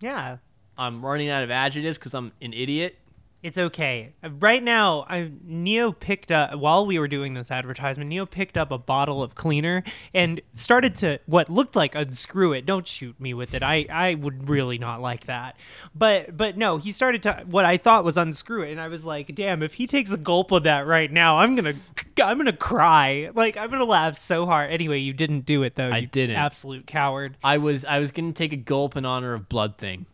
Yeah. 0.00 0.36
I'm 0.76 1.02
running 1.02 1.30
out 1.30 1.42
of 1.42 1.50
adjectives 1.50 1.96
because 1.96 2.12
I'm 2.12 2.32
an 2.42 2.52
idiot. 2.52 2.98
It's 3.46 3.58
okay. 3.58 4.12
Uh, 4.24 4.30
Right 4.40 4.60
now, 4.60 5.06
I 5.08 5.30
Neo 5.44 5.92
picked 5.92 6.32
up 6.32 6.56
while 6.58 6.84
we 6.84 6.98
were 6.98 7.06
doing 7.06 7.34
this 7.34 7.52
advertisement. 7.52 8.10
Neo 8.10 8.26
picked 8.26 8.56
up 8.58 8.72
a 8.72 8.78
bottle 8.78 9.22
of 9.22 9.36
cleaner 9.36 9.84
and 10.12 10.40
started 10.52 10.96
to 10.96 11.20
what 11.26 11.48
looked 11.48 11.76
like 11.76 11.94
unscrew 11.94 12.52
it. 12.54 12.66
Don't 12.66 12.88
shoot 12.88 13.20
me 13.20 13.34
with 13.34 13.54
it. 13.54 13.62
I 13.62 13.86
I 13.88 14.14
would 14.14 14.48
really 14.48 14.78
not 14.78 15.00
like 15.00 15.26
that. 15.26 15.56
But 15.94 16.36
but 16.36 16.56
no, 16.56 16.76
he 16.78 16.90
started 16.90 17.22
to 17.22 17.44
what 17.48 17.64
I 17.64 17.76
thought 17.76 18.02
was 18.02 18.16
unscrew 18.16 18.62
it, 18.62 18.72
and 18.72 18.80
I 18.80 18.88
was 18.88 19.04
like, 19.04 19.32
damn, 19.36 19.62
if 19.62 19.74
he 19.74 19.86
takes 19.86 20.10
a 20.10 20.16
gulp 20.18 20.50
of 20.50 20.64
that 20.64 20.84
right 20.84 21.12
now, 21.12 21.38
I'm 21.38 21.54
gonna 21.54 21.74
I'm 22.20 22.38
gonna 22.38 22.52
cry. 22.52 23.30
Like 23.32 23.56
I'm 23.56 23.70
gonna 23.70 23.84
laugh 23.84 24.16
so 24.16 24.46
hard. 24.46 24.72
Anyway, 24.72 24.98
you 24.98 25.12
didn't 25.12 25.46
do 25.46 25.62
it 25.62 25.76
though. 25.76 25.90
I 25.90 25.98
you 25.98 26.06
didn't. 26.08 26.34
Absolute 26.34 26.88
coward. 26.88 27.36
I 27.44 27.58
was 27.58 27.84
I 27.84 28.00
was 28.00 28.10
gonna 28.10 28.32
take 28.32 28.52
a 28.52 28.56
gulp 28.56 28.96
in 28.96 29.04
honor 29.04 29.34
of 29.34 29.48
Bloodthing. 29.48 30.06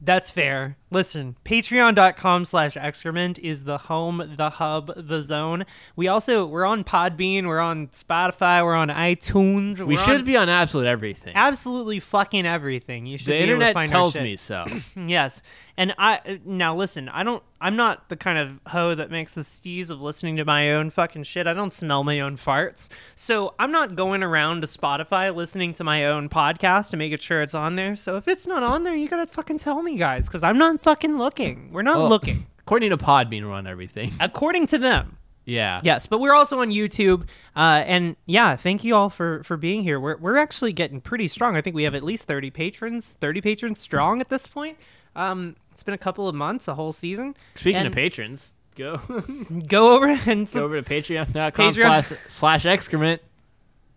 That's 0.00 0.30
fair. 0.30 0.76
Listen, 0.94 1.34
patreon.com 1.44 2.44
slash 2.44 2.76
excrement 2.76 3.40
is 3.40 3.64
the 3.64 3.78
home, 3.78 4.34
the 4.36 4.48
hub, 4.48 4.92
the 4.96 5.20
zone. 5.20 5.64
We 5.96 6.06
also, 6.06 6.46
we're 6.46 6.64
on 6.64 6.84
Podbean, 6.84 7.48
we're 7.48 7.58
on 7.58 7.88
Spotify, 7.88 8.64
we're 8.64 8.76
on 8.76 8.90
iTunes. 8.90 9.84
We 9.84 9.96
should 9.96 10.20
on 10.20 10.24
be 10.24 10.36
on 10.36 10.48
absolute 10.48 10.86
everything. 10.86 11.32
absolutely 11.34 11.98
fucking 11.98 12.46
everything. 12.46 13.06
You 13.06 13.18
should 13.18 13.26
the 13.26 13.32
be 13.32 13.38
able 13.38 13.60
to 13.60 13.66
internet 13.66 13.88
tells 13.88 14.14
me 14.14 14.36
so. 14.36 14.64
Yes. 14.96 15.42
And 15.76 15.92
I 15.98 16.40
now 16.44 16.76
listen, 16.76 17.08
I 17.08 17.24
don't 17.24 17.42
I'm 17.60 17.74
not 17.76 18.08
the 18.08 18.16
kind 18.16 18.38
of 18.38 18.60
hoe 18.68 18.94
that 18.94 19.10
makes 19.10 19.34
the 19.34 19.40
steez 19.40 19.90
of 19.90 20.00
listening 20.00 20.36
to 20.36 20.44
my 20.44 20.72
own 20.72 20.90
fucking 20.90 21.24
shit. 21.24 21.46
I 21.46 21.54
don't 21.54 21.72
smell 21.72 22.04
my 22.04 22.20
own 22.20 22.36
farts. 22.36 22.90
So 23.16 23.54
I'm 23.58 23.72
not 23.72 23.96
going 23.96 24.22
around 24.22 24.60
to 24.60 24.66
Spotify 24.66 25.34
listening 25.34 25.72
to 25.74 25.84
my 25.84 26.06
own 26.06 26.28
podcast 26.28 26.90
to 26.90 26.96
make 26.96 27.20
sure 27.20 27.42
it's 27.42 27.54
on 27.54 27.74
there. 27.74 27.96
So 27.96 28.16
if 28.16 28.28
it's 28.28 28.46
not 28.46 28.62
on 28.62 28.84
there, 28.84 28.94
you 28.94 29.08
gotta 29.08 29.26
fucking 29.26 29.58
tell 29.58 29.82
me 29.82 29.96
guys, 29.96 30.26
because 30.26 30.44
I'm 30.44 30.58
not 30.58 30.80
fucking 30.84 31.18
looking. 31.18 31.70
We're 31.72 31.82
not 31.82 31.98
Well, 31.98 32.08
looking. 32.08 32.46
According 32.60 32.90
to 32.90 32.96
Podbean, 32.96 33.42
we're 33.44 33.52
on 33.52 33.66
everything. 33.66 34.12
According 34.20 34.68
to 34.68 34.78
them. 34.78 35.18
Yeah. 35.46 35.80
Yes, 35.84 36.06
but 36.06 36.20
we're 36.20 36.32
also 36.34 36.60
on 36.60 36.70
YouTube. 36.70 37.28
Uh, 37.54 37.82
and 37.86 38.16
yeah, 38.24 38.56
thank 38.56 38.82
you 38.84 38.94
all 38.94 39.10
for 39.10 39.42
for 39.44 39.56
being 39.58 39.82
here. 39.82 40.00
We're 40.00 40.16
we're 40.16 40.36
actually 40.38 40.72
getting 40.72 41.00
pretty 41.02 41.28
strong. 41.28 41.56
I 41.56 41.60
think 41.60 41.76
we 41.76 41.82
have 41.82 41.94
at 41.94 42.02
least 42.02 42.26
30 42.26 42.50
patrons, 42.50 43.16
30 43.20 43.40
patrons 43.42 43.80
strong 43.80 44.20
at 44.22 44.30
this 44.30 44.46
point. 44.46 44.78
Um, 45.16 45.56
it's 45.72 45.82
been 45.82 45.92
a 45.94 45.98
couple 45.98 46.28
of 46.28 46.34
months, 46.34 46.66
a 46.68 46.74
whole 46.74 46.92
season. 46.92 47.34
Speaking 47.56 47.80
And- 47.80 47.88
of 47.88 47.92
patrons, 47.94 48.54
go 48.76 48.96
Go 49.66 49.94
over 49.94 50.08
and 50.26 50.50
go 50.50 50.64
over 50.64 50.80
to 50.80 50.88
patreon.com 50.88 51.52
Patreon. 51.74 51.74
slash 51.74 52.12
slash 52.26 52.64
excrement. 52.66 53.20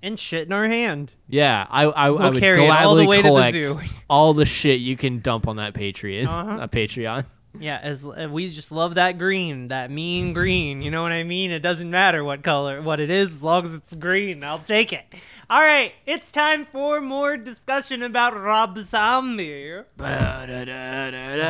And 0.01 0.19
shit 0.19 0.45
in 0.47 0.53
our 0.53 0.67
hand. 0.67 1.13
Yeah, 1.27 1.65
I 1.69 1.83
I, 1.86 2.07
I 2.07 2.10
We'll 2.10 2.31
would 2.31 2.39
carry 2.39 2.57
gladly 2.60 2.86
all 2.86 2.95
the 2.95 3.05
way 3.07 3.17
to 3.17 3.23
the 3.23 3.29
collect 3.29 3.53
zoo. 3.55 3.79
all 4.10 4.33
the 4.33 4.45
shit 4.45 4.79
you 4.79 4.95
can 4.97 5.19
dump 5.19 5.47
on 5.47 5.55
that 5.57 5.73
Patreon. 5.73 6.25
Uh-huh. 6.27 6.62
Uh, 6.63 6.67
Patreon. 6.67 7.25
Yeah, 7.60 7.79
as 7.81 8.05
uh, 8.05 8.29
we 8.31 8.49
just 8.51 8.71
love 8.71 8.95
that 8.95 9.17
green, 9.17 9.69
that 9.69 9.89
mean 9.89 10.31
green. 10.33 10.79
You 10.79 10.91
know 10.91 11.01
what 11.01 11.12
I 11.12 11.23
mean? 11.23 11.49
It 11.49 11.62
doesn't 11.62 11.89
matter 11.89 12.23
what 12.23 12.43
color, 12.43 12.83
what 12.83 12.99
it 12.99 13.10
is, 13.10 13.31
as 13.38 13.41
long 13.41 13.63
as 13.63 13.73
it's 13.73 13.95
green. 13.95 14.43
I'll 14.43 14.60
take 14.60 14.93
it. 14.93 15.03
All 15.49 15.62
right, 15.62 15.91
it's 16.05 16.29
time 16.29 16.65
for 16.65 17.01
more 17.01 17.36
discussion 17.36 18.03
about 18.03 18.39
Rob 18.39 18.77
Zombie. 18.77 19.81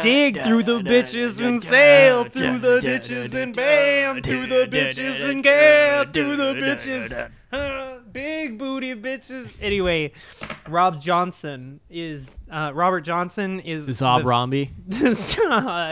Dig 0.01 0.41
through 0.43 0.63
the 0.63 0.79
bitches 0.81 1.45
and 1.45 1.61
sail 1.61 2.23
through 2.23 2.59
the 2.59 2.79
ditches 2.79 3.33
and 3.33 3.53
bam 3.53 4.21
through 4.21 4.45
the 4.45 4.65
bitches 4.71 5.29
and 5.29 5.43
get 5.43 6.13
through 6.13 6.37
the 6.37 6.53
bitches. 6.53 7.96
Big 8.11 8.57
booty 8.57 8.95
bitches. 8.95 9.55
Anyway, 9.61 10.11
Rob 10.67 10.99
Johnson 10.99 11.79
is 11.89 12.37
uh, 12.49 12.71
Robert 12.73 13.01
Johnson 13.01 13.59
is 13.61 13.87
Zob 13.89 14.23
Rombi. 14.23 14.69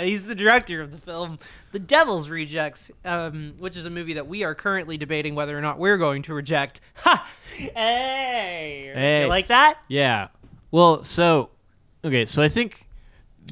he's 0.03 0.27
the 0.27 0.35
director 0.35 0.81
of 0.81 0.91
the 0.91 0.97
film 0.97 1.39
The 1.71 1.79
Devil's 1.79 2.29
Rejects, 2.29 2.91
um, 3.03 3.55
which 3.57 3.77
is 3.77 3.85
a 3.85 3.89
movie 3.89 4.13
that 4.13 4.27
we 4.27 4.43
are 4.43 4.55
currently 4.55 4.97
debating 4.97 5.35
whether 5.35 5.57
or 5.57 5.61
not 5.61 5.79
we're 5.79 5.97
going 5.97 6.21
to 6.23 6.33
reject. 6.33 6.81
Ha! 6.97 7.29
Hey! 7.57 8.91
Hey. 8.93 9.21
You 9.23 9.27
like 9.27 9.47
that? 9.47 9.77
Yeah. 9.87 10.29
Well, 10.71 11.03
so 11.03 11.49
okay, 12.03 12.25
so 12.25 12.41
I 12.41 12.49
think 12.49 12.84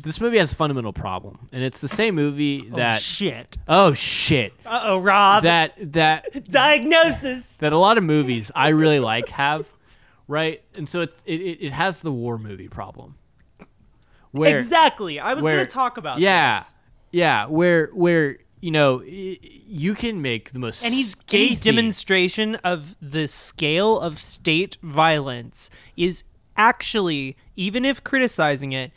this 0.02 0.20
movie 0.20 0.38
has 0.38 0.52
a 0.52 0.56
fundamental 0.56 0.94
problem, 0.94 1.40
and 1.52 1.64
it's 1.64 1.82
the 1.82 1.88
same 1.88 2.16
movie 2.16 2.70
that 2.72 2.96
oh, 2.96 3.00
shit. 3.00 3.58
oh 3.68 3.94
shit 3.94 4.54
Uh 4.66 4.82
oh, 4.86 5.00
Rob. 5.00 5.44
that 5.44 5.74
that 5.94 6.50
Diagnosis. 6.50 7.58
that 7.58 7.74
a 7.74 7.78
lot 7.78 7.98
of 7.98 8.04
movies 8.04 8.52
I 8.56 8.70
really 8.70 9.00
like 9.00 9.30
have, 9.30 9.68
right? 10.28 10.64
And 10.76 10.88
so 10.90 11.02
it 11.02 11.16
it, 11.26 11.34
it 11.62 11.74
has 11.74 12.02
the 12.02 12.12
war 12.12 12.38
movie 12.38 12.68
problem. 12.68 13.16
Where 14.32 14.56
exactly. 14.56 15.20
I 15.20 15.36
was 15.36 15.44
where- 15.44 15.60
to 15.60 15.66
talk 15.66 15.98
about 15.98 16.20
yeah, 16.20 16.60
this. 16.60 16.76
yeah, 17.12 17.46
where 17.46 17.88
where 17.94 18.38
you 18.62 18.72
know 18.72 19.04
you 19.04 19.94
can 19.94 20.22
make 20.22 20.52
the 20.54 20.60
most 20.60 20.84
And 20.84 20.94
he's 20.94 21.16
any 21.32 21.56
demonstration 21.56 22.56
of 22.56 22.96
the 23.02 23.28
scale 23.28 24.00
of 24.00 24.20
state 24.20 24.78
violence 24.82 25.70
is 25.98 26.24
actually, 26.58 27.36
even 27.56 27.86
if 27.86 28.04
criticizing 28.04 28.72
it, 28.72 28.92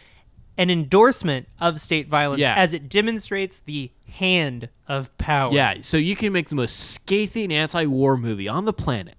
an 0.58 0.70
endorsement 0.70 1.48
of 1.60 1.80
state 1.80 2.08
violence 2.08 2.40
Yeah. 2.40 2.54
as 2.54 2.72
it 2.72 2.88
demonstrates 2.88 3.60
the 3.60 3.90
hand 4.08 4.68
of 4.88 5.16
power. 5.18 5.52
Yeah, 5.52 5.74
so 5.82 5.96
you 5.96 6.16
can 6.16 6.32
make 6.32 6.48
the 6.48 6.54
most 6.54 6.78
scathing 6.78 7.52
anti-war 7.52 8.16
movie 8.16 8.48
on 8.48 8.64
the 8.64 8.72
planet, 8.72 9.16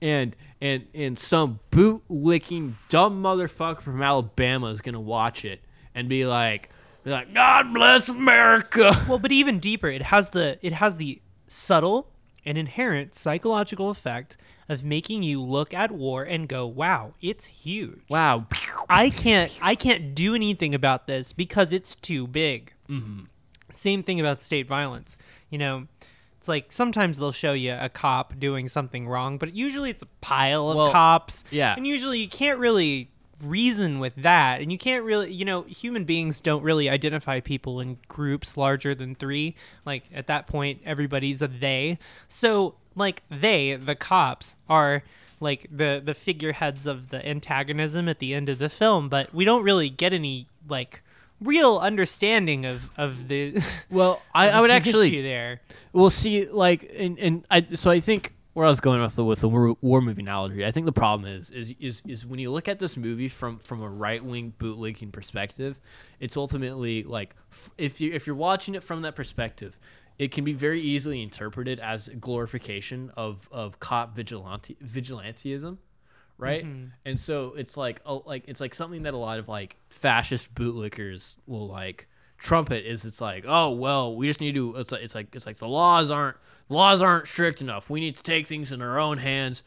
and 0.00 0.36
and 0.60 0.86
and 0.94 1.18
some 1.18 1.60
boot-licking 1.70 2.76
dumb 2.88 3.22
motherfucker 3.22 3.80
from 3.82 4.02
Alabama 4.02 4.68
is 4.68 4.80
gonna 4.80 5.00
watch 5.00 5.44
it 5.44 5.60
and 5.94 6.08
be 6.08 6.24
like, 6.26 6.70
be 7.02 7.10
like, 7.10 7.34
God 7.34 7.72
bless 7.74 8.08
America. 8.08 9.04
Well, 9.08 9.18
but 9.18 9.32
even 9.32 9.58
deeper, 9.58 9.88
it 9.88 10.02
has 10.02 10.30
the 10.30 10.58
it 10.62 10.72
has 10.74 10.96
the 10.96 11.20
subtle 11.48 12.08
and 12.46 12.56
inherent 12.58 13.14
psychological 13.14 13.90
effect 13.90 14.36
of 14.68 14.82
making 14.84 15.22
you 15.22 15.40
look 15.42 15.74
at 15.74 15.90
war 15.90 16.22
and 16.22 16.48
go, 16.48 16.66
"Wow, 16.66 17.14
it's 17.20 17.44
huge." 17.46 18.00
Wow. 18.08 18.46
I 18.88 19.10
can't 19.10 19.52
I 19.62 19.74
can't 19.74 20.14
do 20.14 20.34
anything 20.34 20.74
about 20.74 21.06
this 21.06 21.32
because 21.32 21.72
it's 21.72 21.94
too 21.94 22.26
big. 22.26 22.72
Mm-hmm. 22.88 23.24
Same 23.72 24.02
thing 24.02 24.20
about 24.20 24.40
state 24.40 24.66
violence. 24.66 25.18
You 25.50 25.58
know, 25.58 25.86
it's 26.38 26.48
like 26.48 26.72
sometimes 26.72 27.18
they'll 27.18 27.32
show 27.32 27.52
you 27.52 27.76
a 27.78 27.88
cop 27.88 28.38
doing 28.38 28.68
something 28.68 29.08
wrong, 29.08 29.38
but 29.38 29.54
usually 29.54 29.90
it's 29.90 30.02
a 30.02 30.06
pile 30.20 30.70
of 30.70 30.76
Well, 30.76 30.92
cops. 30.92 31.44
yeah. 31.50 31.74
and 31.76 31.86
usually 31.86 32.18
you 32.20 32.28
can't 32.28 32.58
really 32.58 33.10
reason 33.42 33.98
with 33.98 34.14
that, 34.16 34.60
and 34.60 34.70
you 34.70 34.78
can't 34.78 35.04
really, 35.04 35.32
you 35.32 35.44
know, 35.44 35.62
human 35.62 36.04
beings 36.04 36.40
don't 36.40 36.62
really 36.62 36.88
identify 36.88 37.40
people 37.40 37.80
in 37.80 37.98
groups 38.08 38.56
larger 38.56 38.94
than 38.94 39.14
three. 39.14 39.54
Like 39.84 40.04
at 40.14 40.26
that 40.28 40.46
point, 40.46 40.80
everybody's 40.84 41.42
a 41.42 41.48
they. 41.48 41.98
So 42.28 42.74
like 42.94 43.22
they, 43.30 43.76
the 43.76 43.94
cops, 43.94 44.56
are 44.68 45.02
like 45.40 45.66
the 45.70 46.00
the 46.04 46.14
figureheads 46.14 46.86
of 46.86 47.10
the 47.10 47.26
antagonism 47.26 48.08
at 48.08 48.18
the 48.18 48.34
end 48.34 48.48
of 48.48 48.58
the 48.58 48.68
film, 48.68 49.08
but 49.08 49.34
we 49.34 49.44
don't 49.44 49.62
really 49.62 49.90
get 49.90 50.12
any 50.12 50.46
like 50.68 51.02
real 51.40 51.78
understanding 51.78 52.64
of 52.64 52.90
of 52.96 53.28
the. 53.28 53.62
Well, 53.90 54.20
I, 54.34 54.50
I 54.50 54.60
would 54.60 54.70
actually 54.70 55.22
there. 55.22 55.60
Well, 55.92 56.10
see, 56.10 56.46
like, 56.46 56.90
and 56.96 57.18
and 57.18 57.46
I 57.50 57.66
so 57.74 57.90
I 57.90 58.00
think 58.00 58.34
where 58.54 58.64
I 58.64 58.68
was 58.70 58.80
going 58.80 59.02
with 59.02 59.16
the 59.16 59.24
with 59.24 59.40
the 59.40 59.48
war, 59.48 59.76
war 59.80 60.00
movie 60.00 60.22
analogy, 60.22 60.64
I 60.64 60.70
think 60.70 60.86
the 60.86 60.92
problem 60.92 61.30
is 61.30 61.50
is 61.50 61.74
is 61.78 62.02
is 62.06 62.24
when 62.24 62.38
you 62.38 62.50
look 62.50 62.68
at 62.68 62.78
this 62.78 62.96
movie 62.96 63.28
from 63.28 63.58
from 63.58 63.82
a 63.82 63.88
right 63.88 64.24
wing 64.24 64.54
bootlegging 64.58 65.10
perspective, 65.10 65.78
it's 66.20 66.36
ultimately 66.36 67.02
like 67.02 67.34
if 67.76 68.00
you 68.00 68.12
if 68.12 68.26
you're 68.26 68.36
watching 68.36 68.74
it 68.74 68.82
from 68.82 69.02
that 69.02 69.16
perspective, 69.16 69.78
it 70.18 70.30
can 70.30 70.44
be 70.44 70.52
very 70.52 70.80
easily 70.80 71.20
interpreted 71.20 71.80
as 71.80 72.08
glorification 72.20 73.10
of 73.16 73.48
of 73.50 73.80
cop 73.80 74.14
vigilante 74.14 74.76
vigilantism, 74.82 75.78
right? 76.38 76.64
Mm-hmm. 76.64 76.86
And 77.04 77.18
so 77.18 77.54
it's 77.56 77.76
like 77.76 78.00
a, 78.06 78.14
like 78.14 78.44
it's 78.46 78.60
like 78.60 78.74
something 78.74 79.02
that 79.02 79.14
a 79.14 79.18
lot 79.18 79.40
of 79.40 79.48
like 79.48 79.78
fascist 79.88 80.54
bootlickers 80.54 81.34
will 81.46 81.66
like 81.66 82.08
trumpet 82.44 82.84
is 82.86 83.06
it's 83.06 83.20
like 83.22 83.44
oh 83.48 83.70
well 83.70 84.14
we 84.14 84.26
just 84.26 84.40
need 84.40 84.54
to 84.54 84.76
it's 84.76 84.92
like 84.92 85.02
it's 85.02 85.14
like 85.14 85.34
it's 85.34 85.46
like 85.46 85.56
the 85.56 85.66
laws 85.66 86.10
aren't 86.10 86.36
the 86.68 86.74
laws 86.74 87.00
aren't 87.02 87.26
strict 87.26 87.60
enough. 87.60 87.88
We 87.90 88.00
need 88.00 88.16
to 88.16 88.22
take 88.22 88.46
things 88.46 88.70
in 88.70 88.82
our 88.82 88.98
own 88.98 89.18
hands 89.18 89.62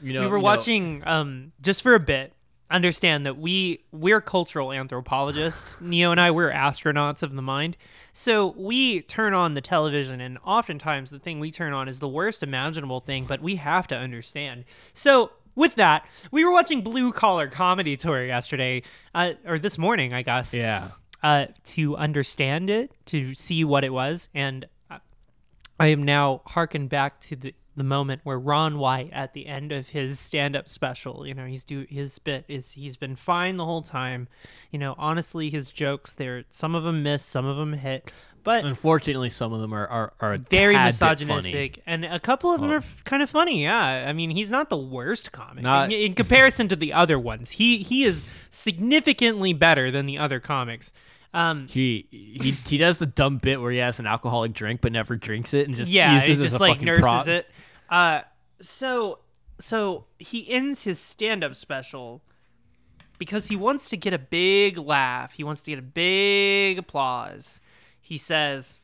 you 0.00 0.14
know 0.14 0.22
we 0.22 0.26
were 0.26 0.36
you 0.38 0.42
know- 0.42 0.44
watching 0.44 1.02
um 1.06 1.52
just 1.60 1.82
for 1.82 1.94
a 1.94 2.00
bit 2.00 2.32
understand 2.70 3.26
that 3.26 3.36
we 3.36 3.84
we're 3.92 4.22
cultural 4.22 4.72
anthropologists. 4.72 5.76
Neo 5.80 6.10
and 6.10 6.18
i 6.18 6.30
we're 6.30 6.50
astronauts 6.50 7.22
of 7.22 7.36
the 7.36 7.42
mind. 7.42 7.76
So 8.14 8.54
we 8.56 9.02
turn 9.02 9.34
on 9.34 9.52
the 9.52 9.60
television 9.60 10.22
and 10.22 10.38
oftentimes 10.42 11.10
the 11.10 11.18
thing 11.18 11.38
we 11.38 11.50
turn 11.50 11.74
on 11.74 11.86
is 11.86 12.00
the 12.00 12.08
worst 12.08 12.42
imaginable 12.42 13.00
thing 13.00 13.26
but 13.26 13.42
we 13.42 13.56
have 13.56 13.86
to 13.88 13.96
understand. 13.96 14.64
So 14.94 15.32
with 15.54 15.74
that 15.74 16.06
we 16.30 16.46
were 16.46 16.50
watching 16.50 16.80
blue 16.80 17.12
collar 17.12 17.46
comedy 17.46 17.94
tour 17.98 18.24
yesterday 18.24 18.82
uh, 19.14 19.34
or 19.46 19.58
this 19.58 19.76
morning 19.76 20.14
i 20.14 20.22
guess. 20.22 20.54
Yeah 20.54 20.88
uh, 21.22 21.46
to 21.64 21.96
understand 21.96 22.68
it, 22.70 22.90
to 23.06 23.34
see 23.34 23.64
what 23.64 23.84
it 23.84 23.92
was, 23.92 24.28
and 24.34 24.66
I- 25.80 25.86
am 25.88 26.02
now 26.02 26.42
harkened 26.46 26.88
back 26.90 27.20
to 27.20 27.36
the 27.36 27.54
the 27.74 27.84
moment 27.84 28.20
where 28.24 28.38
Ron 28.38 28.76
White 28.76 29.08
at 29.14 29.32
the 29.32 29.46
end 29.46 29.72
of 29.72 29.88
his 29.88 30.18
stand 30.20 30.54
up 30.54 30.68
special, 30.68 31.26
you 31.26 31.32
know, 31.32 31.46
he's 31.46 31.64
do 31.64 31.86
his 31.88 32.18
bit 32.18 32.44
is 32.46 32.72
he's 32.72 32.98
been 32.98 33.16
fine 33.16 33.56
the 33.56 33.64
whole 33.64 33.80
time. 33.80 34.28
You 34.70 34.78
know, 34.78 34.94
honestly, 34.98 35.48
his 35.48 35.70
jokes 35.70 36.14
there 36.14 36.44
some 36.50 36.74
of 36.74 36.84
them 36.84 37.02
miss, 37.02 37.24
some 37.24 37.46
of 37.46 37.56
them 37.56 37.72
hit, 37.72 38.12
but 38.44 38.66
unfortunately 38.66 39.30
some 39.30 39.54
of 39.54 39.62
them 39.62 39.72
are 39.72 39.86
are, 39.88 40.12
are 40.20 40.36
very 40.36 40.74
tad 40.74 40.88
bit 40.90 40.94
funny. 40.98 41.10
misogynistic, 41.24 41.82
and 41.86 42.04
a 42.04 42.20
couple 42.20 42.52
of 42.52 42.60
them 42.60 42.68
Oh. 42.68 42.74
are 42.74 42.78
f- 42.78 43.02
kind 43.04 43.22
of 43.22 43.30
funny. 43.30 43.62
Yeah, 43.62 44.04
I 44.06 44.12
mean, 44.12 44.28
he's 44.28 44.50
not 44.50 44.68
the 44.68 44.76
worst 44.76 45.32
comic 45.32 45.62
Not- 45.64 45.90
in, 45.94 45.98
in 45.98 46.12
comparison 46.14 46.68
to 46.68 46.76
the 46.76 46.92
other 46.92 47.18
ones. 47.18 47.52
He 47.52 47.78
he 47.78 48.04
is 48.04 48.26
significantly 48.50 49.54
better 49.54 49.90
than 49.90 50.04
the 50.04 50.18
other 50.18 50.40
comics. 50.40 50.92
Um, 51.34 51.66
He 51.68 52.06
he 52.10 52.50
he 52.50 52.76
does 52.76 52.98
the 52.98 53.06
dumb 53.06 53.38
bit 53.38 53.60
where 53.60 53.72
he 53.72 53.78
has 53.78 53.98
an 53.98 54.06
alcoholic 54.06 54.52
drink 54.52 54.80
but 54.82 54.92
never 54.92 55.16
drinks 55.16 55.54
it 55.54 55.66
and 55.66 55.74
just 55.76 55.90
yeah, 55.90 56.14
uses 56.14 56.40
it 56.40 56.44
as 56.44 56.52
just 56.52 56.60
like 56.60 56.82
nurses 56.82 57.02
prop. 57.02 57.26
it. 57.26 57.46
Uh, 57.88 58.20
so 58.60 59.20
so 59.58 60.04
he 60.18 60.50
ends 60.50 60.84
his 60.84 60.98
stand-up 60.98 61.54
special 61.54 62.22
because 63.18 63.46
he 63.48 63.56
wants 63.56 63.88
to 63.90 63.96
get 63.96 64.12
a 64.12 64.18
big 64.18 64.76
laugh. 64.76 65.32
He 65.32 65.44
wants 65.44 65.62
to 65.62 65.70
get 65.70 65.78
a 65.78 65.82
big 65.82 66.78
applause. 66.78 67.60
He 68.00 68.18
says 68.18 68.80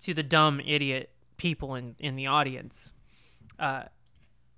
to 0.00 0.12
the 0.12 0.22
dumb 0.22 0.60
idiot 0.60 1.10
people 1.36 1.74
in 1.74 1.94
in 1.98 2.16
the 2.16 2.26
audience, 2.26 2.92
uh, 3.58 3.84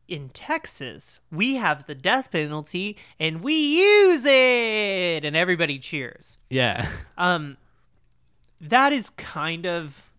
in 0.09 0.29
Texas, 0.31 1.21
we 1.31 1.55
have 1.57 1.87
the 1.87 1.95
death 1.95 2.31
penalty 2.31 2.97
and 3.19 3.43
we 3.43 3.55
use 3.55 4.27
it, 4.27 5.25
and 5.25 5.35
everybody 5.37 5.79
cheers. 5.79 6.39
Yeah. 6.51 6.89
Um, 7.17 7.57
that 8.61 8.93
is 8.93 9.11
kind 9.11 9.67
of 9.67 10.11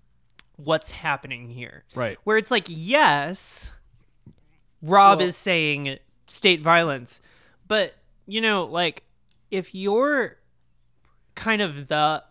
what's 0.56 0.92
happening 0.92 1.50
here. 1.50 1.84
Right. 1.94 2.18
Where 2.24 2.38
it's 2.38 2.52
like, 2.52 2.66
yes, 2.68 3.74
Rob 4.82 5.20
Well- 5.20 5.28
is 5.28 5.36
saying 5.36 5.98
state 6.28 6.62
violence, 6.62 7.22
but 7.68 7.96
you 8.28 8.40
know, 8.42 8.64
like 8.66 9.04
if 9.52 9.76
you're 9.76 10.38
kind 11.36 11.62
of 11.62 11.88
the 11.90 12.24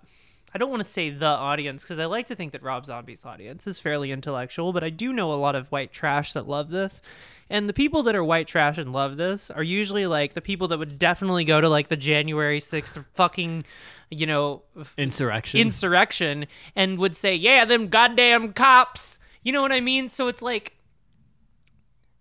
I 0.55 0.59
don't 0.59 0.71
want 0.71 0.81
to 0.83 0.89
say 0.89 1.11
the 1.11 1.27
audience 1.27 1.83
because 1.83 1.99
I 1.99 2.05
like 2.07 2.27
to 2.27 2.37
think 2.37 2.53
that 2.53 2.63
Rob 2.63 2.87
Zombie's 2.87 3.25
audience 3.25 3.67
is 3.67 3.81
fairly 3.81 4.13
intellectual, 4.13 4.73
but 4.73 4.85
I 4.85 4.91
do 4.91 5.13
know 5.13 5.33
a 5.33 5.35
lot 5.35 5.57
of 5.57 5.67
white 5.73 5.93
trash 5.93 6.33
that 6.35 6.49
love 6.49 6.69
this. 6.71 7.03
And 7.51 7.69
the 7.69 7.73
people 7.73 8.03
that 8.05 8.15
are 8.15 8.25
white 8.25 8.47
trash 8.49 8.79
and 8.79 8.93
love 8.93 9.17
this 9.17 9.51
are 9.51 9.63
usually 9.63 10.07
like 10.07 10.33
the 10.35 10.41
people 10.41 10.69
that 10.69 10.79
would 10.79 10.99
definitely 10.99 11.45
go 11.45 11.61
to 11.61 11.69
like 11.69 11.89
the 11.89 11.97
January 11.97 12.59
6th 12.59 13.05
fucking, 13.15 13.65
you 14.11 14.27
know, 14.27 14.63
Insurrection. 14.97 15.61
insurrection 15.61 16.47
and 16.75 16.99
would 16.99 17.15
say, 17.17 17.35
"Yeah, 17.35 17.65
them 17.65 17.89
goddamn 17.89 18.53
cops." 18.53 19.19
You 19.43 19.53
know 19.53 19.61
what 19.63 19.73
I 19.73 19.81
mean? 19.81 20.09
So 20.09 20.29
it's 20.29 20.41
like 20.43 20.77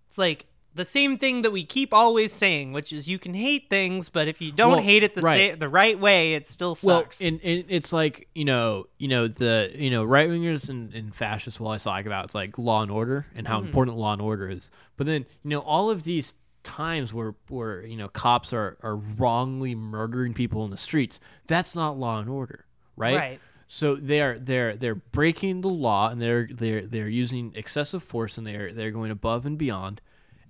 it's 0.09 0.17
like 0.17 0.45
the 0.75 0.85
same 0.85 1.17
thing 1.17 1.43
that 1.43 1.51
we 1.51 1.63
keep 1.63 1.93
always 1.93 2.31
saying, 2.31 2.73
which 2.73 2.91
is 2.91 3.07
you 3.07 3.19
can 3.19 3.33
hate 3.33 3.69
things, 3.69 4.09
but 4.09 4.27
if 4.27 4.41
you 4.41 4.51
don't 4.51 4.73
Well, 4.73 4.81
hate 4.81 5.03
it 5.03 5.15
the 5.15 5.21
right. 5.21 5.51
sa- 5.51 5.57
the 5.57 5.69
right 5.69 5.99
way, 5.99 6.33
it 6.33 6.47
still 6.47 6.77
well, 6.83 7.01
sucks. 7.01 7.21
and, 7.21 7.39
and 7.43 7.65
it's 7.69 7.93
like 7.93 8.27
you 8.33 8.45
know, 8.45 8.87
you 8.97 9.07
know 9.07 9.27
the 9.27 9.71
you 9.75 9.89
know 9.89 10.03
right 10.03 10.29
wingers 10.29 10.69
and, 10.69 10.93
and 10.93 11.13
fascists 11.13 11.59
will 11.59 11.67
always 11.67 11.83
talk 11.83 12.05
about 12.05 12.25
it's 12.25 12.35
like 12.35 12.57
law 12.57 12.81
and 12.81 12.91
order 12.91 13.27
and 13.35 13.47
how 13.47 13.57
mm-hmm. 13.57 13.67
important 13.67 13.97
law 13.97 14.13
and 14.13 14.21
order 14.21 14.49
is. 14.49 14.71
But 14.97 15.07
then 15.07 15.25
you 15.43 15.49
know 15.49 15.59
all 15.59 15.89
of 15.89 16.03
these 16.03 16.33
times 16.63 17.13
where 17.13 17.35
where 17.49 17.85
you 17.85 17.97
know 17.97 18.07
cops 18.07 18.53
are 18.53 18.77
are 18.81 18.95
wrongly 18.95 19.75
murdering 19.75 20.33
people 20.33 20.65
in 20.65 20.71
the 20.71 20.77
streets, 20.77 21.19
that's 21.47 21.75
not 21.75 21.97
law 21.97 22.19
and 22.19 22.29
order, 22.29 22.65
right? 22.95 23.15
Right. 23.15 23.39
So 23.67 23.95
they're 23.95 24.39
they're 24.39 24.75
they're 24.75 24.95
breaking 24.95 25.61
the 25.61 25.69
law 25.69 26.09
and 26.09 26.21
they're 26.21 26.47
they're 26.51 26.85
they're 26.85 27.09
using 27.09 27.53
excessive 27.55 28.03
force 28.03 28.37
and 28.37 28.45
they're 28.45 28.71
they're 28.71 28.91
going 28.91 29.11
above 29.11 29.45
and 29.45 29.57
beyond, 29.57 30.01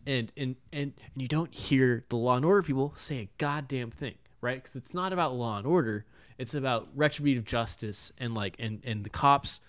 and 0.05 0.31
and 0.37 0.55
and, 0.71 0.93
and 1.13 1.21
you 1.21 1.27
don't 1.27 1.53
hear 1.53 2.05
the 2.09 2.15
law 2.15 2.35
and 2.35 2.45
order 2.45 2.61
people 2.61 2.93
say 2.95 3.17
a 3.19 3.29
goddamn 3.37 3.91
thing, 3.91 4.15
right? 4.41 4.55
Because 4.57 4.75
it's 4.75 4.93
not 4.93 5.13
about 5.13 5.33
law 5.35 5.57
and 5.57 5.67
order; 5.67 6.05
it's 6.37 6.53
about 6.53 6.87
retributive 6.95 7.45
justice 7.45 8.11
and 8.17 8.33
like 8.33 8.55
and 8.59 8.81
and 8.85 9.03
the 9.03 9.09
cops. 9.09 9.59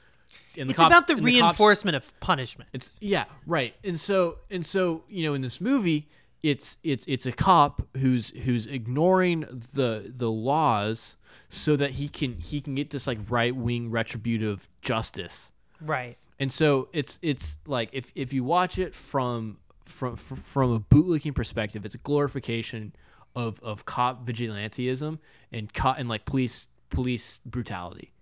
And 0.59 0.68
the 0.68 0.72
it's 0.72 0.80
cops- 0.80 0.93
about 0.93 1.07
the 1.07 1.14
and 1.14 1.22
cops- 1.22 1.32
reinforcement 1.35 1.97
of 1.97 2.20
punishment. 2.20 2.70
it's 2.72 2.91
yeah, 3.01 3.24
right. 3.47 3.74
And 3.85 3.99
so 3.99 4.39
and 4.51 4.64
so, 4.64 5.05
you 5.09 5.24
know, 5.24 5.35
in 5.35 5.43
this 5.43 5.61
movie, 5.61 6.09
it's 6.43 6.76
it's 6.82 7.05
it's 7.07 7.26
a 7.26 7.32
cop 7.32 7.82
who's 7.97 8.30
who's 8.30 8.66
ignoring 8.66 9.62
the 9.72 10.12
the 10.16 10.30
laws 10.30 11.16
so 11.51 11.76
that 11.76 11.93
he 11.93 12.09
can 12.09 12.39
he 12.41 12.61
can 12.61 12.74
get 12.74 12.91
this 12.91 13.07
like 13.07 13.18
right 13.28 13.55
wing 13.55 13.91
retributive 13.91 14.68
justice. 14.82 15.53
Right. 15.80 16.16
And 16.41 16.53
so 16.53 16.89
it's 16.93 17.18
it's 17.22 17.57
like 17.66 17.91
if 17.93 18.11
if 18.14 18.32
you 18.32 18.43
watch 18.45 18.78
it 18.78 18.95
from 18.95 19.59
from 19.87 20.16
from 20.16 20.72
a 20.72 20.80
bootlicking 20.80 21.35
perspective, 21.35 21.85
it's 21.85 21.95
a 21.95 21.99
glorification 21.99 22.95
of 23.37 23.61
of 23.62 23.85
cop 23.85 24.24
vigilanteism 24.26 25.18
and 25.53 25.72
cop 25.74 25.99
and 25.99 26.09
like 26.09 26.24
police 26.24 26.68
police 26.91 27.41
brutality 27.45 28.12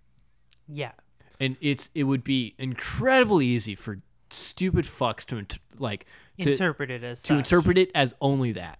Yeah. 0.66 0.92
and 1.38 1.56
it's 1.60 1.90
it 1.94 2.04
would 2.04 2.24
be 2.24 2.54
incredibly 2.58 3.46
easy 3.46 3.74
for 3.74 4.00
stupid 4.30 4.86
fucks 4.86 5.26
to 5.26 5.36
int- 5.36 5.58
like 5.78 6.06
to, 6.40 6.50
Interpret 6.50 6.90
it 6.90 7.04
as 7.04 7.20
to 7.24 7.28
such. 7.28 7.38
interpret 7.38 7.76
it 7.76 7.90
as 7.94 8.14
only 8.22 8.52
that 8.52 8.78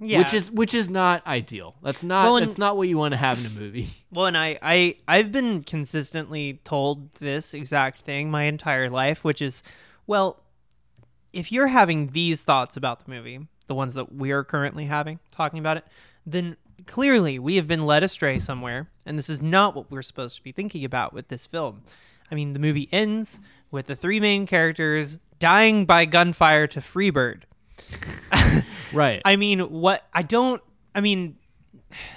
yeah. 0.00 0.16
which 0.18 0.32
is 0.32 0.50
which 0.50 0.72
is 0.72 0.88
not 0.88 1.26
ideal 1.26 1.74
that's 1.82 2.02
not 2.02 2.24
Well, 2.24 2.36
and- 2.38 2.46
that's 2.46 2.56
not 2.56 2.78
what 2.78 2.88
you 2.88 2.96
want 2.96 3.12
to 3.12 3.18
have 3.18 3.38
in 3.38 3.44
a 3.44 3.50
movie 3.50 3.88
Well, 4.10 4.24
and 4.24 4.38
I, 4.38 4.58
I, 4.62 4.96
I've 5.06 5.30
been 5.30 5.62
consistently 5.62 6.60
told 6.64 7.12
this 7.16 7.52
exact 7.52 8.00
thing 8.00 8.30
my 8.30 8.44
entire 8.44 8.88
life, 8.88 9.22
which 9.24 9.42
is, 9.42 9.62
well, 10.06 10.40
if 11.36 11.52
you're 11.52 11.66
having 11.66 12.08
these 12.08 12.42
thoughts 12.42 12.76
about 12.76 13.04
the 13.04 13.10
movie, 13.10 13.46
the 13.66 13.74
ones 13.74 13.94
that 13.94 14.14
we 14.14 14.30
are 14.30 14.42
currently 14.42 14.86
having, 14.86 15.18
talking 15.30 15.58
about 15.58 15.76
it, 15.76 15.84
then 16.24 16.56
clearly 16.86 17.38
we 17.38 17.56
have 17.56 17.66
been 17.66 17.84
led 17.84 18.02
astray 18.02 18.38
somewhere, 18.38 18.88
and 19.04 19.18
this 19.18 19.28
is 19.28 19.42
not 19.42 19.74
what 19.74 19.90
we're 19.90 20.02
supposed 20.02 20.36
to 20.36 20.42
be 20.42 20.52
thinking 20.52 20.84
about 20.84 21.12
with 21.12 21.28
this 21.28 21.46
film. 21.46 21.82
I 22.30 22.34
mean, 22.34 22.52
the 22.52 22.58
movie 22.58 22.88
ends 22.90 23.40
with 23.70 23.86
the 23.86 23.94
three 23.94 24.18
main 24.18 24.46
characters 24.46 25.18
dying 25.38 25.84
by 25.84 26.06
gunfire 26.06 26.66
to 26.68 26.80
Freebird. 26.80 27.42
right 28.94 29.20
I 29.24 29.36
mean, 29.36 29.60
what 29.60 30.06
I 30.14 30.22
don't. 30.22 30.62
I 30.94 31.02
mean, 31.02 31.36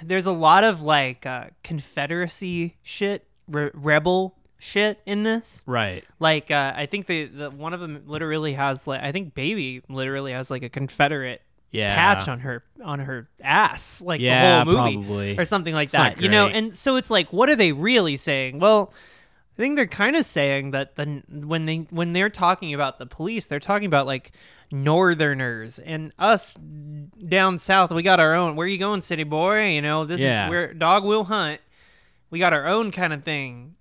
there's 0.02 0.24
a 0.24 0.32
lot 0.32 0.64
of 0.64 0.82
like 0.82 1.26
uh, 1.26 1.46
Confederacy 1.62 2.78
shit, 2.82 3.26
re- 3.46 3.70
rebel 3.74 4.38
shit 4.60 5.00
in 5.06 5.22
this. 5.24 5.64
right 5.66 6.04
Like, 6.20 6.50
uh, 6.50 6.72
I 6.76 6.86
think 6.86 7.06
the 7.06 7.24
the 7.26 7.50
one 7.50 7.72
of 7.74 7.80
them 7.80 8.02
literally 8.06 8.52
has 8.52 8.86
like 8.86 9.02
I 9.02 9.10
think 9.12 9.34
Baby 9.34 9.82
literally 9.88 10.32
has 10.32 10.50
like 10.50 10.62
a 10.62 10.68
Confederate 10.68 11.42
yeah 11.72 11.94
patch 11.94 12.28
on 12.28 12.40
her 12.40 12.64
on 12.84 12.98
her 13.00 13.28
ass, 13.42 14.02
like 14.02 14.20
Yeah, 14.20 14.64
the 14.64 14.70
whole 14.72 14.82
movie 14.84 14.96
probably. 14.96 15.38
or 15.38 15.44
something 15.44 15.72
like 15.74 15.86
It's 15.86 15.92
that. 15.92 16.20
You 16.20 16.28
know, 16.28 16.46
and 16.48 16.72
so 16.72 16.96
it's 16.96 17.10
like, 17.10 17.32
what 17.32 17.48
are 17.48 17.56
they 17.56 17.72
really 17.72 18.16
saying? 18.16 18.58
Well. 18.60 18.92
I 19.58 19.62
think 19.62 19.76
they're 19.76 19.86
kind 19.86 20.16
of 20.16 20.24
saying 20.24 20.70
that 20.70 20.96
the 20.96 21.22
when 21.28 21.66
they 21.66 21.78
when 21.90 22.14
they're 22.14 22.30
talking 22.30 22.72
about 22.72 22.98
the 22.98 23.04
police, 23.04 23.46
they're 23.46 23.60
talking 23.60 23.84
about 23.84 24.06
like 24.06 24.32
northerners 24.72 25.78
and 25.78 26.12
us 26.18 26.54
down 26.54 27.58
south. 27.58 27.92
We 27.92 28.02
got 28.02 28.20
our 28.20 28.34
own. 28.34 28.56
Where 28.56 28.66
you 28.66 28.78
going, 28.78 29.00
city 29.00 29.24
boy? 29.24 29.68
You 29.70 29.82
know, 29.82 30.04
this 30.04 30.20
Yeah. 30.20 30.46
is 30.46 30.50
where 30.50 30.72
dog 30.72 31.04
will 31.04 31.24
hunt. 31.24 31.60
We 32.30 32.38
got 32.38 32.52
our 32.52 32.66
own 32.66 32.90
kind 32.92 33.12
of 33.12 33.22
thing, 33.24 33.74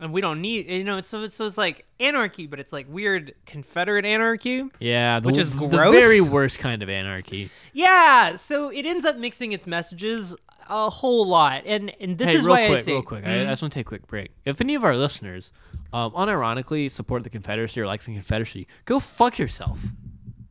and 0.00 0.12
we 0.12 0.20
don't 0.20 0.40
need 0.40 0.68
you 0.68 0.84
know. 0.84 0.98
It's 0.98 1.08
so 1.08 1.22
it's, 1.22 1.34
so 1.34 1.46
it's 1.46 1.58
like 1.58 1.84
anarchy, 2.00 2.46
but 2.46 2.60
it's 2.60 2.72
like 2.72 2.86
weird 2.88 3.34
Confederate 3.46 4.04
anarchy. 4.04 4.64
yeah 4.78 5.20
the, 5.20 5.26
Which 5.28 5.38
is 5.38 5.50
the 5.50 5.66
very 5.68 6.20
worst 6.20 6.58
kind 6.58 6.82
of 6.82 6.88
anarchy 6.90 7.50
Yeah, 7.72 8.34
so 8.36 8.70
it 8.70 8.84
ends 8.86 9.04
up 9.04 9.16
mixing 9.16 9.52
its 9.52 9.66
messages 9.66 10.36
a 10.68 10.90
whole 10.90 11.26
lot, 11.28 11.62
and 11.64 11.92
and 12.00 12.18
this 12.18 12.30
hey, 12.32 12.36
is 12.38 12.46
why 12.46 12.66
quick 12.66 12.78
I 12.78 12.82
say 12.82 12.92
real 12.92 13.02
quick 13.02 13.24
I, 13.24 13.42
I 13.42 13.44
just 13.44 13.62
want 13.62 13.72
to 13.72 13.78
take 13.78 13.86
a 13.86 13.88
quick 13.88 14.06
break 14.06 14.30
if 14.44 14.60
any 14.60 14.74
of 14.74 14.82
our 14.84 14.96
listeners 14.96 15.52
um 15.92 16.10
unironically 16.12 16.90
support 16.90 17.22
the 17.22 17.30
confederacy 17.30 17.80
or 17.80 17.86
like 17.86 18.02
the 18.02 18.12
confederacy 18.12 18.66
go 18.84 18.98
fuck 18.98 19.38
yourself 19.38 19.80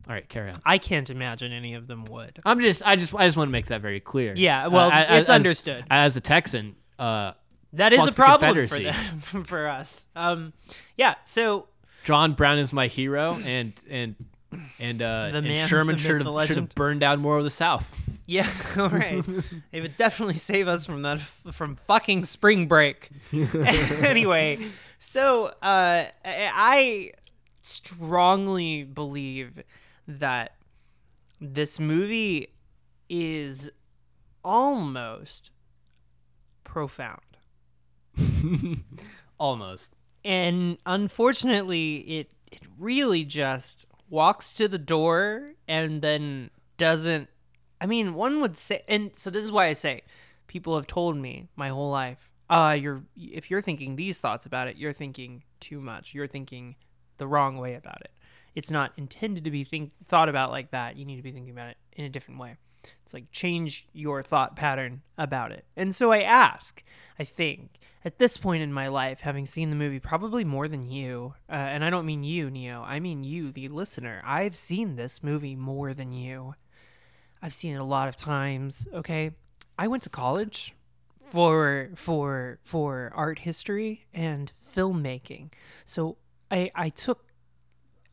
All 0.08 0.14
right, 0.14 0.26
carry 0.28 0.50
on. 0.50 0.54
I 0.64 0.78
can't 0.78 1.10
imagine 1.10 1.52
any 1.52 1.74
of 1.74 1.86
them 1.88 2.04
would. 2.06 2.38
I'm 2.44 2.60
just, 2.60 2.80
I 2.86 2.94
just, 2.94 3.12
I 3.12 3.26
just 3.26 3.36
want 3.36 3.48
to 3.48 3.52
make 3.52 3.66
that 3.66 3.80
very 3.82 3.98
clear. 3.98 4.34
Yeah, 4.36 4.68
well, 4.68 4.88
a- 4.92 5.18
it's 5.18 5.28
understood. 5.28 5.84
As 5.90 6.16
a 6.16 6.20
Texan, 6.20 6.76
uh, 6.98 7.32
That 7.76 7.92
is 7.92 8.06
a 8.06 8.12
problem 8.12 8.66
for 8.66 8.78
them, 8.78 8.94
for 9.44 9.68
us. 9.68 10.06
Um, 10.16 10.52
yeah. 10.96 11.14
So 11.24 11.68
John 12.04 12.34
Brown 12.34 12.58
is 12.58 12.72
my 12.72 12.86
hero, 12.86 13.38
and 13.44 13.72
and 13.88 14.14
and 14.78 15.02
uh, 15.02 15.30
The 15.32 15.38
and 15.38 15.68
Sherman 15.68 15.96
should 15.96 16.22
have 16.22 16.46
should 16.46 16.56
have 16.56 16.74
burned 16.74 17.00
down 17.00 17.20
more 17.20 17.38
of 17.38 17.44
the 17.44 17.50
South. 17.50 17.98
yeah, 18.26 18.48
all 18.78 18.88
right. 18.88 19.24
it 19.72 19.80
would 19.82 19.96
definitely 19.96 20.36
save 20.36 20.68
us 20.68 20.86
from 20.86 21.02
that 21.02 21.20
from 21.20 21.76
fucking 21.76 22.24
spring 22.24 22.66
break. 22.66 23.10
anyway, 24.02 24.58
so 24.98 25.46
uh, 25.62 26.06
I 26.24 27.12
strongly 27.60 28.84
believe 28.84 29.62
that 30.08 30.54
this 31.40 31.78
movie 31.80 32.48
is 33.08 33.70
almost 34.44 35.50
profound. 36.64 37.20
Almost. 39.38 39.94
and 40.24 40.78
unfortunately 40.86 41.96
it 41.98 42.30
it 42.50 42.62
really 42.78 43.24
just 43.24 43.86
walks 44.08 44.52
to 44.52 44.68
the 44.68 44.78
door 44.78 45.52
and 45.68 46.00
then 46.00 46.50
doesn't 46.78 47.28
i 47.80 47.86
mean 47.86 48.14
one 48.14 48.40
would 48.40 48.56
say 48.56 48.82
and 48.88 49.14
so 49.14 49.30
this 49.30 49.44
is 49.44 49.52
why 49.52 49.66
i 49.66 49.72
say 49.72 50.00
people 50.46 50.74
have 50.76 50.86
told 50.86 51.16
me 51.16 51.48
my 51.56 51.68
whole 51.68 51.90
life 51.90 52.30
uh 52.48 52.76
you're 52.78 53.02
if 53.16 53.50
you're 53.50 53.60
thinking 53.60 53.96
these 53.96 54.20
thoughts 54.20 54.46
about 54.46 54.68
it 54.68 54.76
you're 54.76 54.92
thinking 54.92 55.42
too 55.60 55.80
much. 55.80 56.14
You're 56.14 56.26
thinking 56.26 56.76
the 57.18 57.26
wrong 57.26 57.58
way 57.58 57.74
about 57.74 58.00
it. 58.02 58.10
It's 58.54 58.70
not 58.70 58.92
intended 58.96 59.44
to 59.44 59.50
be 59.50 59.64
think, 59.64 59.92
thought 60.06 60.28
about 60.28 60.50
like 60.50 60.70
that. 60.70 60.96
You 60.96 61.04
need 61.04 61.16
to 61.16 61.22
be 61.22 61.32
thinking 61.32 61.52
about 61.52 61.68
it 61.68 61.76
in 61.92 62.04
a 62.04 62.08
different 62.08 62.40
way. 62.40 62.56
It's 63.02 63.12
like 63.12 63.30
change 63.32 63.86
your 63.92 64.22
thought 64.22 64.56
pattern 64.56 65.02
about 65.18 65.52
it. 65.52 65.64
And 65.76 65.94
so 65.94 66.12
i 66.12 66.22
ask 66.22 66.82
i 67.18 67.24
think 67.24 67.78
at 68.06 68.20
this 68.20 68.36
point 68.36 68.62
in 68.62 68.72
my 68.72 68.86
life, 68.86 69.18
having 69.18 69.46
seen 69.46 69.68
the 69.68 69.74
movie 69.74 69.98
probably 69.98 70.44
more 70.44 70.68
than 70.68 70.88
you, 70.88 71.34
uh, 71.50 71.54
and 71.54 71.84
I 71.84 71.90
don't 71.90 72.06
mean 72.06 72.22
you, 72.22 72.48
Neo, 72.48 72.84
I 72.86 73.00
mean 73.00 73.24
you, 73.24 73.50
the 73.50 73.66
listener, 73.66 74.22
I've 74.24 74.54
seen 74.54 74.94
this 74.94 75.24
movie 75.24 75.56
more 75.56 75.92
than 75.92 76.12
you. 76.12 76.54
I've 77.42 77.52
seen 77.52 77.74
it 77.74 77.80
a 77.80 77.84
lot 77.84 78.06
of 78.06 78.14
times. 78.14 78.86
Okay, 78.94 79.32
I 79.76 79.88
went 79.88 80.04
to 80.04 80.08
college 80.08 80.72
for 81.30 81.90
for 81.96 82.60
for 82.62 83.10
art 83.12 83.40
history 83.40 84.06
and 84.14 84.52
filmmaking, 84.72 85.52
so 85.84 86.16
I 86.48 86.70
I 86.76 86.90
took 86.90 87.26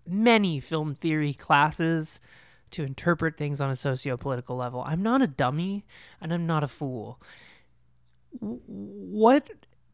many 0.07 0.59
film 0.59 0.95
theory 0.95 1.33
classes 1.33 2.19
to 2.71 2.83
interpret 2.83 3.37
things 3.37 3.61
on 3.61 3.69
a 3.69 3.75
socio-political 3.75 4.55
level. 4.55 4.83
I'm 4.87 5.03
not 5.03 5.21
a 5.21 5.27
dummy, 5.27 5.85
and 6.19 6.33
I'm 6.33 6.47
not 6.47 6.63
a 6.63 6.67
fool 6.67 7.21
what 8.39 9.47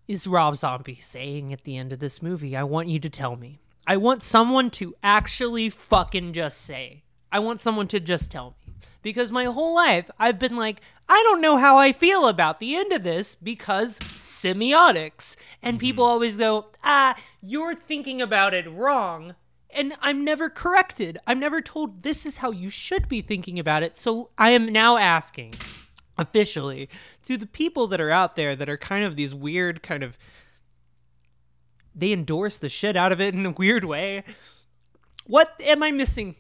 is 0.10 0.26
Rob 0.26 0.56
Zombie 0.56 0.96
saying 0.96 1.54
at 1.54 1.66
the 1.66 1.78
end 1.78 1.94
of 1.94 2.00
this 2.00 2.20
movie? 2.20 2.58
I 2.58 2.64
want 2.64 2.88
you 2.88 3.00
to 3.00 3.12
tell 3.12 3.36
me. 3.36 3.60
I 3.86 3.98
want 3.98 4.24
someone 4.24 4.72
to 4.72 4.96
actually 5.04 5.70
fucking 5.70 6.34
just 6.34 6.62
say. 6.62 7.04
I 7.32 7.38
want 7.38 7.60
someone 7.60 7.88
to 7.90 8.00
just 8.00 8.32
tell 8.32 8.56
me. 8.66 8.74
Because 9.04 9.32
my 9.32 9.46
whole 9.46 9.76
life, 9.76 10.10
I've 10.18 10.40
been 10.40 10.56
like, 10.56 10.82
I 11.08 11.22
don't 11.28 11.42
know 11.42 11.58
how 11.58 11.78
I 11.78 11.92
feel 11.92 12.28
about 12.28 12.60
the 12.60 12.76
end 12.76 12.92
of 12.92 13.04
this 13.04 13.36
because 13.36 14.00
semiotics. 14.00 15.36
And 15.62 15.80
people 15.80 16.04
always 16.04 16.38
go, 16.38 16.72
ah, 16.84 17.16
you're 17.44 17.76
thinking 17.76 18.20
about 18.20 18.56
it 18.56 18.68
wrong. 18.68 19.36
And 19.70 19.94
I'm 20.02 20.26
never 20.26 20.50
corrected. 20.50 21.20
I'm 21.28 21.40
never 21.40 21.62
told 21.62 22.02
this 22.02 22.26
is 22.26 22.38
how 22.38 22.50
you 22.50 22.72
should 22.72 23.08
be 23.08 23.22
thinking 23.22 23.60
about 23.60 23.84
it. 23.84 23.96
So 23.96 24.32
I 24.40 24.50
am 24.50 24.74
now 24.74 24.98
asking 24.98 25.54
officially 26.20 26.90
to 27.24 27.38
the 27.38 27.48
people 27.48 27.88
that 27.88 28.02
are 28.02 28.12
out 28.12 28.36
there 28.36 28.56
that 28.56 28.70
are 28.70 28.78
kind 28.78 29.06
of 29.06 29.16
these 29.16 29.34
weird 29.34 29.82
kind 29.82 30.04
of 30.04 30.18
they 31.96 32.14
endorse 32.14 32.58
the 32.58 32.70
shit 32.70 32.96
out 32.96 33.12
of 33.12 33.20
it 33.20 33.34
in 33.34 33.46
a 33.46 33.52
weird 33.52 33.84
way. 33.84 34.24
What 35.26 35.60
am 35.66 35.84
I 35.84 35.92
missing? 35.92 36.36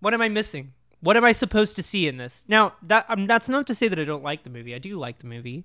What 0.00 0.14
am 0.14 0.20
I 0.20 0.28
missing? 0.28 0.72
What 1.00 1.16
am 1.16 1.24
I 1.24 1.32
supposed 1.32 1.76
to 1.76 1.82
see 1.82 2.06
in 2.06 2.16
this? 2.18 2.44
Now, 2.46 2.74
that 2.82 3.06
um, 3.08 3.26
that's 3.26 3.48
not 3.48 3.66
to 3.68 3.74
say 3.74 3.88
that 3.88 3.98
I 3.98 4.04
don't 4.04 4.22
like 4.22 4.44
the 4.44 4.50
movie. 4.50 4.74
I 4.74 4.78
do 4.78 4.98
like 4.98 5.18
the 5.18 5.26
movie. 5.26 5.64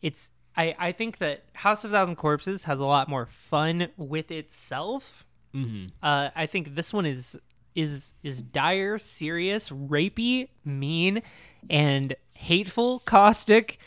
It's 0.00 0.30
I 0.56 0.74
I 0.78 0.92
think 0.92 1.18
that 1.18 1.44
House 1.54 1.84
of 1.84 1.90
Thousand 1.90 2.16
Corpses 2.16 2.64
has 2.64 2.78
a 2.80 2.84
lot 2.84 3.08
more 3.08 3.26
fun 3.26 3.88
with 3.96 4.30
itself. 4.30 5.26
Mm-hmm. 5.54 5.88
Uh, 6.02 6.30
I 6.34 6.46
think 6.46 6.74
this 6.74 6.92
one 6.92 7.06
is 7.06 7.38
is 7.74 8.12
is 8.22 8.42
dire, 8.42 8.98
serious, 8.98 9.70
rapey, 9.70 10.48
mean, 10.64 11.22
and 11.70 12.14
hateful, 12.42 13.00
caustic, 13.00 13.78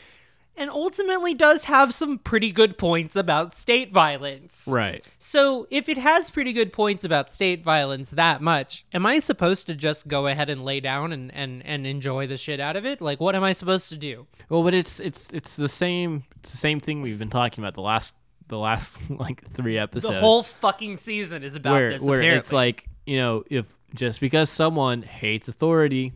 and 0.57 0.69
ultimately 0.69 1.33
does 1.33 1.65
have 1.65 1.93
some 1.93 2.17
pretty 2.17 2.51
good 2.51 2.77
points 2.77 3.15
about 3.15 3.53
state 3.53 3.91
violence. 3.91 4.67
Right. 4.71 5.05
So, 5.19 5.67
if 5.69 5.89
it 5.89 5.97
has 5.97 6.29
pretty 6.29 6.53
good 6.53 6.71
points 6.71 7.03
about 7.03 7.31
state 7.31 7.63
violence 7.63 8.11
that 8.11 8.41
much, 8.41 8.85
am 8.93 9.05
I 9.05 9.19
supposed 9.19 9.67
to 9.67 9.75
just 9.75 10.07
go 10.07 10.27
ahead 10.27 10.49
and 10.49 10.63
lay 10.63 10.79
down 10.79 11.11
and, 11.11 11.33
and, 11.33 11.65
and 11.65 11.85
enjoy 11.85 12.27
the 12.27 12.37
shit 12.37 12.59
out 12.59 12.75
of 12.75 12.85
it? 12.85 13.01
Like, 13.01 13.19
what 13.19 13.35
am 13.35 13.43
I 13.43 13.53
supposed 13.53 13.89
to 13.89 13.97
do? 13.97 14.27
Well, 14.49 14.63
but 14.63 14.73
it's 14.73 14.99
it's 14.99 15.31
it's 15.33 15.55
the 15.55 15.69
same 15.69 16.23
it's 16.37 16.51
the 16.51 16.57
same 16.57 16.79
thing 16.79 17.01
we've 17.01 17.19
been 17.19 17.29
talking 17.29 17.63
about 17.63 17.73
the 17.73 17.81
last 17.81 18.15
the 18.47 18.57
last 18.57 18.97
like 19.09 19.51
three 19.53 19.77
episodes. 19.77 20.13
The 20.13 20.19
whole 20.19 20.43
fucking 20.43 20.97
season 20.97 21.43
is 21.43 21.55
about 21.55 21.73
where 21.73 21.89
this. 21.91 22.01
where 22.01 22.19
apparently. 22.19 22.39
it's 22.39 22.53
like 22.53 22.87
you 23.05 23.17
know 23.17 23.43
if 23.49 23.65
just 23.93 24.19
because 24.19 24.49
someone 24.49 25.01
hates 25.01 25.47
authority 25.47 26.13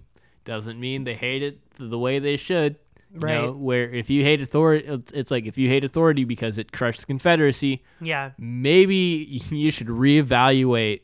doesn't 0.50 0.80
mean 0.80 1.04
they 1.06 1.14
hate 1.16 1.44
it 1.44 1.60
the 1.78 1.98
way 1.98 2.20
they 2.20 2.36
should. 2.38 2.76
You 3.14 3.20
know, 3.22 3.48
Right. 3.48 3.56
where 3.56 3.90
if 3.90 4.10
you 4.10 4.24
hate 4.24 4.40
authority, 4.42 4.86
it's- 4.86 5.12
it's 5.14 5.32
like 5.32 5.46
if 5.48 5.58
you 5.58 5.68
hate 5.68 5.84
authority 5.84 6.26
because 6.26 6.58
it 6.60 6.72
crushed 6.72 7.00
the 7.00 7.06
Confederacy, 7.08 7.82
yeah, 8.02 8.32
maybe 8.38 9.42
you 9.50 9.72
should 9.72 9.88
reevaluate 9.88 11.02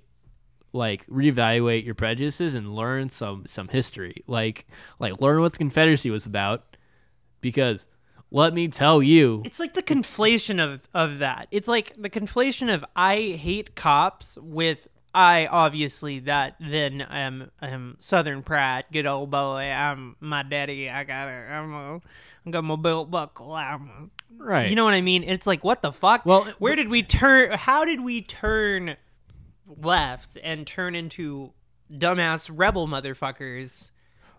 like 0.74 1.06
reevaluate 1.08 1.86
your 1.86 1.96
prejudices 1.96 2.54
and 2.54 2.76
learn 2.76 3.08
some 3.10 3.46
some 3.48 3.70
history 3.70 4.24
like 4.28 4.66
like 5.00 5.22
learn 5.22 5.40
what 5.40 5.54
the 5.54 5.58
confederacy 5.58 6.10
was 6.10 6.26
about 6.26 6.76
because 7.40 7.88
let 8.30 8.54
me 8.54 8.68
tell 8.68 9.02
you 9.02 9.42
it's 9.46 9.58
like 9.60 9.74
the 9.74 9.82
conflation 9.84 10.62
of 10.62 10.88
of 10.94 11.20
that. 11.20 11.48
It's 11.52 11.70
like 11.70 11.94
the 11.98 12.10
conflation 12.10 12.74
of 12.74 12.84
I 12.96 13.38
hate 13.40 13.76
cops 13.76 14.38
with 14.42 14.90
I 15.16 15.48
obviously 15.48 16.20
that 16.20 16.58
then 16.60 17.00
am 17.02 17.50
am 17.62 17.96
Southern 18.00 18.44
pride, 18.44 18.84
good 18.92 19.08
old 19.08 19.32
boy. 19.32 19.72
I'm 19.72 20.18
my 20.20 20.44
daddy. 20.44 20.90
I 20.90 21.06
got 21.06 21.30
a, 21.30 21.32
I'm 21.32 21.74
a, 21.74 22.02
I 22.46 22.50
got 22.52 22.66
my 22.66 22.76
belt 22.76 23.10
buckle. 23.10 23.54
I'm 23.54 23.88
a, 23.88 24.44
right 24.44 24.70
You 24.70 24.76
know 24.76 24.84
what 24.84 24.94
I 24.94 25.00
mean? 25.00 25.24
It's 25.24 25.48
like 25.48 25.64
what 25.64 25.82
the 25.82 25.94
fuck? 25.94 26.26
Well, 26.26 26.44
where 26.60 26.76
did 26.76 26.90
we 26.90 27.02
turn? 27.02 27.52
How 27.52 27.86
did 27.86 28.02
we 28.02 28.22
turn 28.22 28.98
left 29.66 30.38
and 30.44 30.68
turn 30.68 30.96
into 30.96 31.54
dumbass 31.90 32.52
rebel 32.54 32.86
motherfuckers 32.86 33.92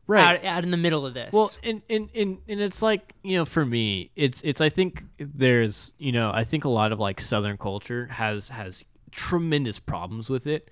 right 0.07 0.39
out, 0.39 0.45
out 0.45 0.64
in 0.64 0.70
the 0.72 0.77
middle 0.77 1.07
of 1.07 1.14
this? 1.14 1.33
Well, 1.33 1.51
and, 1.62 1.81
and 1.89 2.11
and 2.14 2.39
and 2.47 2.61
it's 2.61 2.83
like 2.83 3.14
you 3.22 3.39
know, 3.39 3.47
for 3.47 3.64
me, 3.64 4.11
it's 4.14 4.43
it's. 4.45 4.61
I 4.61 4.68
think 4.68 5.05
there's 5.18 5.95
you 5.97 6.12
know, 6.12 6.31
I 6.35 6.45
think 6.45 6.66
a 6.66 6.70
lot 6.70 6.93
of 6.93 7.01
like 7.01 7.18
Southern 7.22 7.57
culture 7.57 8.09
has 8.09 8.51
has 8.51 8.85
tremendous 9.16 9.78
problems 9.78 10.30
with 10.30 10.46
it, 10.46 10.70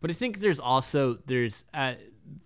but 0.00 0.10
I 0.10 0.14
think 0.14 0.40
there's 0.40 0.60
also 0.60 1.18
there's 1.26 1.64
uh, 1.72 1.94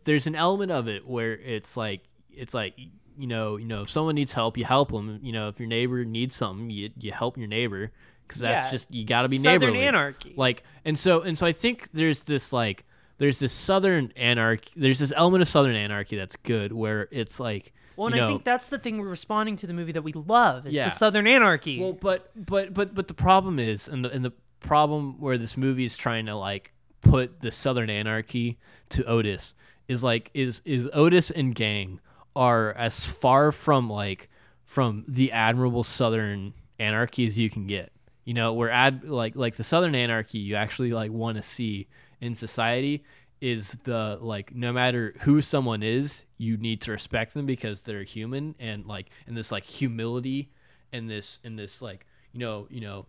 there's 0.05 0.27
an 0.27 0.35
element 0.37 0.71
of 0.71 0.87
it 0.89 1.07
where 1.07 1.33
it's 1.33 1.77
like 1.77 2.03
it's 2.31 2.55
like 2.55 2.75
you 3.19 3.27
know 3.27 3.57
you 3.57 3.65
know 3.67 3.83
if 3.83 3.91
someone 3.91 4.15
needs 4.15 4.33
help, 4.35 4.57
you 4.57 4.65
help 4.65 4.93
them. 4.93 5.19
You 5.23 5.33
know, 5.33 5.49
if 5.49 5.59
your 5.59 5.69
neighbor 5.69 6.05
needs 6.05 6.37
something, 6.37 6.71
you 6.71 6.91
you 7.01 7.11
help 7.13 7.37
your 7.37 7.49
neighbor 7.49 7.91
because 8.27 8.41
that's 8.43 8.67
Yeah. 8.67 8.71
just 8.71 8.95
you 8.95 9.05
got 9.05 9.23
to 9.23 9.29
be 9.29 9.39
Southern 9.39 9.61
neighborly. 9.73 9.87
anarchy. 9.87 10.35
Like, 10.37 10.63
and 10.85 10.97
so 10.99 11.23
and 11.23 11.37
so, 11.37 11.47
I 11.47 11.53
think 11.53 11.89
there's 11.93 12.25
this 12.25 12.53
like 12.53 12.85
there's 13.17 13.41
this 13.41 13.53
southern 13.53 14.13
anarchy. 14.17 14.71
There's 14.77 15.01
this 15.01 15.13
element 15.17 15.43
of 15.43 15.49
southern 15.49 15.75
anarchy 15.75 16.17
that's 16.17 16.37
good, 16.37 16.73
where 16.73 17.09
it's 17.11 17.41
like, 17.41 17.73
Well, 17.97 18.07
and 18.09 18.17
you 18.17 18.23
I 18.23 18.27
think 18.29 18.45
that's 18.45 18.69
the 18.69 18.79
thing 18.79 19.01
we're 19.01 19.09
responding 19.09 19.57
to 19.57 19.67
the 19.67 19.73
movie 19.75 19.91
that 19.93 20.03
we 20.03 20.13
love 20.13 20.69
is 20.69 20.75
Yeah. 20.75 20.85
the 20.85 20.95
Southern 20.95 21.27
Anarchy. 21.27 21.81
well, 21.81 21.95
but 21.95 22.31
but 22.37 22.73
but 22.73 22.95
but 22.95 23.09
the 23.09 23.15
problem 23.15 23.59
is, 23.59 23.89
and 23.89 24.05
the 24.05 24.11
and 24.13 24.25
the 24.25 24.33
problem 24.61 25.21
where 25.21 25.39
this 25.39 25.57
movie 25.57 25.85
is 25.85 25.97
trying 25.97 26.27
to 26.27 26.35
like 26.35 26.73
put 27.01 27.41
the 27.41 27.53
southern 27.53 27.91
anarchy 27.91 28.59
to 28.91 29.05
Otis 29.05 29.55
is 29.87 30.05
like 30.05 30.31
is 30.35 30.63
is 30.65 30.89
Otis 30.93 31.31
and 31.31 31.55
gang 31.55 32.01
are 32.37 32.73
as 32.75 33.05
far 33.05 33.51
from 33.53 33.91
like 33.91 34.29
from 34.65 35.05
the 35.09 35.33
admirable 35.33 35.85
southern 35.85 36.53
anarchy 36.79 37.27
as 37.27 37.39
you 37.39 37.51
can 37.51 37.67
get. 37.67 37.93
You 38.25 38.35
know, 38.35 38.53
where 38.53 38.71
ad 38.71 39.05
like 39.05 39.35
like 39.35 39.57
the 39.57 39.65
southern 39.65 39.95
anarchy 39.95 40.39
you 40.39 40.55
actually 40.55 40.93
like 40.93 41.11
want 41.11 41.37
to 41.37 41.43
see 41.43 41.89
in 42.21 42.35
society 42.35 43.05
is 43.41 43.79
the 43.85 44.19
like 44.21 44.55
no 44.55 44.73
matter 44.73 45.15
who 45.21 45.41
someone 45.41 45.83
is, 45.83 46.25
you 46.37 46.57
need 46.57 46.81
to 46.83 46.93
respect 46.93 47.35
them 47.35 47.47
because 47.47 47.83
they're 47.83 48.03
human 48.03 48.55
and 48.59 48.87
like 48.87 49.11
and 49.27 49.37
this 49.37 49.51
like 49.51 49.65
humility 49.65 50.51
and 50.93 51.09
this 51.09 51.39
and 51.45 51.59
this 51.59 51.81
like 51.81 52.07
you 52.33 52.41
know 52.41 52.67
you 52.71 52.81
know 52.81 53.07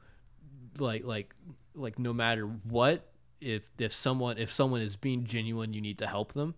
like 0.82 1.03
like 1.03 1.36
like 1.75 1.99
no 1.99 2.13
matter 2.13 2.45
what 2.45 3.09
if 3.41 3.69
if 3.77 3.93
someone 3.93 4.38
if 4.38 4.51
someone 4.51 4.82
is 4.82 4.95
being 4.95 5.23
genuine, 5.23 5.73
you 5.73 5.82
need 5.82 5.97
to 5.99 6.07
help 6.07 6.34
them. 6.34 6.55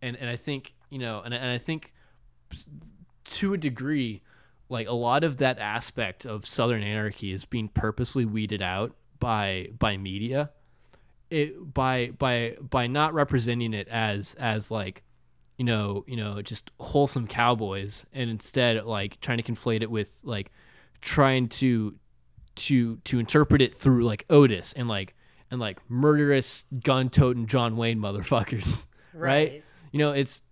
And 0.00 0.16
and 0.16 0.28
I 0.28 0.36
think 0.36 0.74
you 0.90 0.98
know, 0.98 1.22
and 1.24 1.32
and 1.32 1.50
I 1.50 1.58
think 1.58 1.92
to 3.24 3.54
a 3.54 3.58
degree, 3.58 4.22
like 4.68 4.88
a 4.88 4.92
lot 4.92 5.24
of 5.24 5.38
that 5.38 5.58
aspect 5.58 6.26
of 6.26 6.46
Southern 6.46 6.82
anarchy 6.82 7.32
is 7.32 7.44
being 7.44 7.68
purposely 7.68 8.24
weeded 8.24 8.62
out 8.62 8.94
by 9.18 9.68
by 9.78 9.96
media. 9.96 10.50
It 11.30 11.72
by 11.72 12.10
by 12.18 12.56
by 12.60 12.88
not 12.88 13.14
representing 13.14 13.72
it 13.72 13.88
as 13.88 14.34
as 14.34 14.70
like 14.70 15.02
you 15.56 15.64
know 15.64 16.04
you 16.06 16.16
know 16.16 16.42
just 16.42 16.70
wholesome 16.80 17.26
cowboys 17.26 18.04
and 18.12 18.28
instead 18.28 18.84
like 18.84 19.20
trying 19.20 19.38
to 19.38 19.44
conflate 19.44 19.82
it 19.82 19.90
with 19.90 20.10
like 20.22 20.50
trying 21.00 21.48
to 21.48 21.94
to 22.56 22.96
to 23.04 23.18
interpret 23.18 23.60
it 23.62 23.72
through 23.74 24.04
like 24.04 24.24
Otis 24.30 24.72
and 24.74 24.88
like 24.88 25.14
and 25.50 25.60
like 25.60 25.78
murderous 25.90 26.64
gun 26.82 27.08
toting 27.10 27.46
John 27.46 27.76
Wayne 27.76 27.98
motherfuckers 27.98 28.86
right. 29.14 29.50
Right. 29.52 29.64
you 29.90 29.98
know 29.98 30.12
it's 30.12 30.42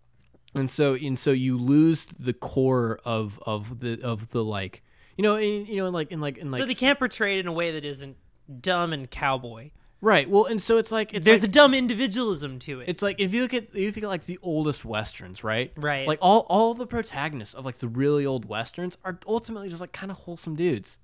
and 0.54 0.68
so 0.68 0.94
and 0.94 1.18
so 1.18 1.30
you 1.32 1.56
lose 1.56 2.06
the 2.06 2.32
core 2.32 3.00
of 3.04 3.40
of 3.46 3.80
the 3.80 4.00
of 4.02 4.30
the 4.30 4.42
like 4.44 4.82
you 5.16 5.22
know 5.22 5.36
in, 5.36 5.66
you 5.66 5.76
know 5.76 5.86
in 5.86 5.92
like 5.92 6.10
in 6.12 6.20
like 6.20 6.38
in 6.38 6.50
like 6.50 6.60
so 6.60 6.66
they 6.66 6.74
can't 6.74 6.98
portray 6.98 7.36
it 7.36 7.40
in 7.40 7.46
a 7.46 7.52
way 7.52 7.72
that 7.72 7.84
isn't 7.84 8.16
dumb 8.60 8.92
and 8.92 9.10
cowboy. 9.10 9.70
right 10.00 10.28
well 10.28 10.46
and 10.46 10.60
so 10.60 10.76
it's 10.76 10.90
like 10.90 11.14
it's 11.14 11.24
There's 11.24 11.42
like, 11.42 11.48
a 11.50 11.52
dumb 11.52 11.72
individualism 11.72 12.58
to 12.60 12.80
it. 12.80 12.88
it's 12.88 13.00
like 13.02 13.16
if 13.20 13.32
you 13.32 13.42
look 13.42 13.54
at 13.54 13.64
if 13.72 13.76
you 13.76 13.92
think 13.92 14.04
of 14.04 14.10
like 14.10 14.26
the 14.26 14.38
oldest 14.42 14.84
westerns 14.84 15.44
right 15.44 15.72
Right. 15.76 16.06
like 16.08 16.18
all 16.20 16.40
all 16.48 16.74
the 16.74 16.86
protagonists 16.86 17.54
of 17.54 17.64
like 17.64 17.78
the 17.78 17.88
really 17.88 18.26
old 18.26 18.44
westerns 18.46 18.98
are 19.04 19.18
ultimately 19.26 19.68
just 19.68 19.80
like 19.80 19.92
kind 19.92 20.10
of 20.10 20.18
wholesome 20.18 20.56
dudes 20.56 20.98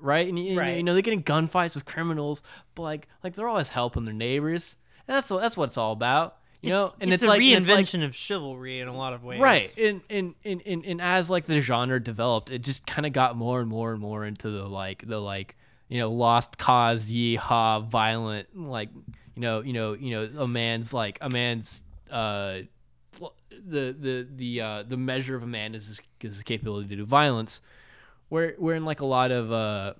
right 0.00 0.28
and, 0.28 0.38
you, 0.38 0.58
Right. 0.58 0.76
you 0.76 0.82
know 0.82 0.94
they 0.94 1.02
get 1.02 1.12
in 1.12 1.22
gunfights 1.22 1.74
with 1.74 1.84
criminals 1.84 2.42
but 2.74 2.82
like 2.82 3.08
like 3.22 3.34
they're 3.34 3.48
always 3.48 3.68
helping 3.68 4.04
their 4.04 4.14
neighbors 4.14 4.76
and 5.06 5.16
that's 5.16 5.30
what 5.30 5.40
that's 5.40 5.56
what 5.56 5.64
it's 5.68 5.76
all 5.78 5.92
about 5.92 6.36
you 6.62 6.70
know 6.70 6.92
and 7.00 7.10
it's, 7.12 7.22
it's, 7.22 7.30
a 7.30 7.34
it's 7.34 7.40
like- 7.40 7.40
reinvention 7.86 8.04
of 8.04 8.14
chivalry 8.14 8.80
in 8.80 8.88
a 8.88 8.94
lot 8.96 9.12
of 9.14 9.24
ways. 9.24 9.40
Right. 9.40 9.76
And 9.78 10.00
and, 10.10 10.34
and, 10.44 10.62
and 10.66 10.84
and 10.84 11.00
as 11.00 11.30
like 11.30 11.46
the 11.46 11.60
genre 11.60 11.98
developed, 12.02 12.50
it 12.50 12.58
just 12.58 12.86
kind 12.86 13.06
of 13.06 13.12
got 13.14 13.34
more 13.36 13.60
and 13.60 13.68
more 13.68 13.92
and 13.92 14.00
more 14.00 14.24
into 14.26 14.50
the 14.50 14.64
like 14.68 15.06
the 15.06 15.18
like, 15.18 15.56
you 15.88 15.98
know, 15.98 16.10
lost 16.12 16.58
cause 16.58 17.10
yeehaw 17.10 17.86
violent 17.88 18.48
like, 18.54 18.90
you 19.34 19.40
know, 19.40 19.62
you 19.62 19.72
know, 19.72 19.94
you 19.94 20.10
know, 20.10 20.28
a 20.42 20.46
man's 20.46 20.92
like 20.92 21.16
a 21.22 21.30
man's 21.30 21.82
uh 22.10 22.58
the 23.50 23.94
the 23.98 24.28
the 24.36 24.60
uh 24.60 24.82
the 24.86 24.96
measure 24.96 25.34
of 25.36 25.42
a 25.42 25.46
man 25.46 25.74
is 25.74 25.86
his, 25.86 26.00
is 26.20 26.36
his 26.36 26.42
capability 26.42 26.88
to 26.88 26.96
do 26.96 27.04
violence. 27.06 27.60
Where 28.30 28.54
where 28.58 28.74
in 28.74 28.86
like 28.86 29.00
a 29.00 29.06
lot 29.06 29.30
of 29.30 29.52
uh 29.52 29.94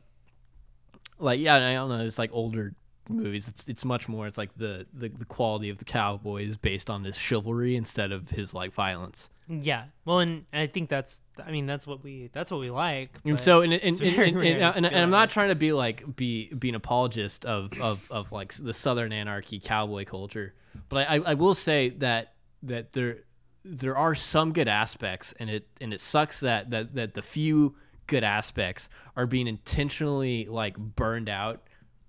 like 1.19 1.39
yeah, 1.41 1.57
I 1.57 1.75
don't 1.75 1.91
know, 1.91 2.01
it's 2.01 2.19
like 2.19 2.31
older 2.33 2.75
movies. 3.11 3.49
It's 3.49 3.69
it's 3.69 3.85
much 3.85 4.09
more. 4.09 4.27
It's 4.27 4.39
like 4.39 4.57
the, 4.57 4.87
the 4.93 5.09
the 5.09 5.25
quality 5.25 5.69
of 5.69 5.79
the 5.79 5.85
cowboy 5.85 6.43
is 6.43 6.57
based 6.57 6.89
on 6.89 7.05
his 7.05 7.17
chivalry 7.17 7.77
instead 7.77 8.13
of 8.13 8.31
his 8.31 8.55
like 8.55 8.73
violence. 8.73 9.31
Yeah. 9.49 9.87
Well, 10.05 10.21
and 10.21 10.47
I 10.53 10.67
think 10.67 10.89
that's. 10.89 11.21
I 11.45 11.51
mean, 11.51 11.67
that's 11.67 11.87
what 11.87 12.03
we. 12.03 12.31
That's 12.33 12.51
what 12.51 12.61
we 12.61 12.71
like. 12.71 13.19
And 13.25 13.39
so, 13.39 13.63
and 13.63 13.73
and, 13.73 14.01
and, 14.01 14.19
and, 14.19 14.45
and, 14.45 14.87
and, 14.87 14.97
I'm 14.97 15.11
not 15.11 15.31
trying 15.31 15.49
to 15.49 15.55
be 15.55 15.73
like 15.73 16.17
be 16.17 16.53
be 16.55 16.69
an 16.69 16.75
apologist 16.75 17.45
of 17.45 17.79
of, 17.81 18.11
of 18.11 18.33
like 18.33 18.55
the 18.55 18.73
Southern 18.73 19.13
anarchy 19.13 19.61
cowboy 19.61 20.05
culture, 20.05 20.55
but 20.89 21.09
I, 21.09 21.17
I, 21.17 21.21
I 21.27 21.35
will 21.35 21.55
say 21.55 21.91
that 21.99 22.35
that 22.63 22.93
there 22.93 23.19
there 23.65 23.97
are 23.97 24.15
some 24.15 24.53
good 24.53 24.69
aspects, 24.69 25.35
and 25.39 25.51
it 25.51 25.67
and 25.81 25.93
it 25.93 26.01
sucks 26.01 26.41
that 26.41 26.71
that 26.71 26.95
that 26.95 27.15
the 27.15 27.23
few 27.23 27.75
good 28.11 28.25
aspects 28.25 28.89
are 29.17 29.27
being 29.27 29.47
intentionally 29.47 30.47
like 30.51 30.77
burned 30.77 31.29
out 31.29 31.63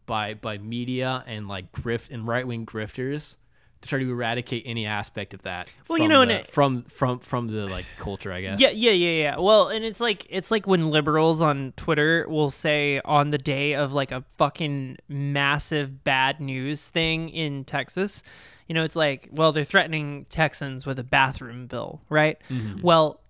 by 0.05 0.33
by 0.33 0.57
media 0.57 1.23
and 1.27 1.47
like 1.47 1.71
grift 1.71 2.11
and 2.11 2.27
right 2.27 2.45
wing 2.45 2.65
grifters 2.65 3.37
to 3.81 3.89
try 3.89 3.97
to 3.97 4.11
eradicate 4.11 4.61
any 4.67 4.85
aspect 4.85 5.33
of 5.33 5.41
that. 5.41 5.73
Well, 5.87 5.97
you 5.97 6.07
know, 6.07 6.23
the- 6.25 6.41
it- 6.41 6.47
from 6.47 6.83
from 6.83 7.19
from 7.19 7.47
the 7.47 7.67
like 7.67 7.85
culture, 7.97 8.31
I 8.31 8.41
guess. 8.41 8.59
Yeah, 8.59 8.69
yeah, 8.71 8.91
yeah, 8.91 9.21
yeah. 9.23 9.39
Well, 9.39 9.69
and 9.69 9.85
it's 9.85 9.99
like 10.01 10.27
it's 10.29 10.51
like 10.51 10.67
when 10.67 10.91
liberals 10.91 11.39
on 11.41 11.73
Twitter 11.77 12.27
will 12.27 12.51
say 12.51 12.99
on 13.05 13.29
the 13.29 13.37
day 13.39 13.73
of 13.73 13.93
like 13.93 14.11
a 14.11 14.21
fucking 14.37 14.97
massive 15.07 16.03
bad 16.03 16.39
news 16.41 16.89
thing 16.89 17.29
in 17.29 17.63
Texas, 17.63 18.21
you 18.67 18.75
know, 18.75 18.83
it's 18.83 18.95
like, 18.95 19.29
well, 19.31 19.51
they're 19.51 19.63
threatening 19.63 20.25
Texans 20.29 20.85
with 20.85 20.99
a 20.99 21.03
bathroom 21.03 21.67
bill, 21.67 22.01
right? 22.09 22.37
Mm-hmm. 22.49 22.81
Well, 22.81 23.20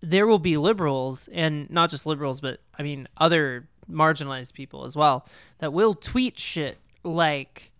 there 0.00 0.26
will 0.26 0.38
be 0.38 0.56
liberals 0.56 1.28
and 1.28 1.68
not 1.70 1.90
just 1.90 2.06
liberals, 2.06 2.40
but 2.40 2.60
I 2.78 2.82
mean 2.82 3.06
other 3.16 3.68
marginalized 3.90 4.52
people 4.54 4.84
as 4.84 4.96
well 4.96 5.26
that 5.58 5.72
will 5.72 5.94
tweet 5.94 6.38
shit 6.38 6.78
like, 7.02 7.70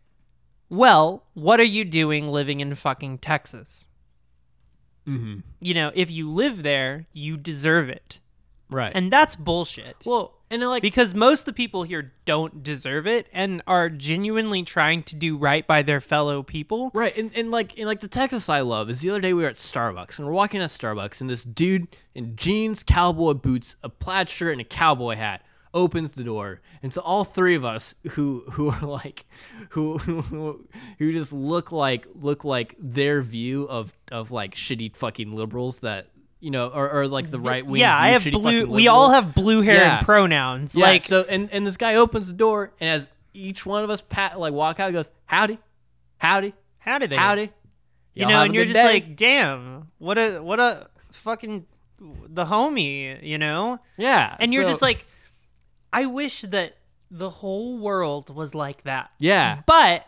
"Well, 0.69 1.25
what 1.35 1.61
are 1.61 1.65
you 1.65 1.85
doing 1.85 2.29
living 2.29 2.61
in 2.61 2.75
fucking 2.75 3.19
Texas?" 3.19 3.87
Mm-hmm. 5.07 5.41
You 5.61 5.75
know, 5.75 5.93
if 5.95 6.11
you 6.11 6.31
live 6.31 6.63
there, 6.63 7.07
you 7.13 7.37
deserve 7.37 7.89
it. 7.89 8.21
Right. 8.69 8.93
And 8.95 9.13
that's 9.13 9.37
bullshit. 9.37 9.97
well, 10.05 10.36
and 10.51 10.63
like 10.63 10.83
because 10.83 11.15
most 11.15 11.41
of 11.41 11.47
the 11.47 11.53
people 11.53 11.83
here 11.83 12.13
don't 12.25 12.63
deserve 12.63 13.07
it 13.07 13.29
and 13.33 13.63
are 13.67 13.89
genuinely 13.89 14.63
trying 14.63 15.03
to 15.05 15.17
do 15.17 15.37
right 15.37 15.67
by 15.67 15.83
their 15.83 16.01
fellow 16.01 16.43
people. 16.43 16.91
Right, 16.95 17.17
and, 17.17 17.31
and 17.35 17.51
like 17.51 17.77
and 17.79 17.87
like 17.87 18.01
the 18.01 18.09
Texas 18.09 18.49
I 18.49 18.61
love 18.61 18.89
is 18.89 19.01
the 19.01 19.11
other 19.11 19.21
day 19.21 19.33
we 19.33 19.43
were 19.43 19.49
at 19.49 19.57
Starbucks 19.57 20.19
and 20.19 20.27
we're 20.27 20.35
walking 20.35 20.61
at 20.61 20.71
Starbucks 20.71 21.21
and 21.21 21.29
this 21.29 21.45
dude 21.45 21.89
in 22.15 22.37
jeans, 22.37 22.83
cowboy 22.83 23.35
boots, 23.35 23.77
a 23.83 23.89
plaid 23.89 24.29
shirt, 24.29 24.53
and 24.53 24.61
a 24.61 24.65
cowboy 24.65 25.17
hat 25.17 25.43
opens 25.75 26.13
the 26.13 26.25
door, 26.25 26.61
and 26.83 26.93
so 26.93 27.03
all 27.03 27.25
three 27.25 27.55
of 27.55 27.65
us 27.65 27.95
who 28.11 28.45
who 28.53 28.71
are 28.71 28.87
like 28.87 29.27
who 29.71 29.99
who, 29.99 30.67
who 30.99 31.13
just 31.13 31.33
look 31.33 31.73
like 31.73 32.07
look 32.15 32.45
like 32.45 32.75
their 32.79 33.21
view 33.21 33.65
of 33.65 33.93
of 34.11 34.31
like 34.31 34.55
shitty 34.55 34.97
fucking 34.97 35.35
liberals 35.35 35.81
that 35.81 36.09
you 36.41 36.51
know 36.51 36.69
or, 36.69 36.91
or 36.91 37.09
like 37.09 37.31
the 37.31 37.39
right 37.41 37.65
wing. 37.65 37.81
Yeah, 37.81 37.97
I 37.97 38.09
have 38.11 38.25
blue. 38.25 38.67
We 38.67 38.89
all 38.89 39.11
have 39.11 39.35
blue 39.35 39.63
hair 39.63 39.75
Yeah. 39.77 39.97
and 39.99 40.07
pronouns. 40.07 40.75
Yeah, 40.77 40.85
like, 40.87 41.03
so 41.03 41.25
and 41.29 41.51
and 41.53 41.67
this 41.67 41.77
guy 41.77 41.97
opens 41.97 42.29
the 42.29 42.35
door 42.35 42.73
and 42.81 42.91
as 42.91 43.09
each 43.35 43.65
one 43.67 43.85
of 43.85 43.91
us 43.91 44.03
pat 44.03 44.39
like 44.41 44.53
walk 44.53 44.81
out, 44.81 44.87
he 44.89 44.93
goes 44.93 45.11
howdy, 45.27 45.59
howdy, 46.19 46.55
howdy, 46.79 47.07
they? 47.07 47.17
howdy. 47.17 47.43
You 48.15 48.23
Y'all 48.23 48.29
know, 48.31 48.43
and 48.45 48.55
you're 48.55 48.65
just 48.65 48.77
day. 48.77 48.85
like, 48.85 49.15
damn, 49.17 49.91
what 49.99 50.17
a 50.17 50.39
what 50.39 50.59
a 50.59 50.87
fucking 51.13 51.67
the 51.99 52.45
homie. 52.47 53.23
You 53.23 53.37
know, 53.39 53.79
yeah, 53.99 54.37
and 54.41 54.55
you're 54.55 54.65
just 54.65 54.81
like, 54.83 55.05
I 55.93 56.07
wish 56.07 56.41
that 56.43 56.77
the 57.11 57.29
whole 57.31 57.79
world 57.79 58.35
was 58.35 58.55
like 58.55 58.83
that. 58.85 59.11
yeah. 59.19 59.61
But 59.67 60.07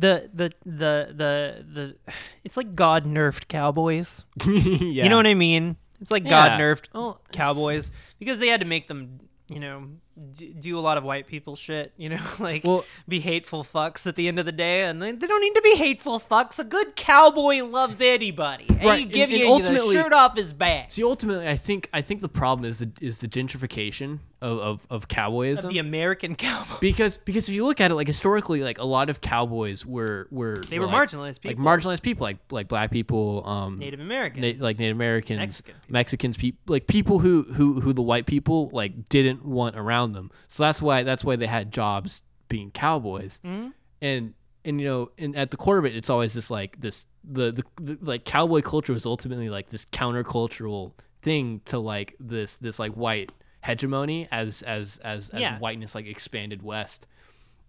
the 0.00 0.30
the 0.32 0.52
the 0.64 1.12
the 1.14 1.64
the 1.72 1.96
it's 2.44 2.56
like 2.56 2.74
God 2.74 3.04
nerfed 3.04 3.48
cowboys. 3.48 4.24
yeah. 4.46 4.54
You 5.04 5.08
know 5.08 5.16
what 5.16 5.26
I 5.26 5.34
mean? 5.34 5.76
It's 6.00 6.10
like 6.10 6.24
God 6.24 6.52
Yeah. 6.52 6.60
nerfed 6.60 6.86
Oh, 6.94 7.18
cowboys 7.32 7.90
because 8.18 8.38
they 8.38 8.48
had 8.48 8.60
to 8.60 8.66
make 8.66 8.88
them, 8.88 9.20
you 9.50 9.60
know, 9.60 9.88
d- 10.32 10.54
do 10.58 10.78
a 10.78 10.80
lot 10.80 10.96
of 10.96 11.04
white 11.04 11.26
people 11.26 11.56
shit, 11.56 11.92
you 11.98 12.08
know, 12.08 12.20
like 12.40 12.64
Well- 12.64 12.84
be 13.06 13.20
hateful 13.20 13.62
fucks 13.62 14.06
at 14.06 14.16
the 14.16 14.26
end 14.26 14.38
of 14.38 14.46
the 14.46 14.52
day, 14.52 14.84
and 14.84 15.02
they, 15.02 15.12
they 15.12 15.26
don't 15.26 15.42
need 15.42 15.54
to 15.54 15.62
be 15.62 15.76
hateful 15.76 16.18
fucks. 16.18 16.58
A 16.58 16.64
good 16.64 16.96
cowboy 16.96 17.62
loves 17.64 18.00
anybody. 18.00 18.64
And 18.68 18.82
Right, 18.84 18.98
you 19.00 19.04
and- 19.04 19.12
give 19.12 19.30
and 19.30 19.38
you 19.38 19.48
ultimately- 19.48 19.94
the 19.96 20.02
shirt 20.02 20.12
off 20.14 20.36
his 20.36 20.52
back. 20.54 20.90
See, 20.92 21.04
ultimately, 21.04 21.46
I 21.46 21.56
think 21.56 21.90
I 21.92 22.00
think 22.00 22.22
the 22.22 22.28
problem 22.30 22.64
is 22.68 22.78
the 22.78 22.90
is 23.00 23.18
the 23.18 23.28
gentrification 23.28 24.20
of 24.42 24.58
of, 24.58 24.86
of 24.90 25.08
cowboyism. 25.08 25.68
The 25.70 25.78
American 25.78 26.34
cowboy. 26.46 26.76
because 26.80 27.18
because 27.18 27.48
if 27.48 27.54
you 27.54 27.64
look 27.66 27.80
at 27.80 27.90
it 27.90 27.94
like 27.94 28.06
historically, 28.06 28.62
like 28.62 28.78
a 28.78 28.84
lot 28.84 29.10
of 29.10 29.20
cowboys 29.20 29.84
were 29.84 30.28
were 30.30 30.56
They 30.68 30.78
were 30.78 30.86
like, 30.86 31.08
marginalized 31.10 31.44
like 31.44 31.56
people. 31.56 31.64
marginalized 31.64 32.02
people, 32.02 32.24
like 32.24 32.38
like 32.50 32.68
black 32.68 32.90
people, 32.90 33.42
um, 33.46 33.78
Native 33.78 34.00
Americans. 34.00 34.58
Na- 34.58 34.64
like 34.64 34.78
Native 34.78 34.96
Americans, 34.96 35.38
Mexican 35.38 35.74
people. 35.74 35.92
Mexicans, 35.92 36.36
people 36.36 36.60
like 36.66 36.86
people 36.86 37.18
who 37.18 37.42
who 37.44 37.80
who 37.80 37.92
the 37.92 38.02
white 38.02 38.26
people 38.26 38.70
like 38.72 39.08
didn't 39.08 39.44
want 39.44 39.76
around 39.76 40.12
them. 40.12 40.30
So 40.48 40.62
that's 40.62 40.80
why 40.80 41.02
that's 41.02 41.24
why 41.24 41.36
they 41.36 41.46
had 41.46 41.70
jobs 41.72 42.22
being 42.48 42.70
cowboys. 42.70 43.40
Mhm. 43.44 43.72
And 44.02 44.34
and 44.64 44.80
you 44.80 44.86
know, 44.86 45.10
and 45.18 45.36
at 45.36 45.50
the 45.50 45.56
core 45.56 45.78
of 45.78 45.84
it, 45.84 45.94
it's 45.96 46.10
always 46.10 46.34
this 46.34 46.50
like 46.50 46.80
this 46.80 47.04
the, 47.22 47.52
the, 47.52 47.64
the 47.82 47.98
like 48.00 48.24
cowboy 48.24 48.62
culture 48.62 48.92
was 48.94 49.04
ultimately 49.04 49.50
like 49.50 49.68
this 49.68 49.84
countercultural 49.84 50.92
thing 51.22 51.60
to 51.66 51.78
like 51.78 52.14
this 52.18 52.56
this 52.58 52.78
like 52.78 52.92
white 52.92 53.30
hegemony 53.62 54.28
as 54.30 54.62
as 54.62 54.98
as 55.04 55.28
as 55.30 55.40
Yeah. 55.40 55.58
whiteness 55.58 55.94
like 55.94 56.06
expanded 56.06 56.62
west. 56.62 57.06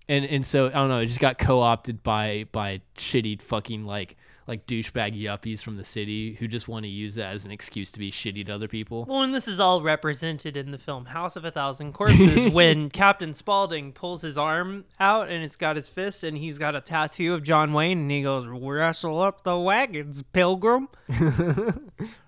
And 0.10 0.26
and 0.26 0.46
so 0.46 0.68
I 0.68 0.72
don't 0.72 0.90
know, 0.90 1.00
it 1.00 1.06
just 1.06 1.20
got 1.20 1.38
co-opted 1.38 2.04
by 2.04 2.46
by 2.52 2.82
shitty 2.98 3.42
fucking 3.42 3.86
like 3.86 4.18
like 4.48 4.66
douchebag 4.66 5.18
yuppies 5.18 5.64
from 5.64 5.76
the 5.76 5.84
city 5.86 6.34
who 6.34 6.48
just 6.48 6.68
want 6.68 6.84
to 6.84 6.90
use 6.90 7.16
that 7.16 7.32
as 7.34 7.46
an 7.46 7.52
excuse 7.52 7.92
to 7.92 8.00
be 8.00 8.12
shitty 8.12 8.46
to 8.48 8.52
other 8.52 8.68
people. 8.68 9.06
Well, 9.08 9.22
and 9.22 9.34
this 9.34 9.48
is 9.48 9.60
all 9.60 9.82
represented 9.84 10.58
in 10.58 10.72
the 10.72 10.80
film 10.80 11.06
House 11.06 11.36
of 11.36 11.46
a 11.46 11.52
Thousand 11.52 11.94
Corpses 11.94 12.50
when 12.52 12.90
Captain 12.90 13.34
Spaulding 13.36 13.94
pulls 13.94 14.24
his 14.24 14.38
arm 14.40 14.84
out 15.00 15.30
and 15.30 15.44
it's 15.44 15.56
got 15.56 15.76
his 15.76 15.88
fist 15.88 16.24
and 16.24 16.36
he's 16.38 16.58
got 16.58 16.76
a 16.76 16.82
tattoo 16.82 17.36
of 17.36 17.44
John 17.44 17.72
Wayne 17.72 18.00
and 18.00 18.12
he 18.12 18.24
goes, 18.24 18.48
Wrestle 18.48 19.22
up 19.22 19.44
the 19.44 19.58
wagons, 19.58 20.24
pilgrim. 20.34 20.90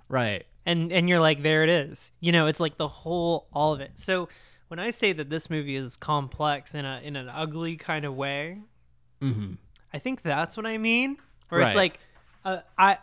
Right. 0.09 0.45
And 0.65 0.91
and 0.93 1.09
you're 1.09 1.19
like, 1.19 1.43
there 1.43 1.63
it 1.63 1.69
is. 1.69 2.11
You 2.19 2.31
know, 2.31 2.47
it's 2.47 2.59
like 2.59 2.77
the 2.77 2.87
whole 2.87 3.47
all 3.53 3.73
of 3.73 3.81
it. 3.81 3.91
So 3.99 4.29
when 4.69 4.79
I 4.79 4.91
say 4.91 5.11
that 5.13 5.29
this 5.29 5.49
movie 5.49 5.75
is 5.75 5.97
complex 5.97 6.73
in 6.73 6.85
a 6.85 7.01
in 7.03 7.15
an 7.15 7.29
ugly 7.29 7.75
kind 7.75 8.05
of 8.05 8.15
way, 8.15 8.59
Mm-hmm. 9.21 9.53
I 9.93 9.99
think 9.99 10.21
that's 10.21 10.57
what 10.57 10.65
I 10.65 10.77
mean. 10.77 11.17
Where 11.49 11.61
Right. 11.61 11.67
it's 11.67 11.75
like, 11.75 11.99
uh, 12.43 12.59
I, 12.77 12.97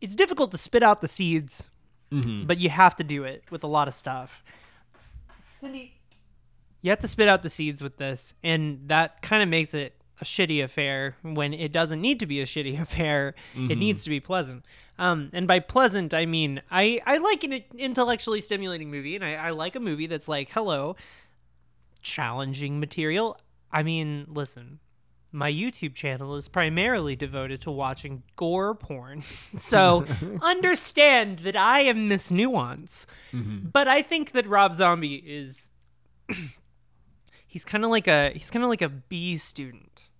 it's 0.00 0.14
difficult 0.14 0.50
to 0.52 0.58
spit 0.58 0.82
out 0.82 1.00
the 1.00 1.08
seeds, 1.08 1.68
Mm-hmm. 2.12 2.46
but 2.46 2.58
you 2.58 2.68
have 2.68 2.94
to 2.96 3.04
do 3.04 3.24
it 3.24 3.42
with 3.50 3.64
a 3.64 3.66
lot 3.66 3.88
of 3.88 3.94
stuff. 3.94 4.44
Cindy, 5.58 5.94
you 6.80 6.90
have 6.90 6.98
to 7.00 7.08
spit 7.08 7.28
out 7.28 7.42
the 7.42 7.50
seeds 7.50 7.82
with 7.82 7.96
this, 7.96 8.34
and 8.42 8.80
that 8.88 9.22
kind 9.22 9.42
of 9.42 9.48
makes 9.48 9.72
it 9.74 9.94
a 10.20 10.24
shitty 10.24 10.62
affair 10.62 11.16
when 11.22 11.52
it 11.54 11.72
doesn't 11.72 12.00
need 12.00 12.20
to 12.20 12.26
be 12.26 12.40
a 12.40 12.44
shitty 12.44 12.80
affair. 12.86 13.34
It 13.56 13.78
needs 13.78 14.04
to 14.04 14.10
be 14.10 14.20
pleasant. 14.20 14.64
Um, 15.02 15.30
and 15.32 15.48
by 15.48 15.58
pleasant, 15.58 16.14
I 16.14 16.26
mean 16.26 16.62
I, 16.70 17.00
I 17.04 17.18
like 17.18 17.42
an 17.42 17.60
intellectually 17.76 18.40
stimulating 18.40 18.88
movie, 18.88 19.16
and 19.16 19.24
I, 19.24 19.34
I 19.34 19.50
like 19.50 19.74
a 19.74 19.80
movie 19.80 20.06
that's 20.06 20.28
like, 20.28 20.50
hello, 20.50 20.94
challenging 22.02 22.78
material. 22.78 23.36
I 23.72 23.82
mean, 23.82 24.26
listen, 24.28 24.78
my 25.32 25.50
YouTube 25.50 25.94
channel 25.94 26.36
is 26.36 26.46
primarily 26.46 27.16
devoted 27.16 27.62
to 27.62 27.72
watching 27.72 28.22
gore 28.36 28.76
porn. 28.76 29.22
so 29.58 30.06
understand 30.40 31.40
that 31.40 31.56
I 31.56 31.80
am 31.80 32.08
this 32.08 32.30
nuance. 32.30 33.08
But 33.72 33.88
I 33.88 34.02
think 34.02 34.30
that 34.32 34.46
Rob 34.46 34.72
Zombie 34.72 35.16
is 35.16 35.72
he's 37.48 37.64
kind 37.64 37.84
of 37.84 37.90
like 37.90 38.06
a 38.06 38.30
he's 38.30 38.52
kind 38.52 38.62
of 38.62 38.68
like 38.68 38.82
a 38.82 38.88
B 38.88 39.36
student, 39.36 40.10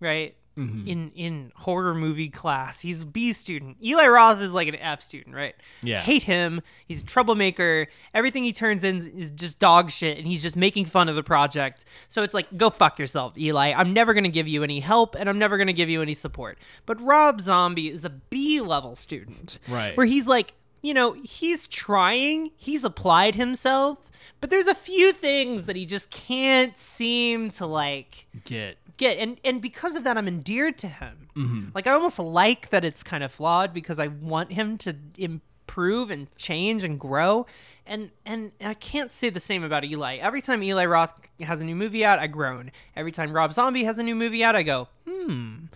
right? 0.00 0.34
Mm-hmm. 0.58 0.86
In 0.86 1.10
in 1.12 1.52
horror 1.56 1.94
movie 1.94 2.28
class, 2.28 2.80
he's 2.80 3.02
a 3.02 3.06
B 3.06 3.32
student. 3.32 3.78
Eli 3.82 4.06
Roth 4.06 4.40
is 4.40 4.52
like 4.52 4.68
an 4.68 4.76
F 4.76 5.00
student, 5.00 5.34
right? 5.34 5.54
Yeah. 5.82 6.00
hate 6.00 6.24
him. 6.24 6.60
He's 6.86 7.00
a 7.00 7.04
troublemaker. 7.04 7.86
Everything 8.12 8.44
he 8.44 8.52
turns 8.52 8.84
in 8.84 8.98
is 8.98 9.30
just 9.30 9.58
dog 9.58 9.90
shit, 9.90 10.18
and 10.18 10.26
he's 10.26 10.42
just 10.42 10.56
making 10.56 10.84
fun 10.86 11.08
of 11.08 11.14
the 11.14 11.22
project. 11.22 11.86
So 12.08 12.22
it's 12.22 12.34
like, 12.34 12.54
go 12.56 12.68
fuck 12.68 12.98
yourself, 12.98 13.38
Eli. 13.38 13.72
I'm 13.74 13.94
never 13.94 14.12
gonna 14.12 14.28
give 14.28 14.46
you 14.46 14.62
any 14.62 14.80
help, 14.80 15.14
and 15.14 15.26
I'm 15.28 15.38
never 15.38 15.56
gonna 15.56 15.72
give 15.72 15.88
you 15.88 16.02
any 16.02 16.14
support. 16.14 16.58
But 16.84 17.00
Rob 17.00 17.40
Zombie 17.40 17.88
is 17.88 18.04
a 18.04 18.10
B 18.10 18.60
level 18.60 18.94
student, 18.94 19.58
Right. 19.68 19.96
Where 19.96 20.06
he's 20.06 20.28
like, 20.28 20.52
you 20.82 20.92
know, 20.92 21.12
he's 21.12 21.66
trying, 21.68 22.50
he's 22.56 22.84
applied 22.84 23.36
himself, 23.36 23.98
but 24.42 24.50
there's 24.50 24.66
a 24.66 24.74
few 24.74 25.12
things 25.12 25.66
that 25.66 25.76
he 25.76 25.86
just 25.86 26.10
can't 26.10 26.76
seem 26.76 27.50
to 27.52 27.64
like 27.64 28.26
Get. 28.44 28.76
get. 28.96 29.16
And 29.18 29.38
and 29.44 29.62
because 29.62 29.94
of 29.94 30.02
that 30.04 30.18
i'm 30.18 30.26
endeared 30.28 30.76
to 30.78 30.88
him. 30.88 31.70
Like 31.74 31.86
i 31.86 31.92
almost 31.92 32.18
like 32.18 32.68
that 32.70 32.84
it's 32.84 33.02
kind 33.04 33.22
of 33.24 33.30
flawed 33.32 33.72
because 33.72 33.98
i 34.00 34.08
want 34.08 34.52
him 34.52 34.76
to 34.78 34.96
improve 35.16 36.10
and 36.10 36.26
change 36.36 36.82
and 36.82 36.98
grow. 36.98 37.46
And 37.86 38.10
and 38.26 38.50
i 38.60 38.74
can't 38.74 39.12
say 39.12 39.30
the 39.30 39.40
same 39.40 39.62
about 39.62 39.84
eli. 39.84 40.16
Every 40.16 40.42
time 40.42 40.60
eli 40.64 40.86
roth 40.86 41.14
has 41.40 41.60
a 41.60 41.64
new 41.64 41.76
movie 41.76 42.04
out 42.04 42.18
i 42.18 42.26
groan. 42.26 42.72
Every 42.96 43.12
time 43.12 43.32
rob 43.32 43.52
zombie 43.52 43.84
has 43.84 43.98
a 43.98 44.02
new 44.02 44.16
movie 44.16 44.42
out 44.42 44.56
i 44.56 44.64
go 44.64 44.88
hmm. 45.08 45.66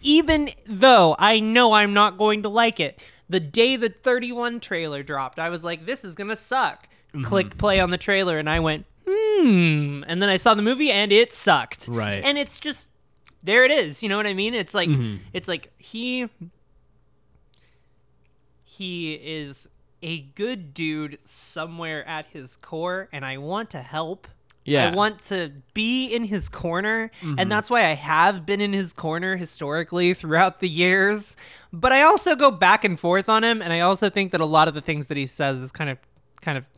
Even 0.00 0.48
though 0.66 1.14
i 1.18 1.40
know 1.40 1.72
i'm 1.72 1.92
not 1.92 2.16
going 2.16 2.42
to 2.42 2.48
like 2.48 2.80
it 2.80 3.00
the 3.28 3.40
day 3.40 3.76
the 3.76 3.90
31 3.90 4.60
trailer 4.60 5.02
dropped 5.02 5.38
i 5.38 5.48
was 5.50 5.62
like 5.64 5.86
this 5.86 6.04
is 6.04 6.14
gonna 6.14 6.36
suck 6.36 6.88
click 7.22 7.48
mm-hmm. 7.48 7.58
play 7.58 7.80
on 7.80 7.90
the 7.90 7.98
trailer 7.98 8.38
and 8.38 8.48
i 8.48 8.60
went 8.60 8.86
hmm. 9.44 10.02
And 10.06 10.22
then 10.22 10.28
i 10.28 10.36
saw 10.36 10.54
the 10.54 10.62
movie 10.62 10.90
and 10.90 11.12
it 11.12 11.32
sucked. 11.32 11.88
Right. 11.88 12.22
and 12.24 12.38
it's 12.38 12.58
just 12.58 12.88
there 13.42 13.64
it 13.64 13.70
is. 13.70 14.02
You 14.02 14.08
know 14.08 14.16
what 14.16 14.26
i 14.26 14.34
mean? 14.34 14.54
It's 14.54 14.74
like 14.74 14.88
mm-hmm. 14.88 15.16
it's 15.32 15.48
like 15.48 15.72
he 15.78 16.28
he 18.62 19.14
is 19.14 19.68
a 20.02 20.20
good 20.20 20.74
dude 20.74 21.18
somewhere 21.24 22.06
at 22.06 22.26
his 22.26 22.56
core 22.56 23.08
and 23.12 23.24
i 23.24 23.38
want 23.38 23.70
to 23.70 23.78
help. 23.78 24.28
Yeah. 24.66 24.88
i 24.88 24.94
want 24.94 25.20
to 25.24 25.52
be 25.74 26.14
in 26.14 26.24
his 26.24 26.48
corner 26.48 27.10
and 27.20 27.36
mm-hmm. 27.36 27.48
that's 27.50 27.68
why 27.68 27.80
i 27.80 27.92
have 27.92 28.46
been 28.46 28.62
in 28.62 28.72
his 28.72 28.94
corner 28.94 29.36
historically 29.36 30.14
throughout 30.14 30.60
the 30.60 30.68
years. 30.68 31.36
But 31.70 31.92
i 31.92 32.00
also 32.02 32.34
go 32.34 32.50
back 32.50 32.82
and 32.82 32.98
forth 32.98 33.28
on 33.28 33.44
him 33.44 33.60
and 33.60 33.74
i 33.74 33.80
also 33.80 34.08
think 34.08 34.32
that 34.32 34.40
a 34.40 34.46
lot 34.46 34.68
of 34.68 34.72
the 34.72 34.80
things 34.80 35.08
that 35.08 35.18
he 35.18 35.26
says 35.26 35.60
is 35.60 35.70
kind 35.70 35.90
of 35.90 35.98
kind 36.40 36.56
of 36.56 36.68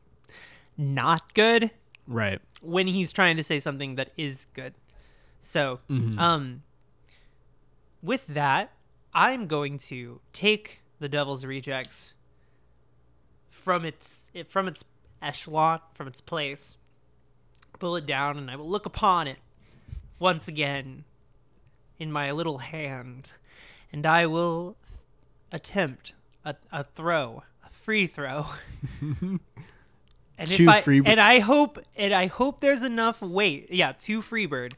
not 0.76 1.34
good 1.34 1.70
Right. 2.06 2.40
when 2.60 2.86
he's 2.86 3.12
trying 3.12 3.36
to 3.36 3.42
say 3.42 3.60
something 3.60 3.96
that 3.96 4.10
is 4.16 4.46
good. 4.54 4.74
So, 5.40 5.80
um, 5.88 6.62
with 8.02 8.26
that, 8.28 8.72
I'm 9.14 9.46
going 9.46 9.78
to 9.78 10.20
take 10.32 10.80
the 10.98 11.08
Devil's 11.08 11.44
Rejects 11.44 12.14
from 13.50 13.84
its 13.84 14.30
it, 14.34 14.50
from 14.50 14.68
its 14.68 14.84
echelon, 15.22 15.80
from 15.94 16.06
its 16.08 16.20
place, 16.20 16.76
pull 17.78 17.96
it 17.96 18.06
down, 18.06 18.38
and 18.38 18.50
I 18.50 18.56
will 18.56 18.68
look 18.68 18.86
upon 18.86 19.26
it 19.26 19.38
once 20.18 20.48
again 20.48 21.04
in 21.98 22.12
my 22.12 22.30
little 22.32 22.58
hand, 22.58 23.32
and 23.92 24.04
I 24.06 24.26
will 24.26 24.76
attempt 25.52 26.14
a, 26.44 26.56
a 26.70 26.84
throw, 26.84 27.42
a 27.64 27.70
free 27.70 28.06
throw. 28.06 28.46
And 30.39 30.49
Two 30.49 30.64
if 30.64 30.68
I, 30.68 30.80
free- 30.82 31.03
and 31.05 31.18
I 31.20 31.39
hope 31.41 31.78
and 31.97 32.12
I 32.12 32.26
hope 32.26 32.61
there's 32.61 32.82
enough 32.82 33.22
weight. 33.22 33.68
Yeah, 33.72 33.93
two 33.93 34.20
Freebird. 34.20 34.72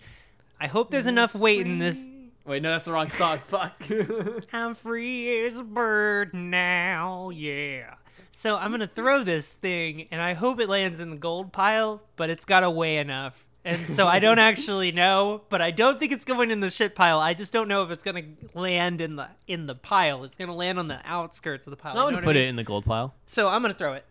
I 0.60 0.66
hope 0.66 0.90
there's 0.90 1.06
enough 1.06 1.34
weight 1.34 1.66
in 1.66 1.78
this. 1.78 2.10
Wait, 2.44 2.62
no, 2.62 2.70
that's 2.70 2.84
the 2.86 2.92
wrong 2.92 3.10
song. 3.10 3.38
Fuck. 3.44 3.82
I'm 4.52 4.74
free 4.74 5.44
as 5.44 5.58
a 5.58 5.64
bird 5.64 6.32
now, 6.34 7.30
yeah. 7.30 7.94
So 8.32 8.56
I'm 8.56 8.70
gonna 8.70 8.86
throw 8.86 9.24
this 9.24 9.54
thing, 9.54 10.06
and 10.10 10.20
I 10.22 10.34
hope 10.34 10.60
it 10.60 10.68
lands 10.68 11.00
in 11.00 11.10
the 11.10 11.16
gold 11.16 11.52
pile, 11.52 12.02
but 12.16 12.30
it's 12.30 12.44
gotta 12.44 12.70
weigh 12.70 12.98
enough. 12.98 13.46
And 13.64 13.90
so 13.90 14.06
I 14.06 14.20
don't 14.20 14.38
actually 14.50 14.92
know, 14.92 15.42
but 15.48 15.60
I 15.60 15.72
don't 15.72 15.98
think 15.98 16.12
it's 16.12 16.24
going 16.24 16.50
in 16.52 16.60
the 16.60 16.70
shit 16.70 16.94
pile. 16.94 17.18
I 17.18 17.34
just 17.34 17.52
don't 17.52 17.66
know 17.68 17.82
if 17.82 17.90
it's 17.90 18.04
gonna 18.04 18.22
land 18.54 19.00
in 19.00 19.16
the 19.16 19.28
in 19.48 19.66
the 19.66 19.74
pile. 19.74 20.22
It's 20.24 20.36
gonna 20.36 20.54
land 20.54 20.78
on 20.78 20.86
the 20.86 21.00
outskirts 21.04 21.66
of 21.66 21.72
the 21.72 21.76
pile. 21.76 21.92
I'm 21.92 21.96
gonna 21.98 22.16
what 22.16 22.22
I 22.22 22.26
put 22.26 22.36
mean? 22.36 22.44
it 22.44 22.48
in 22.48 22.56
the 22.56 22.64
gold 22.64 22.84
pile. 22.86 23.12
So 23.26 23.48
I'm 23.48 23.60
gonna 23.60 23.74
throw 23.74 23.94
it. 23.94 24.04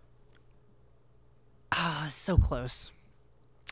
Ah, 1.72 2.08
so 2.10 2.38
close. 2.38 2.92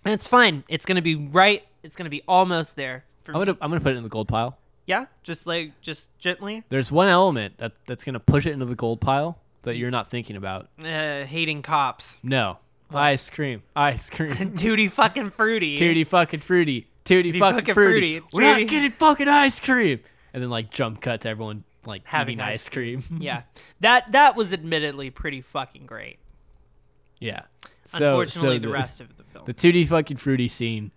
And 0.03 0.13
it's 0.13 0.27
fine. 0.27 0.63
It's 0.67 0.85
gonna 0.85 1.01
be 1.01 1.15
right. 1.15 1.63
It's 1.83 1.95
gonna 1.95 2.09
be 2.09 2.21
almost 2.27 2.75
there. 2.75 3.05
For 3.23 3.33
I'm 3.33 3.39
gonna 3.39 3.57
I'm 3.61 3.69
gonna 3.69 3.81
put 3.81 3.93
it 3.93 3.97
in 3.97 4.03
the 4.03 4.09
gold 4.09 4.27
pile. 4.27 4.57
Yeah, 4.85 5.05
just 5.23 5.47
like 5.47 5.79
just 5.81 6.15
gently. 6.19 6.63
There's 6.69 6.91
one 6.91 7.07
element 7.07 7.57
that 7.57 7.73
that's 7.85 8.03
gonna 8.03 8.19
push 8.19 8.45
it 8.45 8.51
into 8.51 8.65
the 8.65 8.75
gold 8.75 9.01
pile 9.01 9.39
that 9.63 9.77
you're 9.77 9.91
not 9.91 10.09
thinking 10.09 10.35
about. 10.35 10.69
Uh, 10.83 11.23
hating 11.23 11.61
cops. 11.63 12.19
No. 12.23 12.59
Ice 12.93 13.29
cream. 13.31 13.63
Ice 13.75 14.09
cream. 14.11 14.53
Tutti 14.55 14.87
fucking 14.87 15.31
fruity. 15.31 15.77
Tutti 15.77 16.03
fucking 16.03 16.41
fruity. 16.41 16.87
Tutti 17.03 17.31
fucking, 17.31 17.59
fucking 17.59 17.73
fruity. 17.73 18.19
fruity. 18.19 18.27
We're 18.31 18.41
not 18.41 18.69
getting 18.69 18.91
fucking 18.91 19.27
ice 19.27 19.59
cream. 19.59 20.01
And 20.33 20.43
then 20.43 20.49
like 20.51 20.69
jump 20.69 21.01
cut 21.01 21.21
to 21.21 21.29
everyone 21.29 21.63
like 21.85 22.03
Having 22.05 22.39
ice 22.39 22.53
ice 22.53 22.69
cream. 22.69 23.03
Yeah, 23.19 23.43
that 23.79 24.11
that 24.11 24.35
was 24.35 24.53
admittedly 24.53 25.09
pretty 25.09 25.41
fucking 25.41 25.85
great. 25.87 26.19
yeah. 27.19 27.41
So, 27.85 28.19
Unfortunately, 28.19 28.57
so 28.57 28.61
the, 28.61 28.69
rest 28.69 28.99
of 29.01 29.15
the 29.17 29.23
film. 29.23 29.45
the 29.45 29.53
tutti 29.53 29.85
fucking 29.85 30.17
fruity 30.17 30.47
scene 30.47 30.91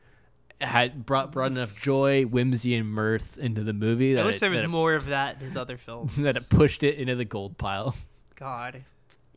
had 0.60 1.04
brought 1.06 1.30
brought 1.30 1.52
enough 1.52 1.78
joy, 1.80 2.24
whimsy, 2.24 2.74
and 2.74 2.88
mirth 2.90 3.36
into 3.38 3.62
the 3.62 3.72
movie 3.74 4.14
that 4.14 4.22
I 4.22 4.26
wish 4.26 4.36
it, 4.36 4.40
there 4.40 4.50
was 4.50 4.60
that 4.60 4.64
it- 4.64 4.68
more 4.68 4.94
of 4.94 5.06
that 5.06 5.36
in 5.36 5.40
his 5.40 5.56
other 5.56 5.76
films. 5.76 6.16
that 6.18 6.36
it 6.36 6.48
pushed 6.48 6.82
it 6.82 6.96
into 6.96 7.14
the 7.14 7.24
gold 7.24 7.58
pile. 7.58 7.94
God. 8.36 8.82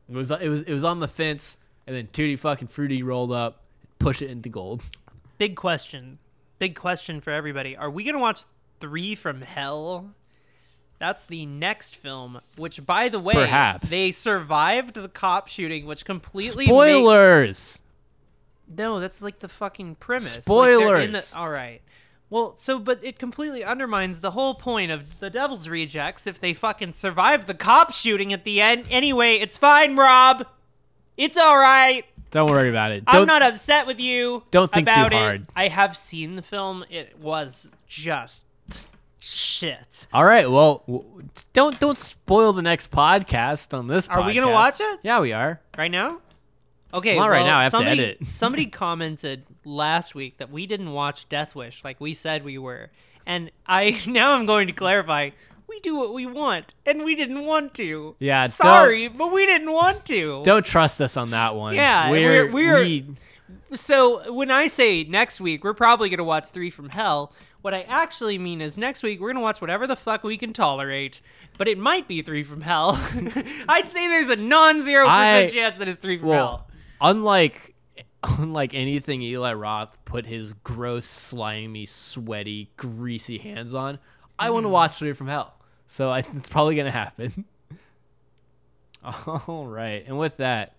It 0.10 0.16
was 0.16 0.32
it 0.32 0.48
was 0.50 0.62
it 0.64 0.74
was 0.74 0.84
on 0.84 1.00
the 1.00 1.08
fence, 1.08 1.58
and 1.88 1.96
then 1.96 2.08
tutti 2.08 2.36
fucking 2.36 2.70
fruity 2.70 3.04
rolled 3.04 3.32
up, 3.32 3.64
push 4.00 4.22
it 4.22 4.30
into 4.30 4.50
gold. 4.50 4.82
Big 5.38 5.56
question. 5.56 6.18
Big 6.60 6.76
question 6.76 7.22
for 7.22 7.32
everybody. 7.32 7.76
Are 7.76 7.90
we 7.90 8.04
gonna 8.04 8.20
watch 8.20 8.42
Three 8.80 9.16
from 9.16 9.42
Hell? 9.42 10.12
That's 11.02 11.26
the 11.26 11.48
next 11.48 11.96
film, 11.96 12.42
which, 12.58 12.86
by 12.86 13.10
the 13.10 13.20
way, 13.20 13.34
Perhaps. 13.34 13.90
they 13.90 14.12
survived 14.12 14.94
the 14.94 15.10
cop 15.10 15.48
shooting, 15.48 15.88
which 15.88 16.06
completely 16.06 16.66
Spoilers. 16.68 17.80
No, 18.78 19.00
that's 19.00 19.20
like 19.20 19.40
the 19.40 19.48
fucking 19.50 19.96
premise. 19.96 20.48
Like, 20.48 20.70
in 20.70 21.12
the- 21.12 21.22
Spoilers. 21.22 21.34
all 21.34 21.50
right. 21.50 21.82
Well, 22.30 22.54
so 22.56 22.78
but 22.78 23.04
it 23.04 23.18
completely 23.18 23.64
undermines 23.64 24.20
the 24.22 24.30
whole 24.30 24.54
point 24.54 24.92
of 24.92 25.20
the 25.20 25.32
Devil's 25.32 25.68
Rejects 25.68 26.28
if 26.28 26.40
they 26.40 26.54
fucking 26.54 26.94
survive 26.94 27.48
the 27.48 27.56
cop 27.56 27.92
shooting 27.92 28.32
at 28.32 28.44
the 28.44 28.62
end. 28.62 28.86
Anyway, 28.92 29.38
it's 29.38 29.58
fine, 29.58 29.96
Rob. 29.96 30.46
It's 31.18 31.36
all 31.36 31.58
right. 31.58 32.06
Don't 32.30 32.50
worry 32.52 32.70
about 32.70 32.92
it. 32.92 33.04
I'm 33.08 33.26
Don't- 33.26 33.42
upset 33.42 33.88
with 33.88 34.00
you. 34.00 34.44
don't 34.52 34.72
think 34.72 34.88
too 34.88 34.94
about 34.94 35.12
it. 35.12 35.16
hard. 35.16 35.46
I 35.56 35.68
have 35.68 35.98
seen 35.98 36.36
the 36.36 36.44
film. 36.44 36.86
It 36.92 37.18
was 37.18 37.74
just 37.88 38.44
shit. 39.22 40.08
All 40.14 40.26
right. 40.26 40.50
Well, 40.50 40.84
w- 40.88 41.24
don't 41.54 41.80
don't 41.80 41.98
spoil 41.98 42.54
the 42.54 42.62
next 42.62 42.92
podcast 42.92 43.78
on 43.78 43.88
this. 43.88 44.08
Are 44.08 44.24
we 44.26 44.34
gonna 44.34 44.48
podcast. 44.48 44.54
watch 44.54 44.82
it? 44.82 45.00
Yeah, 45.04 45.20
we 45.22 45.34
are. 45.34 45.60
Right 45.78 45.92
now? 45.92 46.20
Okay, 46.94 47.16
Not 47.18 47.30
right 47.30 47.46
now, 47.46 47.58
I 47.58 47.64
have 47.64 47.72
to 47.72 47.78
somebody, 47.78 48.04
edit. 48.04 48.18
somebody 48.28 48.66
commented 48.66 49.44
last 49.64 50.14
week 50.14 50.40
that 50.40 50.52
we 50.52 50.66
didn't 50.66 50.92
watch 50.92 51.30
Death 51.30 51.56
Wish 51.56 51.86
like 51.86 52.02
we 52.02 52.14
said 52.14 52.44
we 52.44 52.58
were. 52.58 52.90
And 53.26 53.50
I 53.66 53.98
now 54.08 54.34
I'm 54.36 54.46
going 54.46 54.68
to 54.68 54.74
clarify. 54.74 55.30
We 55.70 55.80
do 55.80 55.96
what 55.96 56.14
we 56.14 56.26
want, 56.26 56.76
and 56.86 57.06
we 57.06 57.16
didn't 57.16 57.46
want 57.46 57.74
to. 57.76 58.18
Yeah, 58.20 58.48
Sorry, 58.48 59.08
but 59.08 59.32
we 59.32 59.46
didn't 59.46 59.72
want 59.72 60.04
to. 60.08 60.42
Don't 60.44 60.66
trust 60.66 61.00
us 61.00 61.16
on 61.16 61.30
that 61.30 61.56
one. 61.56 61.76
Yeah, 61.76 62.12
we're, 62.12 62.52
we're- 62.52 62.52
we're- 62.52 63.06
we- 63.70 63.78
So 63.78 64.34
when 64.34 64.52
I 64.52 64.68
say 64.68 65.06
next 65.06 65.40
week, 65.40 65.64
we're 65.64 65.74
probably 65.74 66.10
going 66.10 66.18
to 66.18 66.26
watch 66.26 66.50
Three 66.50 66.72
from 66.72 66.90
Hell. 66.90 67.32
What 67.62 67.74
I 67.76 67.82
actually 67.84 68.38
mean 68.40 68.60
is 68.62 68.78
next 68.78 69.04
week 69.04 69.20
we're 69.22 69.30
gonna 69.32 69.42
watch 69.42 69.62
whatever 69.62 69.86
the 69.86 69.96
fuck 69.96 70.24
we 70.24 70.36
can 70.38 70.52
tolerate, 70.54 71.22
but 71.58 71.68
it 71.68 71.78
might 71.78 72.08
be 72.08 72.22
Three 72.22 72.44
from 72.44 72.62
Hell. 72.62 72.92
I'd 73.70 73.88
say 73.88 74.08
there's 74.08 74.30
a 74.30 74.36
non-zero 74.36 75.06
I- 75.08 75.44
percent 75.44 75.52
chance 75.54 75.78
that 75.78 75.88
it's 75.88 76.00
Three 76.00 76.18
from 76.18 76.30
Well, 76.30 76.48
Hell. 76.48 76.68
unlike 77.02 77.76
unlike 78.24 78.74
anything 78.74 79.22
Eli 79.22 79.54
Roth 79.54 80.04
put 80.06 80.26
his 80.28 80.54
gross, 80.64 81.06
slimy, 81.06 81.86
sweaty, 81.86 82.70
greasy 82.78 83.38
hands 83.40 83.74
on, 83.74 84.00
I 84.40 84.50
want 84.50 84.64
to 84.64 84.68
Mm-hmm. 84.68 84.74
watch 84.74 84.98
Three 84.98 85.14
from 85.14 85.28
Hell. 85.28 85.54
So 85.88 86.10
I, 86.10 86.20
it's 86.36 86.50
probably 86.50 86.76
gonna 86.76 86.90
happen. 86.92 87.46
All 89.48 89.66
right, 89.68 90.04
and 90.08 90.18
with 90.20 90.38
that, 90.38 90.76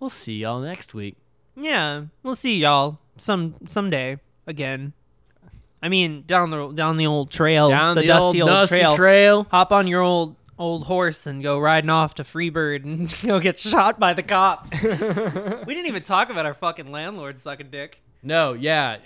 we'll 0.00 0.10
see 0.10 0.38
y'all 0.38 0.60
next 0.60 0.92
week. 0.94 1.16
Yeah, 1.56 2.04
we'll 2.22 2.36
see 2.36 2.58
y'all 2.58 2.98
some 3.16 3.54
someday 3.68 4.18
again. 4.46 4.92
I 5.82 5.88
mean, 5.88 6.24
down 6.26 6.50
the 6.50 6.68
down 6.72 6.96
the 6.96 7.06
old 7.06 7.30
trail, 7.30 7.68
Down 7.68 7.94
the, 7.94 8.02
the, 8.02 8.06
dusty 8.08 8.42
old, 8.42 8.50
old, 8.50 8.56
dusty 8.56 8.76
trail. 8.78 8.96
trail. 8.96 9.46
Hop 9.50 9.70
on 9.72 9.86
your 9.86 10.02
old 10.02 10.34
old 10.58 10.84
horse 10.86 11.26
and 11.26 11.40
go 11.42 11.58
riding 11.58 11.88
off 11.90 12.16
to 12.16 12.24
Freebird 12.24 12.82
and 12.84 13.14
go 13.26 13.38
get 13.38 13.58
shot 13.60 14.00
by 14.00 14.12
the 14.12 14.22
cops. 14.24 14.72
we 14.82 14.88
didn't 15.74 15.86
even 15.86 16.02
talk 16.02 16.30
about 16.30 16.46
our 16.46 16.54
fucking 16.54 16.90
landlord 16.90 17.38
sucking 17.38 17.70
dick. 17.70 18.00
No, 18.24 18.54
yeah. 18.54 18.96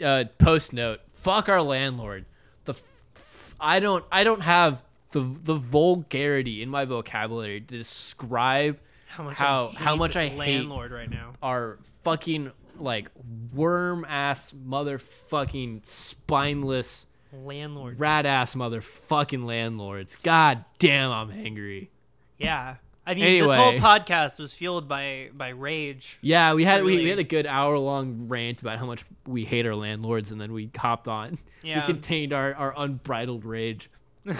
Uh, 0.00 0.04
uh, 0.04 0.24
post 0.38 0.72
note. 0.72 0.98
Fuck 1.14 1.48
our 1.48 1.62
landlord. 1.62 2.24
The 2.64 2.72
f- 2.72 2.82
f- 3.14 3.54
I 3.60 3.78
don't 3.78 4.04
I 4.10 4.24
don't 4.24 4.40
have 4.42 4.82
the 5.12 5.20
the 5.20 5.54
vulgarity 5.54 6.62
in 6.62 6.68
my 6.68 6.84
vocabulary 6.84 7.60
to 7.60 7.78
describe 7.78 8.78
How 9.06 9.22
much 9.22 9.38
How- 9.38 9.66
I 9.66 9.70
hate 9.70 9.78
how 9.78 9.96
much 9.96 10.16
I 10.16 10.26
hate- 10.26 10.36
landlord 10.38 10.90
right 10.90 11.08
now. 11.08 11.34
our 11.42 11.78
fucking 12.02 12.50
like 12.80 13.10
worm 13.52 14.04
ass 14.08 14.52
motherfucking 14.52 15.86
spineless 15.86 17.06
Landlord. 17.32 17.98
rat 18.00 18.26
ass 18.26 18.54
motherfucking 18.54 19.44
landlords. 19.44 20.16
God 20.22 20.64
damn, 20.78 21.10
I'm 21.10 21.30
angry. 21.30 21.90
Yeah. 22.38 22.76
I 23.06 23.14
mean, 23.14 23.42
this 23.42 23.54
whole 23.54 23.72
podcast 23.74 24.38
was 24.38 24.54
fueled 24.54 24.86
by 24.86 25.30
by 25.32 25.48
rage. 25.48 26.18
Yeah, 26.20 26.52
we 26.52 26.64
had 26.64 26.84
we, 26.84 26.98
we 26.98 27.08
had 27.08 27.18
a 27.18 27.24
good 27.24 27.46
hour 27.46 27.78
long 27.78 28.28
rant 28.28 28.60
about 28.60 28.78
how 28.78 28.84
much 28.84 29.02
we 29.26 29.46
hate 29.46 29.64
our 29.64 29.74
landlords, 29.74 30.30
and 30.30 30.38
then 30.38 30.52
we 30.52 30.70
hopped 30.76 31.08
on. 31.08 31.38
Yeah. 31.62 31.80
We 31.80 31.86
contained 31.86 32.34
our, 32.34 32.54
our 32.54 32.74
unbridled 32.76 33.44
rage. 33.44 33.90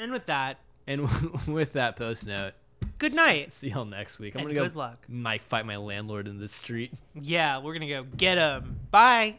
And 0.00 0.12
with 0.12 0.26
that, 0.26 0.56
And 0.86 1.06
with 1.46 1.74
that 1.74 1.96
post 1.96 2.24
note, 2.24 2.54
good 2.98 3.14
night. 3.14 3.52
see 3.52 3.68
y'all 3.68 3.84
next 3.84 4.18
week. 4.18 4.34
I'm 4.34 4.40
And 4.40 4.48
gonna 4.48 4.54
go 4.60 4.64
good 4.68 4.76
luck. 4.76 5.04
knife 5.08 5.42
fight 5.42 5.66
my 5.66 5.76
landlord 5.76 6.26
in 6.28 6.38
the 6.38 6.48
street. 6.48 6.92
Yeah, 7.14 7.58
we're 7.58 7.74
gonna 7.74 7.88
go 7.88 8.02
get 8.04 8.38
him. 8.38 8.80
Bye. 8.90 9.36